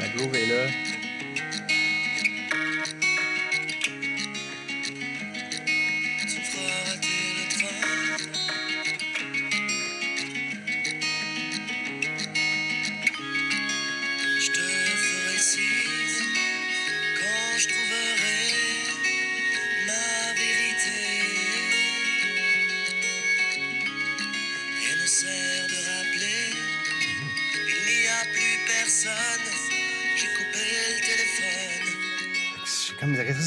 [0.00, 0.93] La groove est là.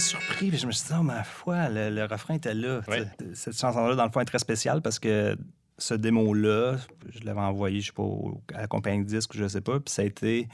[0.08, 2.82] Surpris, puis je me suis dit, oh, ma foi, le, refrain était là.
[3.34, 5.38] Cette chanson-là, dans le fond, est très spéciale parce que
[5.78, 6.78] ce démo-là,
[7.10, 8.04] je l'avais envoyé, je sais pas,
[8.56, 10.48] à la compagnie de disque, je sais pas, puis ça a été.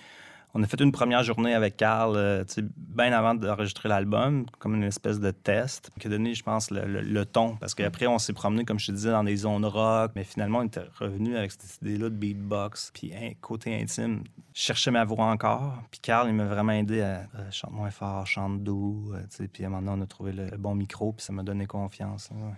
[0.56, 4.45] On a fait une première journée avec Carl, euh, tu sais, bien avant d'enregistrer l'album,
[4.60, 7.56] comme une espèce de test qui a donné, je pense, le, le- le ton.
[7.56, 10.60] Parce qu'après, on s'est promené, comme je te disais, dans des zones rock, mais finalement,
[10.60, 14.24] on était revenu avec cette idée-là de beatbox, puis hein, côté intime.
[14.54, 17.89] Je cherchais ma voix encore, puis Carl, il m'a vraiment aidé à euh, chante moins
[17.89, 21.14] fort, chante doux, euh, puis à un moment donné, on a trouvé le, bon micro,
[21.14, 22.30] puis ça m'a donné confiance.
[22.30, 22.54] là, ouais.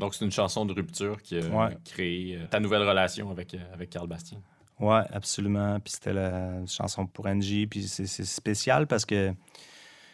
[0.00, 1.76] Donc, c'est une chanson de rupture qui a Ouais.
[1.84, 4.38] créé euh, ta nouvelle relation avec, avec Carl Bastien.
[4.80, 5.78] Ouais, absolument.
[5.80, 7.66] Puis c'était la chanson pour Angie.
[7.66, 9.32] Puis c'est spécial parce que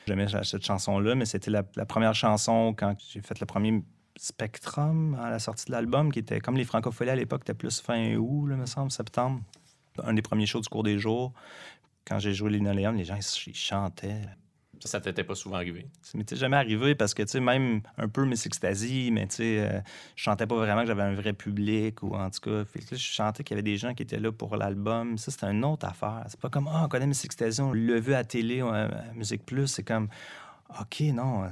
[0.06, 3.82] j'aimais cette chanson-là, mais c'était la, première chanson quand j'ai fait le premier
[4.18, 7.80] Spectrum à la sortie de l'album, qui était comme les francopholies à l'époque, c'était plus
[7.80, 9.40] fin août, là, me semble, septembre.
[10.02, 11.32] Un des premiers shows du cours des jours.
[12.06, 14.22] Quand j'ai joué Linoleum, les gens, ils chantaient.
[14.80, 15.86] Ça, ça t'était pas souvent arrivé.
[16.02, 19.36] Ça m'était jamais arrivé parce que, tu sais, même un peu Miss Ecstasy, mais tu
[19.36, 19.80] sais, euh,
[20.14, 22.64] je chantais pas vraiment que j'avais un vrai public ou en tout cas.
[22.90, 25.18] Je chantais qu'il y avait des gens qui étaient là pour l'album.
[25.18, 26.24] Ça, c'était une autre affaire.
[26.28, 29.44] C'est pas comme, ah, on connaît Miss Ecstasy, on l'a vu à télé, à Musique
[29.46, 29.66] Plus.
[29.66, 30.08] C'est comme,
[30.80, 31.48] OK, non,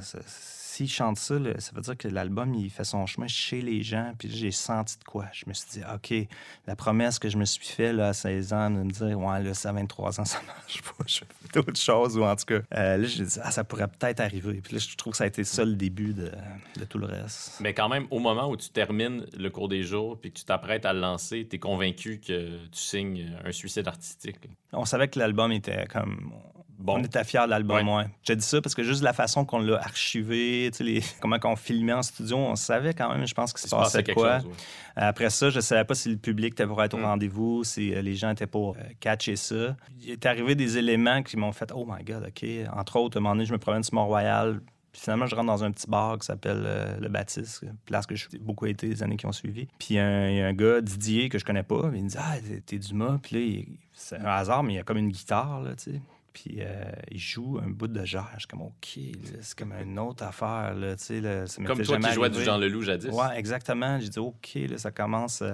[0.74, 3.84] s'il chante ça, là, ça veut dire que l'album, il fait son chemin chez les
[3.84, 4.12] gens.
[4.18, 5.26] Puis là, j'ai senti de quoi.
[5.32, 6.28] Je me suis dit, OK,
[6.66, 9.40] la promesse que je me suis fait là, à 16 ans, de me dire, ouais,
[9.40, 11.04] là, ça à 23 ans, ça marche pas.
[11.06, 12.18] Je fais d'autres choses.
[12.18, 14.60] Ou en tout cas, euh, là, j'ai dit, ah, ça pourrait peut-être arriver.
[14.62, 16.32] Puis là, je trouve que ça a été ça le début de,
[16.76, 17.60] de tout le reste.
[17.60, 20.44] Mais quand même, au moment où tu termines le cours des jours puis que tu
[20.44, 24.38] t'apprêtes à le lancer, tu es convaincu que tu signes un suicide artistique.
[24.72, 26.32] On savait que l'album était comme.
[26.78, 26.96] Bon.
[26.98, 27.94] On était fiers de l'album, Ouais.
[27.96, 28.04] ouais.
[28.24, 31.92] J'ai dit ça parce que juste la façon qu'on l'a archivé, les- comment qu'on filmait
[31.92, 34.40] en studio, on savait quand même, je pense que c'est se passait quoi.
[34.40, 34.48] chose.
[34.48, 34.54] ouais.
[34.96, 37.04] Après ça, je savais pas si le public était pour être au Mm.
[37.04, 39.76] rendez-vous, si euh, les gens étaient pour euh, catcher ça.
[40.02, 42.46] Il est arrivé des éléments qui m'ont fait Oh my God, OK.
[42.76, 44.60] Entre autres, à un moment donné, je me promène sur Mont-Royal.
[44.92, 48.14] Puis finalement, je rentre dans un petit bar qui s'appelle euh, Le Baptiste, place que
[48.14, 49.66] j'ai beaucoup été les années qui ont suivi.
[49.78, 52.36] Puis il y a un gars, Didier, que je connais pas, il me dit Ah,
[52.64, 53.18] t'es- Dumas.
[53.20, 55.92] Puis là, il- c'est un hasard, mais il y a comme une guitare, là, tu
[55.94, 56.00] sais.
[56.34, 58.28] Puis euh, il joue un bout de genre.
[58.34, 58.98] Je suis comme OK,
[59.40, 62.58] c'est comme une autre affaire, là, tu là, ça Comme toi qui jouais du Jean
[62.58, 63.06] Leloup jadis.
[63.08, 64.00] Ouais, exactement.
[64.00, 65.42] J'ai dit, OK, là, ça commence.
[65.42, 65.52] euh,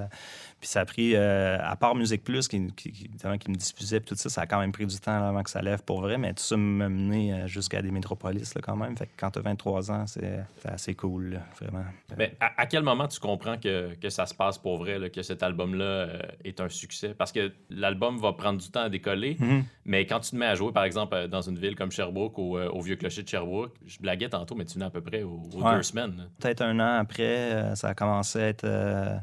[0.58, 3.56] Puis ça a pris, euh, à part Musique Plus, qui, qui, qui- évidemment, qui me
[3.56, 5.82] diffusait, tout ça, ça a quand même pris du temps là, avant que ça lève
[5.82, 8.96] pour vrai, mais tout ça m'a mené jusqu'à des métropolis, là, quand même.
[8.96, 11.84] Fait que quand t'as 23 ans, c'est assez cool, là, vraiment.
[12.16, 15.22] Mais à, à quel moment tu comprends que, que ça se passe pour vrai, que
[15.22, 16.08] cet album-là
[16.44, 17.14] est un succès?
[17.14, 19.64] Parce que l'album va prendre du temps à décoller, Mhm.
[19.84, 22.38] mais quand tu te mets à jouer, par exemple, euh, dans une ville comme Sherbrooke
[22.38, 25.00] ou euh, au Vieux Clocher de Sherbrooke, je blaguais tantôt, mais tu venais à peu
[25.00, 25.76] près aux, aux Ouais.
[25.76, 26.28] deux semaines.
[26.40, 29.16] Peut-être un an après, euh, ça a commencé à être, euh,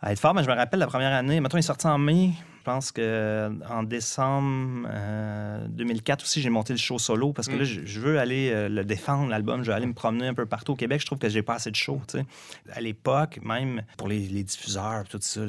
[0.00, 1.40] à être fort, mais je me rappelle la première année.
[1.40, 2.30] Mettons, il est sorti en mai.
[2.62, 7.54] Je pense que en décembre euh, 2004 aussi, j'ai monté le show solo parce que
[7.56, 7.58] Mm.
[7.58, 9.64] là, je, je veux aller euh, le défendre, l'album.
[9.64, 11.00] Je veux aller me promener un peu partout au Québec.
[11.00, 12.00] Je trouve que j'ai pas assez de shows.
[12.06, 12.24] tu sais.
[12.72, 15.40] À l'époque, même pour les, les diffuseurs, tout ça,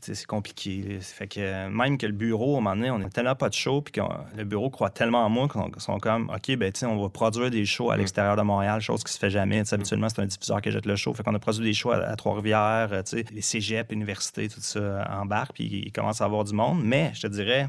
[0.00, 0.98] c'est compliqué.
[1.02, 3.50] Fait que euh, même que le bureau, à un moment donné, on est tellement pas
[3.50, 4.00] de show, puis que
[4.34, 7.66] le bureau croit tellement en moi qu'ils sont comme, OK, ben, on va produire des
[7.66, 7.98] shows à Mm.
[7.98, 9.62] l'extérieur de Montréal, chose qui se fait jamais.
[9.66, 11.12] Sais, Habituellement, c'est un diffuseur qui jette le show.
[11.12, 15.06] Fait qu'on a produit des shows à, à Trois-Rivières, euh, les cégeps, universités, tout ça
[15.20, 16.80] embarque, puis il commence à avoir du monde.
[16.82, 17.68] Mais je te dirais,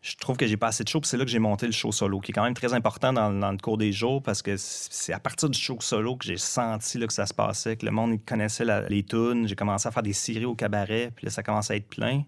[0.00, 1.72] je trouve que j'ai pas assez de show, puis c'est là que j'ai monté le
[1.72, 4.42] show solo, qui est quand même très important dans, dans le cours des jours, parce
[4.42, 7.76] que c'est à partir du show solo que j'ai senti là, que ça se passait,
[7.76, 9.48] que le monde connaissait la- les tunes.
[9.48, 12.22] J'ai commencé à faire des séries au cabaret, puis là, ça commençait à être plein.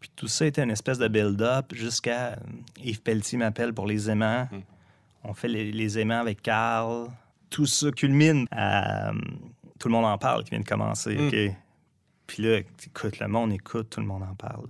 [0.00, 2.36] Puis tout ça était une espèce de build-up jusqu'à euh,
[2.82, 4.46] Yves Pelletier m'appelle pour les aimants.
[4.52, 4.58] Mm.
[5.24, 7.08] On fait les, les aimants avec Carl.
[7.48, 9.12] Tout ça culmine à euh,
[9.78, 11.16] Tout le monde en parle qui vient de commencer.
[11.16, 11.26] Mm.
[11.28, 11.56] OK?
[12.26, 14.66] Puis là, écoute, le monde écoute, tout le monde en parle.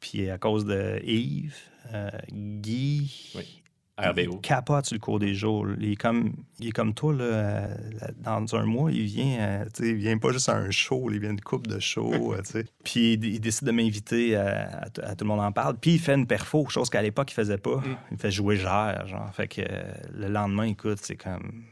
[0.00, 1.56] Puis à cause de Yves,
[1.92, 3.62] euh, Guy, Oui.
[4.00, 4.36] il RBO.
[4.38, 5.66] capote sur le cours des jours.
[5.80, 7.76] Il est comme, il est comme toi, là, euh,
[8.18, 11.10] dans un mois, il vient, euh, tu sais, il vient pas juste à un show,
[11.10, 12.34] il vient une coupe de show.
[12.44, 12.64] tu sais.
[12.84, 15.76] Puis il, il décide de m'inviter à, à Tout le monde en parle.
[15.78, 17.76] Puis il fait une perfo, chose qu'à l'époque, il faisait pas.
[17.78, 17.96] Mm.
[18.12, 19.34] Il fait jouer gère, genre.
[19.34, 19.62] Fait que
[20.14, 21.64] le lendemain, écoute, c'est comme...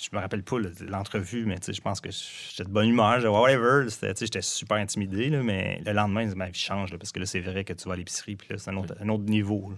[0.00, 3.16] Je me rappelle pas l'entrevue, mais je pense que j'étais de bonne humeur.
[3.16, 3.88] J'étais whatever.
[4.20, 6.92] J'étais super intimidé, là, mais le lendemain, ma vie change.
[6.92, 8.76] là, parce que là, c'est vrai que tu vas à l'épicerie, puis là, c'est un
[8.76, 9.70] autre, un autre niveau.
[9.70, 9.76] là.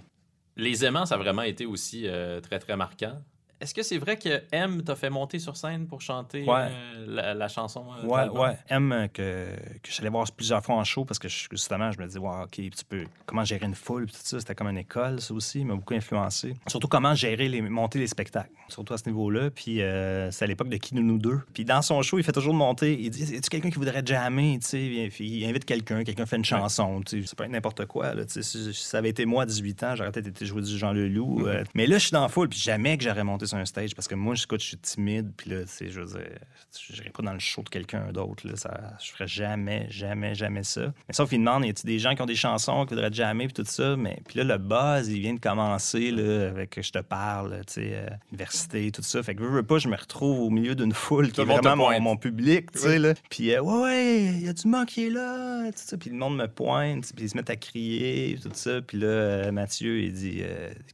[0.57, 3.19] Les aimants, ça a vraiment été aussi euh, très, très marquant.
[3.61, 6.69] Est-ce que c'est vrai que M t'a fait monter sur scène pour chanter Ouais.
[6.71, 7.85] euh, la, la chanson?
[7.99, 8.57] euh, de Ouais, ouais.
[8.71, 11.99] M, euh, que, que j'allais voir plusieurs fois en show parce que je- justement, je
[12.01, 14.39] me disais, wow, OK, tu peux, comment gérer une foule, tout ça.
[14.41, 15.61] C'était comme une école, ça aussi.
[15.61, 16.55] Il m'a beaucoup influencé.
[16.69, 18.51] Surtout comment gérer, les, monter les spectacles.
[18.69, 19.51] Surtout à ce niveau-là.
[19.51, 21.41] Puis euh, c'est à l'époque de Qui nous nous deux.
[21.53, 22.99] Puis dans son show, il fait toujours monter.
[22.99, 24.81] Il dit, est-ce quelqu'un qui voudrait jammer, tu sais?
[24.83, 27.27] Il- Il invite quelqu'un, quelqu'un fait une chanson, tu sais.
[27.29, 28.25] C'est pas n'importe quoi, là.
[28.25, 30.79] Tu sais, Si, ça avait été moi à 18 ans, j'aurais peut-être été joué du
[30.79, 31.47] Jean Leloup.
[31.47, 33.65] euh, mais là, je suis dans la foule, puis jamais que j'aurais monté sur un
[33.65, 35.33] stage parce que moi, je, écoute, je suis timide.
[35.37, 36.29] Puis là, tu sais, je veux dire,
[36.73, 38.47] je n'irai pas dans le show de quelqu'un d'autre.
[38.47, 40.93] Là, ça, je ferais jamais, jamais, jamais ça.
[41.09, 43.47] Mais sauf qu'il demande, y a des gens qui ont des chansons qui voudraient jamais,
[43.47, 43.97] puis tout ça.
[43.97, 47.75] Mais puis là, le buzz, il vient de commencer là, avec Je te parle, tu
[47.75, 49.23] sais, euh, université, tout ça.
[49.23, 51.77] Fait que veux, veux pas, je me retrouve au milieu d'une foule qui est vraiment
[51.77, 52.99] mon, mon, public, tu sais.
[52.99, 53.15] Là.
[53.29, 55.97] Puis euh, ouais, ouais, il y a du monde qui est là, tout ça.
[55.97, 58.81] Puis le monde me pointe, puis ils se mettent à crier, tout ça.
[58.83, 60.43] Puis là, euh, Mathieu, il dit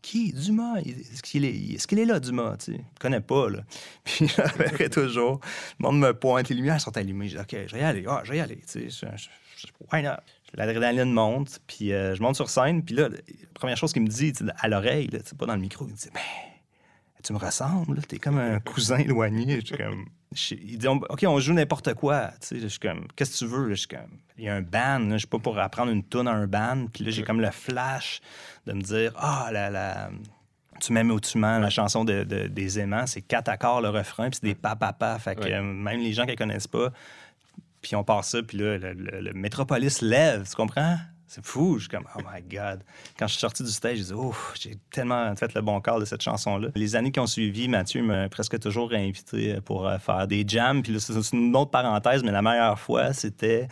[0.02, 0.80] Qui Dumas?
[0.80, 2.45] Est-ce qu'il est, est, est, là, Dumas?
[2.58, 2.80] Tu sais?
[2.94, 3.60] Je connais pas, là.
[4.04, 5.40] Puis là, toujours,
[5.78, 7.28] le monde me pointe, les lumières sont allumées.
[7.28, 9.06] Je dis Ok, je vais y aller, ah, je vais y aller, tu sais.
[9.92, 10.20] Why not?
[10.54, 13.18] L'adrénaline monte, puis je monte sur scène, puis là, la
[13.54, 15.08] première chose qu'il me dit à l'oreille,
[15.38, 16.20] pas dans le micro, il me dit ben,
[17.22, 19.60] Tu me ressembles, t'es comme un cousin éloigné.
[19.60, 20.06] Je suis comme.
[20.50, 22.30] il dit OK, on joue n'importe quoi.
[22.50, 23.70] Je suis comme Qu'est-ce que tu veux?
[23.70, 26.28] Je suis comme Il y a un band, je suis pas pour apprendre une tune
[26.28, 28.20] à un band, puis là, j'ai comme le flash
[28.66, 29.68] de me dire Ah, la.
[29.70, 30.10] la
[30.80, 34.30] tu m'aimes ou tu m'aimes, la chanson de, des aimants, c'est quatre accords le refrain,
[34.30, 35.18] puis c'est des pa-pa-pa.
[35.18, 36.90] Fait que même les gens qui ne connaissent pas,
[37.82, 40.96] puis on part ça, puis là, le, le Métropolis lève, tu comprends?
[41.28, 41.74] C'est fou.
[41.74, 42.82] Je suis comme, oh my God.
[43.18, 45.98] Quand je suis sorti du stage, je dis, oh, j'ai tellement fait le bon quart
[45.98, 46.68] de cette chanson-là.
[46.74, 50.82] Les années qui ont suivi, Mathieu m'a presque toujours invité pour euh, faire des jams.
[50.82, 53.66] Puis là, c'est une autre parenthèse, mais la meilleure fois, c'était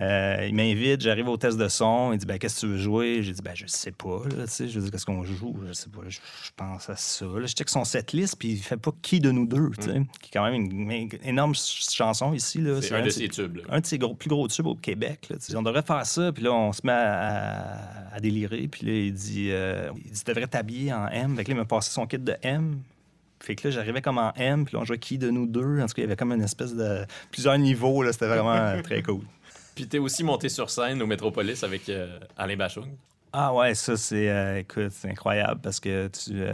[0.00, 2.12] euh, il m'invite, j'arrive au test de son.
[2.12, 3.22] Il dit ben, Qu'est-ce que tu veux jouer?
[3.22, 4.22] J'ai dit ben, Je sais pas.
[4.36, 5.54] Là, je dis Qu'est-ce qu'on joue?
[5.66, 6.00] Je sais pas.
[6.08, 6.18] Je,
[6.56, 7.26] pense à ça.
[7.26, 9.74] Là, je check son setlist, puis il fait pas qui de nous deux, mm.
[10.20, 12.62] qui est quand même une, énorme chanson ici.
[12.80, 13.60] C'est un, de ses tubes.
[13.68, 15.28] Un de ses gros, plus gros tubes au Québec.
[15.28, 18.68] Là, on devrait faire ça, puis là, on se met à, délirer.
[18.68, 21.36] Puis là, il dit, euh, il dit Tu devrais t'habiller en M.
[21.36, 22.80] Fait là, il m'a passé son kit de M.
[23.38, 25.80] Fait que là, j'arrivais comme en M, puis là, on jouait qui de nous deux?
[25.80, 27.04] En tout cas, il y avait comme une espèce de.
[27.30, 28.12] plusieurs niveaux, là.
[28.12, 29.22] C'était vraiment très cool.
[29.74, 32.88] Puis t'es aussi monté sur scène au Métropolis avec euh, Alain Bachung.
[33.32, 36.52] Ah ouais, ça c'est euh, écoute, c'est incroyable parce que tu euh,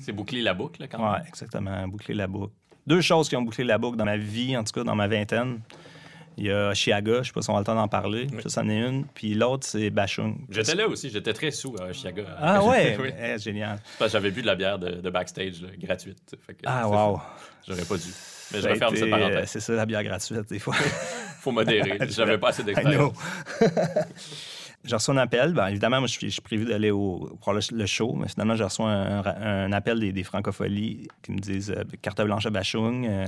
[0.00, 1.12] C'est boucler la boucle quand même.
[1.12, 2.52] Ouais, exactement, boucler la boucle.
[2.86, 5.06] Deux choses qui ont bouclé la boucle dans ma vie, en tout cas dans ma
[5.06, 5.60] vingtaine.
[6.38, 8.26] Il y a Chiaga, je sais pas si on a le temps d'en parler.
[8.42, 9.04] Ça, c'en est une.
[9.04, 10.38] Puis l'autre, c'est Bachung.
[10.48, 12.24] J'étais là aussi, j'étais très sous à Chiaga.
[12.38, 12.96] Ah ouais?
[13.22, 13.78] Eh, génial.
[13.98, 16.34] Parce que j'avais bu de la bière de, backstage gratuite.
[16.64, 17.20] ah wow.
[17.68, 18.10] J'aurais pas dû.
[18.52, 19.48] Mais je referme cette parenthèse.
[19.48, 20.74] C'est ça la bière gratuite, des fois.
[21.40, 21.98] faut modérer.
[22.08, 23.16] J'avais pas assez d'expérience.
[24.84, 25.52] j'ai reçu un appel.
[25.52, 28.82] Ben, évidemment, moi, je suis, prévu d'aller au, pour le, show, mais finalement, j'ai reçu
[28.82, 33.06] un, appel des, des, francopholies qui me disent euh, carte blanche à Bachung.
[33.06, 33.26] Euh,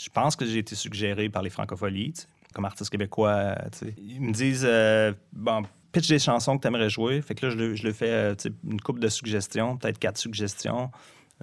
[0.00, 2.14] je pense que j'ai été suggéré par les francopholies,
[2.52, 3.56] comme artiste québécois.
[3.98, 7.22] Ils me disent euh, bon, pitch des chansons que tu aimerais jouer.
[7.22, 8.34] Fait que là, je, je le fais
[8.68, 10.90] une coupe de suggestions, peut-être quatre suggestions.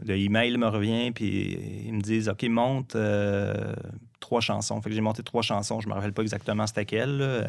[0.03, 3.73] Le email me revient, puis ils me disent OK, monte euh,
[4.19, 4.81] trois chansons.
[4.81, 5.81] Fait que j'ai monté trois chansons.
[5.81, 7.19] Je me rappelle pas exactement c'était quelle.
[7.21, 7.43] Euh,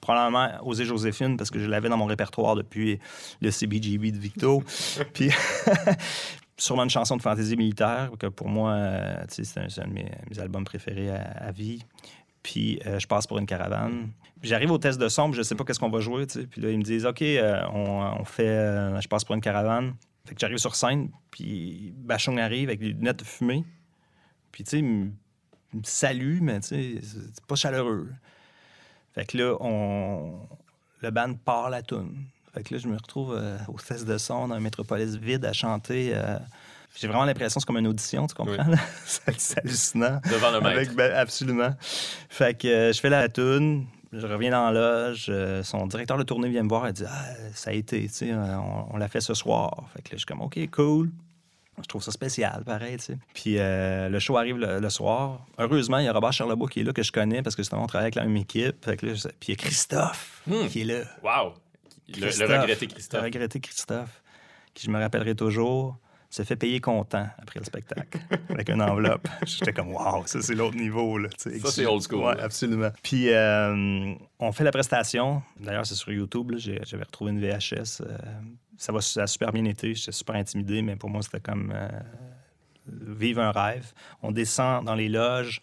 [0.00, 2.98] probablement Osée Joséphine, parce que je l'avais dans mon répertoire depuis
[3.40, 4.62] le CBGB de Victo.
[5.12, 5.30] puis
[6.56, 10.64] sûrement une chanson de fantaisie militaire, que pour moi, euh, c'est un, de mes, albums
[10.64, 11.84] préférés à, vie.
[12.42, 14.08] Puis je passe pour une caravane.
[14.42, 16.26] J'arrive au test de son, je sais pas qu'est-ce qu'on va jouer.
[16.26, 17.22] Puis là, ils me disent OK,
[17.72, 19.94] on, on, fait Je passe pour une caravane.
[20.24, 23.64] Fait que j'arrive sur scène, puis Bachung arrive avec des lunettes de fumée.
[24.52, 25.12] Puis, tu sais, il me
[25.82, 28.10] salue, mais tu sais, c'est pas chaleureux.
[29.14, 30.46] Fait que là, on...
[31.00, 32.24] le band part la toune.
[32.54, 35.44] Fait que là, je me retrouve euh, au test de son dans un métropolis vide
[35.44, 36.12] à chanter.
[36.14, 36.38] Euh,
[36.94, 38.64] j'ai vraiment l'impression que c'est comme une audition, tu comprends?
[39.06, 40.20] c'est hallucinant.
[40.30, 40.94] Devant le maître.
[40.94, 41.74] Ben, absolument.
[42.28, 46.18] Fait que euh, je fais la toune, je reviens dans la loge, euh, son directeur
[46.18, 47.24] de tournée vient me voir et dit Ah,
[47.54, 48.56] ça a été, tu sais, euh,
[48.90, 49.88] on, l'a fait ce soir.
[49.94, 51.10] Fait que là, je suis comme OK, cool.
[51.80, 53.18] Je trouve ça spécial, pareil, tu sais.
[53.32, 55.46] Puis euh, le show arrive le, soir.
[55.58, 57.82] Heureusement, il y a Robert Charlebois qui est là, que je connais, parce que justement,
[57.82, 58.84] on travaille avec la même équipe.
[58.84, 60.66] Fait que là, puis il y a Christophe hmm.
[60.66, 61.04] qui est là.
[61.22, 61.54] Wow!
[62.08, 63.20] Le, le, regretté Christophe.
[63.20, 64.22] Le regretté Christophe,
[64.74, 65.96] qui je me rappellerai toujours
[66.32, 68.18] se fait payer content après le spectacle,
[68.48, 69.28] avec une enveloppe.
[69.44, 71.18] J'étais comme, waouh, ça, c'est l'autre niveau.
[71.18, 72.24] Là, ça, c'est old school.
[72.24, 72.88] Oui, absolument.
[73.02, 75.42] Puis, euh, on fait la prestation.
[75.60, 76.52] D'ailleurs, c'est sur YouTube.
[76.56, 78.00] J'avais retrouvé une VHS.
[78.00, 78.16] Euh,
[78.78, 79.94] ça, va, ça a super bien été.
[79.94, 81.88] J'étais super intimidé, mais pour moi, c'était comme euh,
[82.86, 83.92] vivre un rêve.
[84.22, 85.60] On descend dans les loges.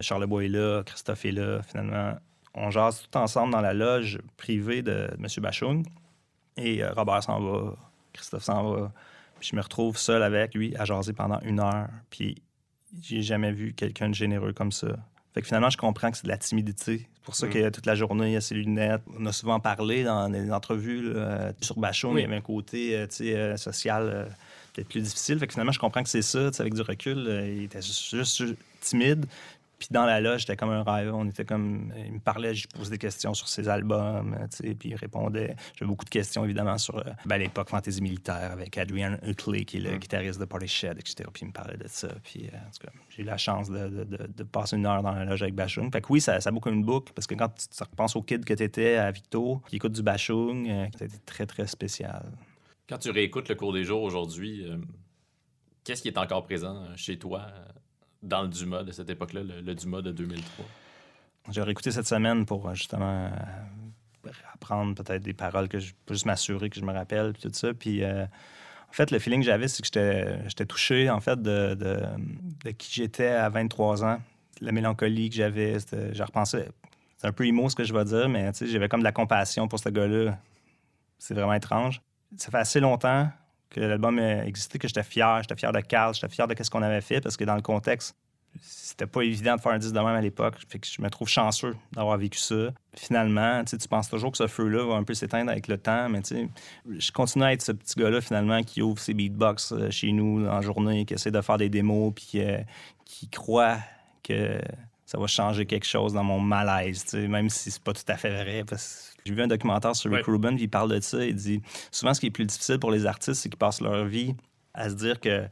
[0.00, 1.62] Charlebois est là, Christophe est là.
[1.62, 2.18] Finalement,
[2.52, 5.26] on jase tout ensemble dans la loge privée de, de M.
[5.38, 5.86] Bachung.
[6.58, 7.76] Et Robert s'en va,
[8.12, 8.92] Christophe s'en va.
[9.42, 11.88] Puis je me retrouve seul avec lui à jaser pendant une heure.
[12.10, 12.40] Puis
[13.02, 14.86] j'ai jamais vu quelqu'un de généreux comme ça.
[15.34, 17.08] Fait que finalement, je comprends que c'est de la timidité.
[17.14, 17.50] C'est pour ça mm.
[17.50, 19.02] que toute la journée, il y a ses lunettes.
[19.18, 21.12] On a souvent parlé dans les entrevues
[21.60, 24.24] sur Bachot, mais il y avait un côté euh, euh, social euh,
[24.72, 25.40] peut-être plus difficile.
[25.40, 26.50] Fait que finalement, je comprends que c'est ça.
[26.60, 28.44] Avec du recul, il était juste,
[28.80, 29.26] timide.
[29.82, 31.12] Puis dans la loge, j'étais comme un rêve.
[31.12, 31.92] On était comme.
[32.06, 35.56] Il me parlait, je posais des questions sur ses albums, tu sais, puis il répondait.
[35.76, 39.78] J'avais beaucoup de questions, évidemment, sur euh, ben, l'époque fantasy militaire avec Adrian Utley, qui
[39.78, 39.98] est le Mm.
[39.98, 41.28] guitariste de Party Shed, etc.
[41.32, 42.08] Puis il me parlait de ça.
[42.22, 44.86] Puis euh, en tout cas, j'ai eu la chance de, de- de- de passer une
[44.86, 45.90] heure dans la loge avec Bashung.
[45.92, 48.22] Fait que oui, ça, ça beaucoup une boucle, parce que quand tu, tu repenses au
[48.22, 52.24] kid que tu étais à Victo, qui écoute du Bashung, euh, été très, très spécial.
[52.88, 54.76] Quand tu réécoutes le cours des jours aujourd'hui, euh,
[55.82, 57.64] qu'est-ce qui est encore présent euh, chez toi euh,
[58.22, 60.64] dans le Dumas de cette époque-là, le, le Dumas de 2003?
[61.50, 66.14] J'ai réécouté cette semaine pour euh, justement euh, apprendre peut-être des paroles que je peux
[66.14, 67.74] juste m'assurer que je me rappelle, puis tout ça.
[67.74, 69.88] Puis euh, en fait, le feeling que j'avais, c'est que
[70.46, 74.20] j'étais- touché, en fait, de, de, qui j'étais à 23 ans.
[74.60, 75.78] La mélancolie que j'avais,
[76.12, 76.66] j'ai repensé.
[77.16, 79.66] C'est un peu emo ce que je vais dire, mais j'avais comme de la compassion
[79.66, 80.38] pour ce gars-là.
[81.18, 82.00] C'est vraiment étrange.
[82.36, 83.30] Ça fait assez longtemps
[83.72, 85.42] que l'album a existé, que j'étais fier.
[85.42, 87.62] J'étais fier de Carl, j'étais fier de ce qu'on avait fait, parce que dans le
[87.62, 88.14] contexte,
[88.60, 90.56] c'était pas évident de faire un disque de même à l'époque.
[90.68, 92.70] Fait que je me trouve chanceux d'avoir vécu ça.
[92.94, 96.20] Finalement, tu penses toujours que ce feu-là va un peu s'éteindre avec le temps, mais
[96.86, 100.46] je continue à être ce petit gars-là, finalement, qui ouvre ses beatbox euh, chez nous
[100.46, 102.58] en journée, qui essaie de faire des démos, puis euh,
[103.06, 103.78] qui croit
[104.22, 104.60] que
[105.06, 108.30] ça va changer quelque chose dans mon malaise, même si c'est pas tout à fait
[108.30, 108.64] vrai.
[109.24, 110.32] J'ai vu un documentaire sur Rick Ouais.
[110.34, 111.24] Rubin, puis il parle de ça.
[111.24, 114.04] Il dit souvent, ce qui est plus difficile pour les artistes, c'est qu'ils passent leur
[114.04, 114.34] vie
[114.74, 115.44] à se dire que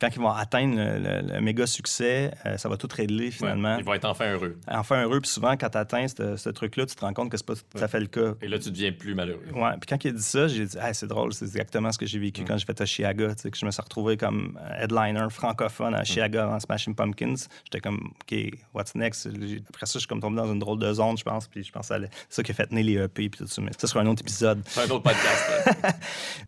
[0.00, 3.74] quand ils vont atteindre le, le- le méga succès, euh, ça va tout régler finalement.
[3.74, 4.58] Ouais, ils vont être enfin heureux.
[4.68, 7.36] Enfin heureux, puis souvent, quand tu atteins ce, ce truc-là, tu te rends compte que
[7.36, 8.34] c'est pas tout à fait le cas.
[8.42, 9.44] Et là, tu deviens plus malheureux.
[9.54, 11.98] Ouais, puis quand il a dit ça, j'ai dit, Hey, c'est drôle, c'est exactement ce
[11.98, 12.44] que j'ai vécu Mm.
[12.46, 16.44] quand j'ai fait tu sais, que je me suis retrouvé comme headliner francophone à Oshiaga
[16.44, 17.34] avant Smashing Pumpkins.
[17.64, 18.36] J'étais comme, OK,
[18.74, 19.26] what's next?
[19.68, 21.70] Après ça, je suis comme tombé dans une drôle de zone, je pense, puis je
[21.72, 23.62] pense c'est ça qui a fait tenir les EP, puis tout ça.
[23.62, 24.62] Mais ça sera un autre épisode.
[24.76, 25.44] Un autre podcast.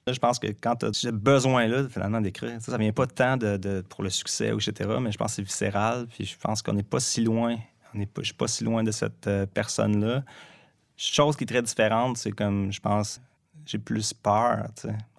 [0.06, 0.12] là.
[0.12, 3.06] Je pense que quand tu as ce besoin-là, finalement, d'écrire, ça, ça vient pas
[3.88, 6.06] pour le succès, etc., mais je pense que c'est viscéral.
[6.08, 7.56] Puis je pense qu'on n'est pas si loin.
[7.94, 10.24] On n'est pas, je suis pas si loin de cette euh, personne-là.
[10.96, 13.20] Chose qui est très différente, c'est comme, je pense,
[13.66, 14.68] j'ai plus peur.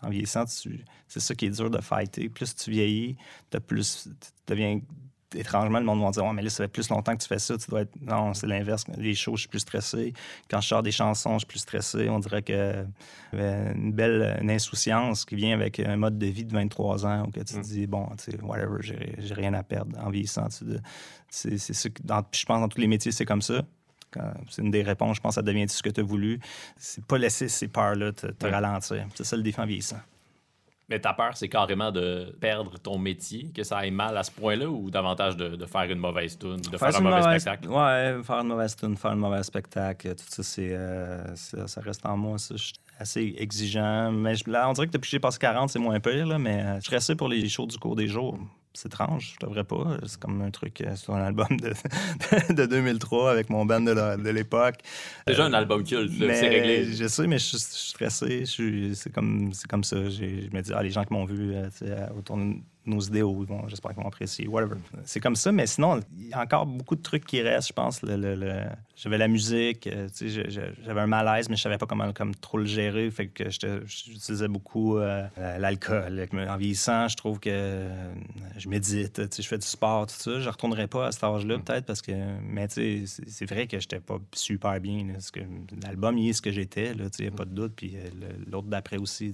[0.01, 2.29] En vieillissant, c'est ça qui est dur de fighter.
[2.29, 3.15] Plus tu vieillis,
[3.51, 3.57] tu
[4.47, 4.79] deviens
[5.35, 7.39] étrangement, le monde va dire Ouais, mais là, ça fait plus longtemps que tu fais
[7.39, 7.91] ça, tu dois être.
[8.01, 8.85] Non, c'est l'inverse.
[8.97, 10.13] Les shows, je suis plus stressé.
[10.49, 12.09] Quand je sors des chansons, je suis plus stressé.
[12.09, 12.85] On dirait que
[13.33, 17.25] euh, une belle une insouciance qui vient avec un mode de vie de 23 ans
[17.27, 17.61] où que tu te Mm.
[17.61, 20.47] dis Bon, tu sais, whatever, j'ai rien à perdre en vieillissant.
[21.29, 23.61] C'est ça que dans- je pense dans tous les métiers, c'est comme ça.
[24.49, 26.39] C'est une des réponses, je pense, ça devient ce que tu as voulu.
[26.77, 28.51] C'est pas laisser ces peurs-là te, te Ouais.
[28.51, 29.05] ralentir.
[29.13, 29.99] C'est ça le défi en vieillissant.
[30.89, 34.31] Mais ta peur, c'est carrément de perdre ton métier, que ça aille mal à ce
[34.31, 37.67] point-là, ou davantage de, de faire une mauvaise tune, de faire, un mauvais mauvaise- spectacle?
[37.67, 41.81] Ouais, faire une mauvaise tune, faire un mauvais spectacle, tout ça, c'est, euh, ça, ça
[41.81, 42.37] reste en moi.
[42.37, 42.55] Ça.
[42.55, 44.11] Je suis assez exigeant.
[44.13, 46.39] Mais je- là, on dirait que depuis que j'ai passé 40, c'est moins pire, là,
[46.39, 48.37] mais euh, je suis resté pour les shows du cours des jours.
[48.77, 49.97] C'est étrange, je devrais pas.
[50.05, 51.73] C'est comme un truc euh, sur un album de,
[52.53, 54.75] de 2003 avec mon band de, l'époque.
[55.25, 56.93] Déjà un album culte, c'est réglé.
[56.93, 58.43] Je sais, mais je, suis- je suis stressé.
[58.93, 59.97] C'est comme, c'est comme ça.
[60.11, 62.53] Je me dis, ah, les gens qui m'ont vu euh, euh, autour de
[62.87, 64.47] nos idéaux, vont- j'espère qu'ils vont apprécier.
[64.47, 64.75] Whatever.
[65.03, 67.73] C'est comme ça, mais sinon, il y a encore beaucoup de trucs qui restent, je
[67.73, 68.01] pense.
[68.01, 68.63] Le, le- le-
[68.95, 70.07] J'avais la musique, euh,
[70.83, 73.11] j'avais un malaise, mais je savais pas comment comme, trop le gérer.
[73.11, 73.43] Fait que
[73.85, 75.27] j'utilisais beaucoup euh,
[75.59, 76.25] l'alcool.
[76.49, 78.13] En vieillissant, je trouve que euh,
[78.57, 80.39] je médite, je fais du sport, tout ça.
[80.39, 81.63] Je retournerai pas à cet âge-là, Mm.
[81.63, 82.11] peut-être, parce que.
[82.41, 85.05] Mais c'est- vrai que j'étais pas super bien.
[85.83, 87.73] l'album, il est ce que j'étais, là, tu sais, y a pas de doute.
[87.75, 87.95] Puis
[88.47, 89.31] l'autre d'après aussi.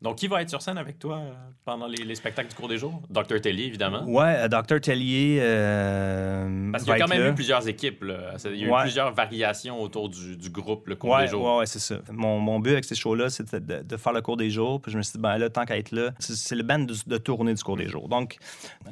[0.00, 1.32] Donc, qui va être sur scène avec toi euh,
[1.64, 3.02] pendant les, les spectacles du cours des jours?
[3.10, 3.40] Dr.
[3.40, 4.04] Tellier, évidemment.
[4.04, 4.80] Ouais, euh, Dr.
[4.80, 5.38] Tellier.
[5.40, 7.30] euh, Parce qu'il y a quand même là.
[7.30, 8.04] eu plusieurs équipes.
[8.04, 8.34] là.
[8.44, 8.82] Il y a eu Ouais.
[8.82, 11.44] plusieurs variations autour du, du groupe, le cours Ouais, des jours.
[11.44, 11.96] ouais, ouais, c'est ça.
[12.12, 14.80] Mon, mon but avec ces shows-là, c'était de, de faire le cours des jours.
[14.80, 16.78] Puis je me suis dit, ben là, tant qu'à être là, c'est c'est le band
[16.80, 18.08] de, de tournée du cours des jours.
[18.08, 18.36] Donc,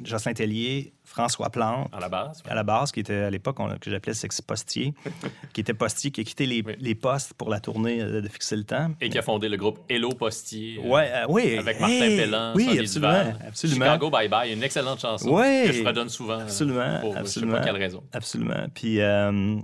[0.03, 2.43] Jocelyn Tellier, François Plante, À la base.
[2.49, 4.93] à la base, qui était à l'époque, que j'appelais Sexy Postier,
[5.53, 6.73] qui était postier, qui a quitté les, Oui.
[6.79, 8.91] les postes pour la tournée euh, de Fixer le temps.
[8.99, 10.79] Et qui a fondé le groupe Hello Postier.
[10.83, 11.57] euh, Ouais, euh, oui.
[11.57, 13.11] Avec Martin hey, Pellan, Oui, Sonny absolument.
[13.23, 13.39] Duval.
[13.47, 13.85] absolument.
[13.85, 15.63] Chicago Bye Bye, une excellente chanson Ouais.
[15.67, 16.39] que je redonne souvent.
[16.41, 17.53] Absolument, Pour absolument.
[17.53, 18.03] je sais pas quelle raison.
[18.11, 18.67] Absolument.
[18.73, 19.55] Puis euh,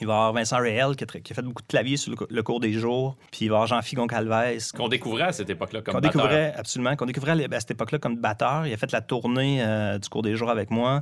[0.00, 1.96] il va y avoir Vincent Réel qui a, tra- qui a fait beaucoup de clavier
[1.96, 3.16] sur le, co- le cours des jours.
[3.30, 4.72] Puis il va y avoir Jean-Philippe Goncalves.
[4.76, 6.22] Qu'on découvrait à cette époque-là comme Qu'on batteur.
[6.22, 8.66] découvrait, absolument, qu'on découvrait à cette époque-là comme batteur.
[8.66, 11.00] Il a fait la tournée euh, du cours des jours avec moi.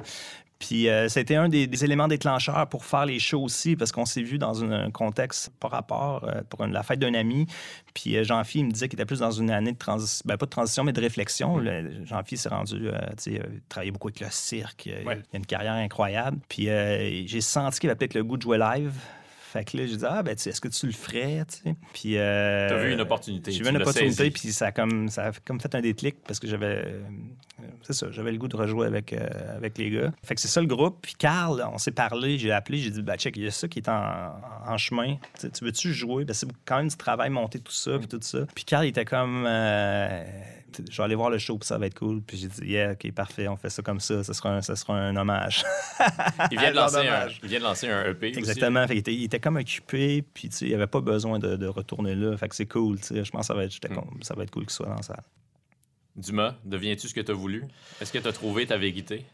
[0.59, 4.05] Puis euh, c'était un des, des éléments déclencheurs pour faire les shows aussi, parce qu'on
[4.05, 7.47] s'est vu dans un contexte par rapport euh, pour une- la fête d'un ami.
[7.95, 10.47] Puis euh, Jean-Philippe me disait qu'il était plus dans une année de transition, ben, pas
[10.47, 11.59] de transition, mais de réflexion.
[11.59, 14.89] Le- Jean-Philippe s'est rendu, euh, tu sais, euh, il travaillait beaucoup avec le cirque.
[14.89, 15.21] euh, Ouais.
[15.33, 16.39] Il a une carrière incroyable.
[16.49, 18.93] Puis euh, j'ai senti qu'il avait peut-être le goût de jouer live.
[19.53, 21.77] Fait que là, j'ai dit, ah, ben, est-ce que tu le ferais, tu sais?
[21.95, 22.19] Puis.
[22.19, 25.33] euh, T'as vu une opportunité, J'ai vu une opportunité, puis ça a, comme, ça a
[25.45, 26.85] comme fait un déclic parce que j'avais.
[26.85, 27.01] euh,
[27.83, 29.27] c'est ça, j'avais le goût de rejouer avec, euh,
[29.57, 30.13] avec les gars.
[30.23, 30.99] Fait que c'est ça le groupe.
[31.01, 33.69] Puis Carl, on s'est parlé, j'ai appelé, j'ai dit, bah, check, il y a ça
[33.69, 34.33] qui est en,
[34.67, 35.17] en chemin.
[35.41, 36.25] Tu veux-tu jouer?
[36.27, 38.41] Ben, c'est quand même du travail, monter tout ça, puis tout ça.
[38.55, 39.47] Puis Carl, il était comme.
[40.91, 42.21] Je vais aller voir le show, puis ça va être cool.
[42.23, 44.23] Puis j'ai dit, yeah, OK, parfait, on fait ça comme ça.
[44.23, 45.65] Ça sera un, ça sera un hommage.
[46.51, 47.41] Il vient, de lancer un, dommage.
[47.43, 48.31] il vient de lancer un EP.
[48.31, 48.39] aussi.
[48.39, 48.83] Exactement.
[48.83, 52.15] Fait qu'il était, il était comme occupé, puis il avait pas besoin de, de retourner
[52.15, 52.37] là.
[52.37, 53.25] Fait que c'est cool, tu sais.
[53.25, 54.23] Je pense que ça va être, Mm.
[54.23, 55.23] ça va être cool qu'il soit dans la salle.
[56.17, 57.65] Dumas, deviens-tu ce que tu as voulu?
[58.01, 59.25] Est-ce que tu as trouvé ta vérité?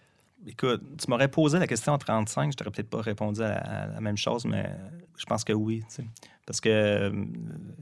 [0.46, 3.56] Écoute, tu m'aurais posé la question en 35, je t'aurais peut-être pas répondu à la,
[3.56, 4.68] à la même chose, mais
[5.16, 5.82] je pense que oui.
[6.46, 7.24] Parce que euh,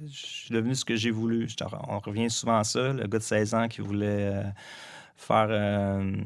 [0.07, 1.49] je suis devenu ce que j'ai voulu.
[1.89, 4.43] On revient souvent à ça, le gars de 16 ans qui voulait euh,
[5.17, 6.17] faire euh,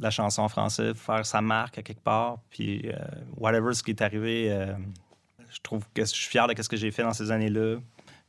[0.00, 2.88] la chanson en français, faire sa marque à quelque part, puis
[3.36, 4.66] whatever ce qui est arrivé,
[5.50, 7.76] je trouve que je suis fier de ce que j'ai fait dans ces années-là.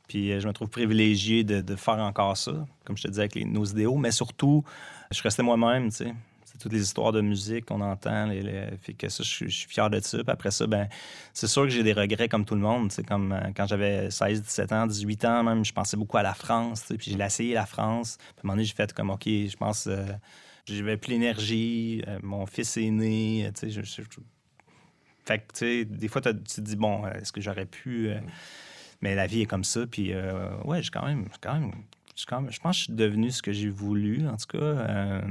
[0.08, 3.64] Puis je me trouve privilégié de, faire encore ça, comme je te disais avec nos
[3.64, 4.64] idéaux, mais surtout,
[5.10, 6.14] je restais moi-même, tu sais.
[6.62, 8.26] C'est toutes les histoires de musique qu'on entend.
[8.26, 10.18] Les, les- Fait que ça, je, suis- je suis fier de ça.
[10.18, 10.88] Puis après ça, ben,
[11.32, 12.92] c'est sûr que j'ai des regrets comme tout le monde.
[12.92, 16.22] sais, Comme euh, quand j'avais 16, 17 ans, 18 ans, même, je pensais beaucoup à
[16.22, 16.84] la France.
[16.96, 18.16] Puis j'ai essayé la France.
[18.16, 20.06] Puis à un moment donné, j'ai fait comme, OK, je pense, euh,
[20.66, 22.02] j'avais plus l'énergie.
[22.06, 23.46] euh, mon fils est né.
[23.46, 24.20] euh, tu sais, je- je- je-
[25.24, 28.08] Fait que, tu sais, des fois, tu te dis, bon, est-ce que j'aurais pu.
[28.08, 28.20] euh,
[29.00, 29.84] Mais la vie est comme ça.
[29.88, 31.26] Puis, euh, ouais, j'ai quand même.
[31.40, 31.72] quand même
[32.14, 34.46] j'ai quand même- je pense que je suis devenu ce que j'ai voulu, en tout
[34.58, 34.58] cas.
[34.58, 35.22] euh,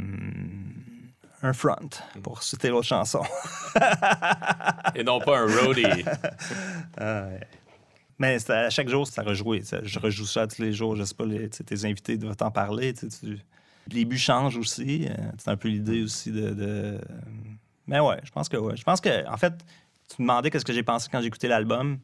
[1.44, 1.90] un front,
[2.22, 3.22] pour citer l'autre chanson.
[4.96, 6.04] Et non pas un roadie.
[7.00, 7.26] Ah.
[8.20, 9.64] Mais à chaque jour, ça rejoué.
[9.84, 10.96] Je rejoue ça tous les jours.
[10.96, 12.94] Je sais pas, les, tes invités doivent t'en parler.
[12.94, 13.08] tu
[13.92, 15.08] Les buts changent aussi.
[15.10, 17.02] euh, C'est un peu l'idée aussi de, de-
[17.88, 18.78] Mais ouais, je pense que ouais.
[18.78, 19.54] Je pense que, en fait,
[20.16, 21.98] tu me demandais qu'est-ce que j'ai pensé quand j'ai écouté l'album.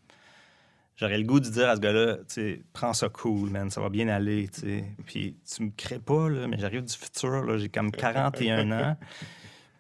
[0.98, 3.90] J'aurais le goût de dire à ce gars-là, tu prends ça cool, man, ça va
[3.90, 4.84] bien aller, tu sais.
[5.06, 8.98] Puis tu me crées pas, là, mais j'arrive du futur, là, j'ai comme 41 ans.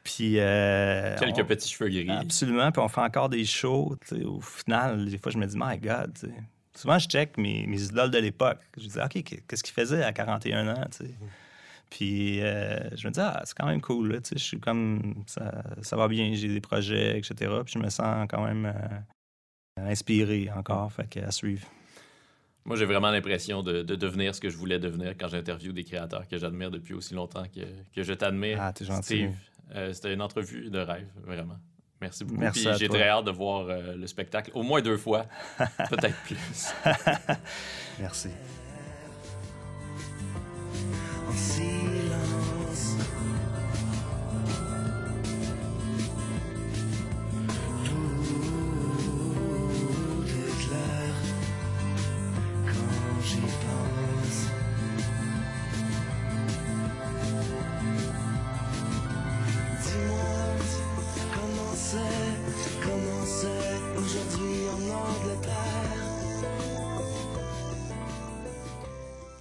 [0.03, 0.35] Puis.
[0.39, 2.09] euh, Quelques on- petits cheveux gris.
[2.09, 2.71] Absolument.
[2.71, 3.95] Puis on fait encore des shows.
[4.07, 6.13] tu sais, Au final, des fois, je me dis, my God.
[6.13, 6.33] tu sais.
[6.75, 8.59] Souvent, je check mes, mes idoles de l'époque.
[8.77, 10.85] Je dis, OK, qu'est-ce qu'ils faisaient à 41 ans?
[10.91, 11.11] tu sais?
[11.89, 14.11] Puis euh, je me dis, ah, c'est quand même cool.
[14.11, 17.33] Là, tu sais, je suis comme, ça, ça va bien, j'ai des projets, etc.
[17.65, 18.99] Puis je me sens quand même euh,
[19.85, 20.91] inspiré encore.
[20.91, 21.67] Fait que à suivre.
[22.65, 25.85] Moi, j'ai vraiment l'impression de, de devenir ce que je voulais devenir quand j'interviewe des
[25.85, 27.61] créateurs que j'admire depuis aussi longtemps que,
[27.95, 28.57] que je t'admire.
[28.61, 29.01] Ah, t'es gentil.
[29.01, 29.35] Steve,
[29.73, 31.57] euh, c'était une entrevue de rêve, vraiment.
[32.01, 32.41] Merci beaucoup.
[32.41, 35.25] Merci j'ai très hâte de voir euh, le spectacle, au moins deux fois,
[35.57, 36.73] peut-être plus.
[37.99, 38.29] Merci.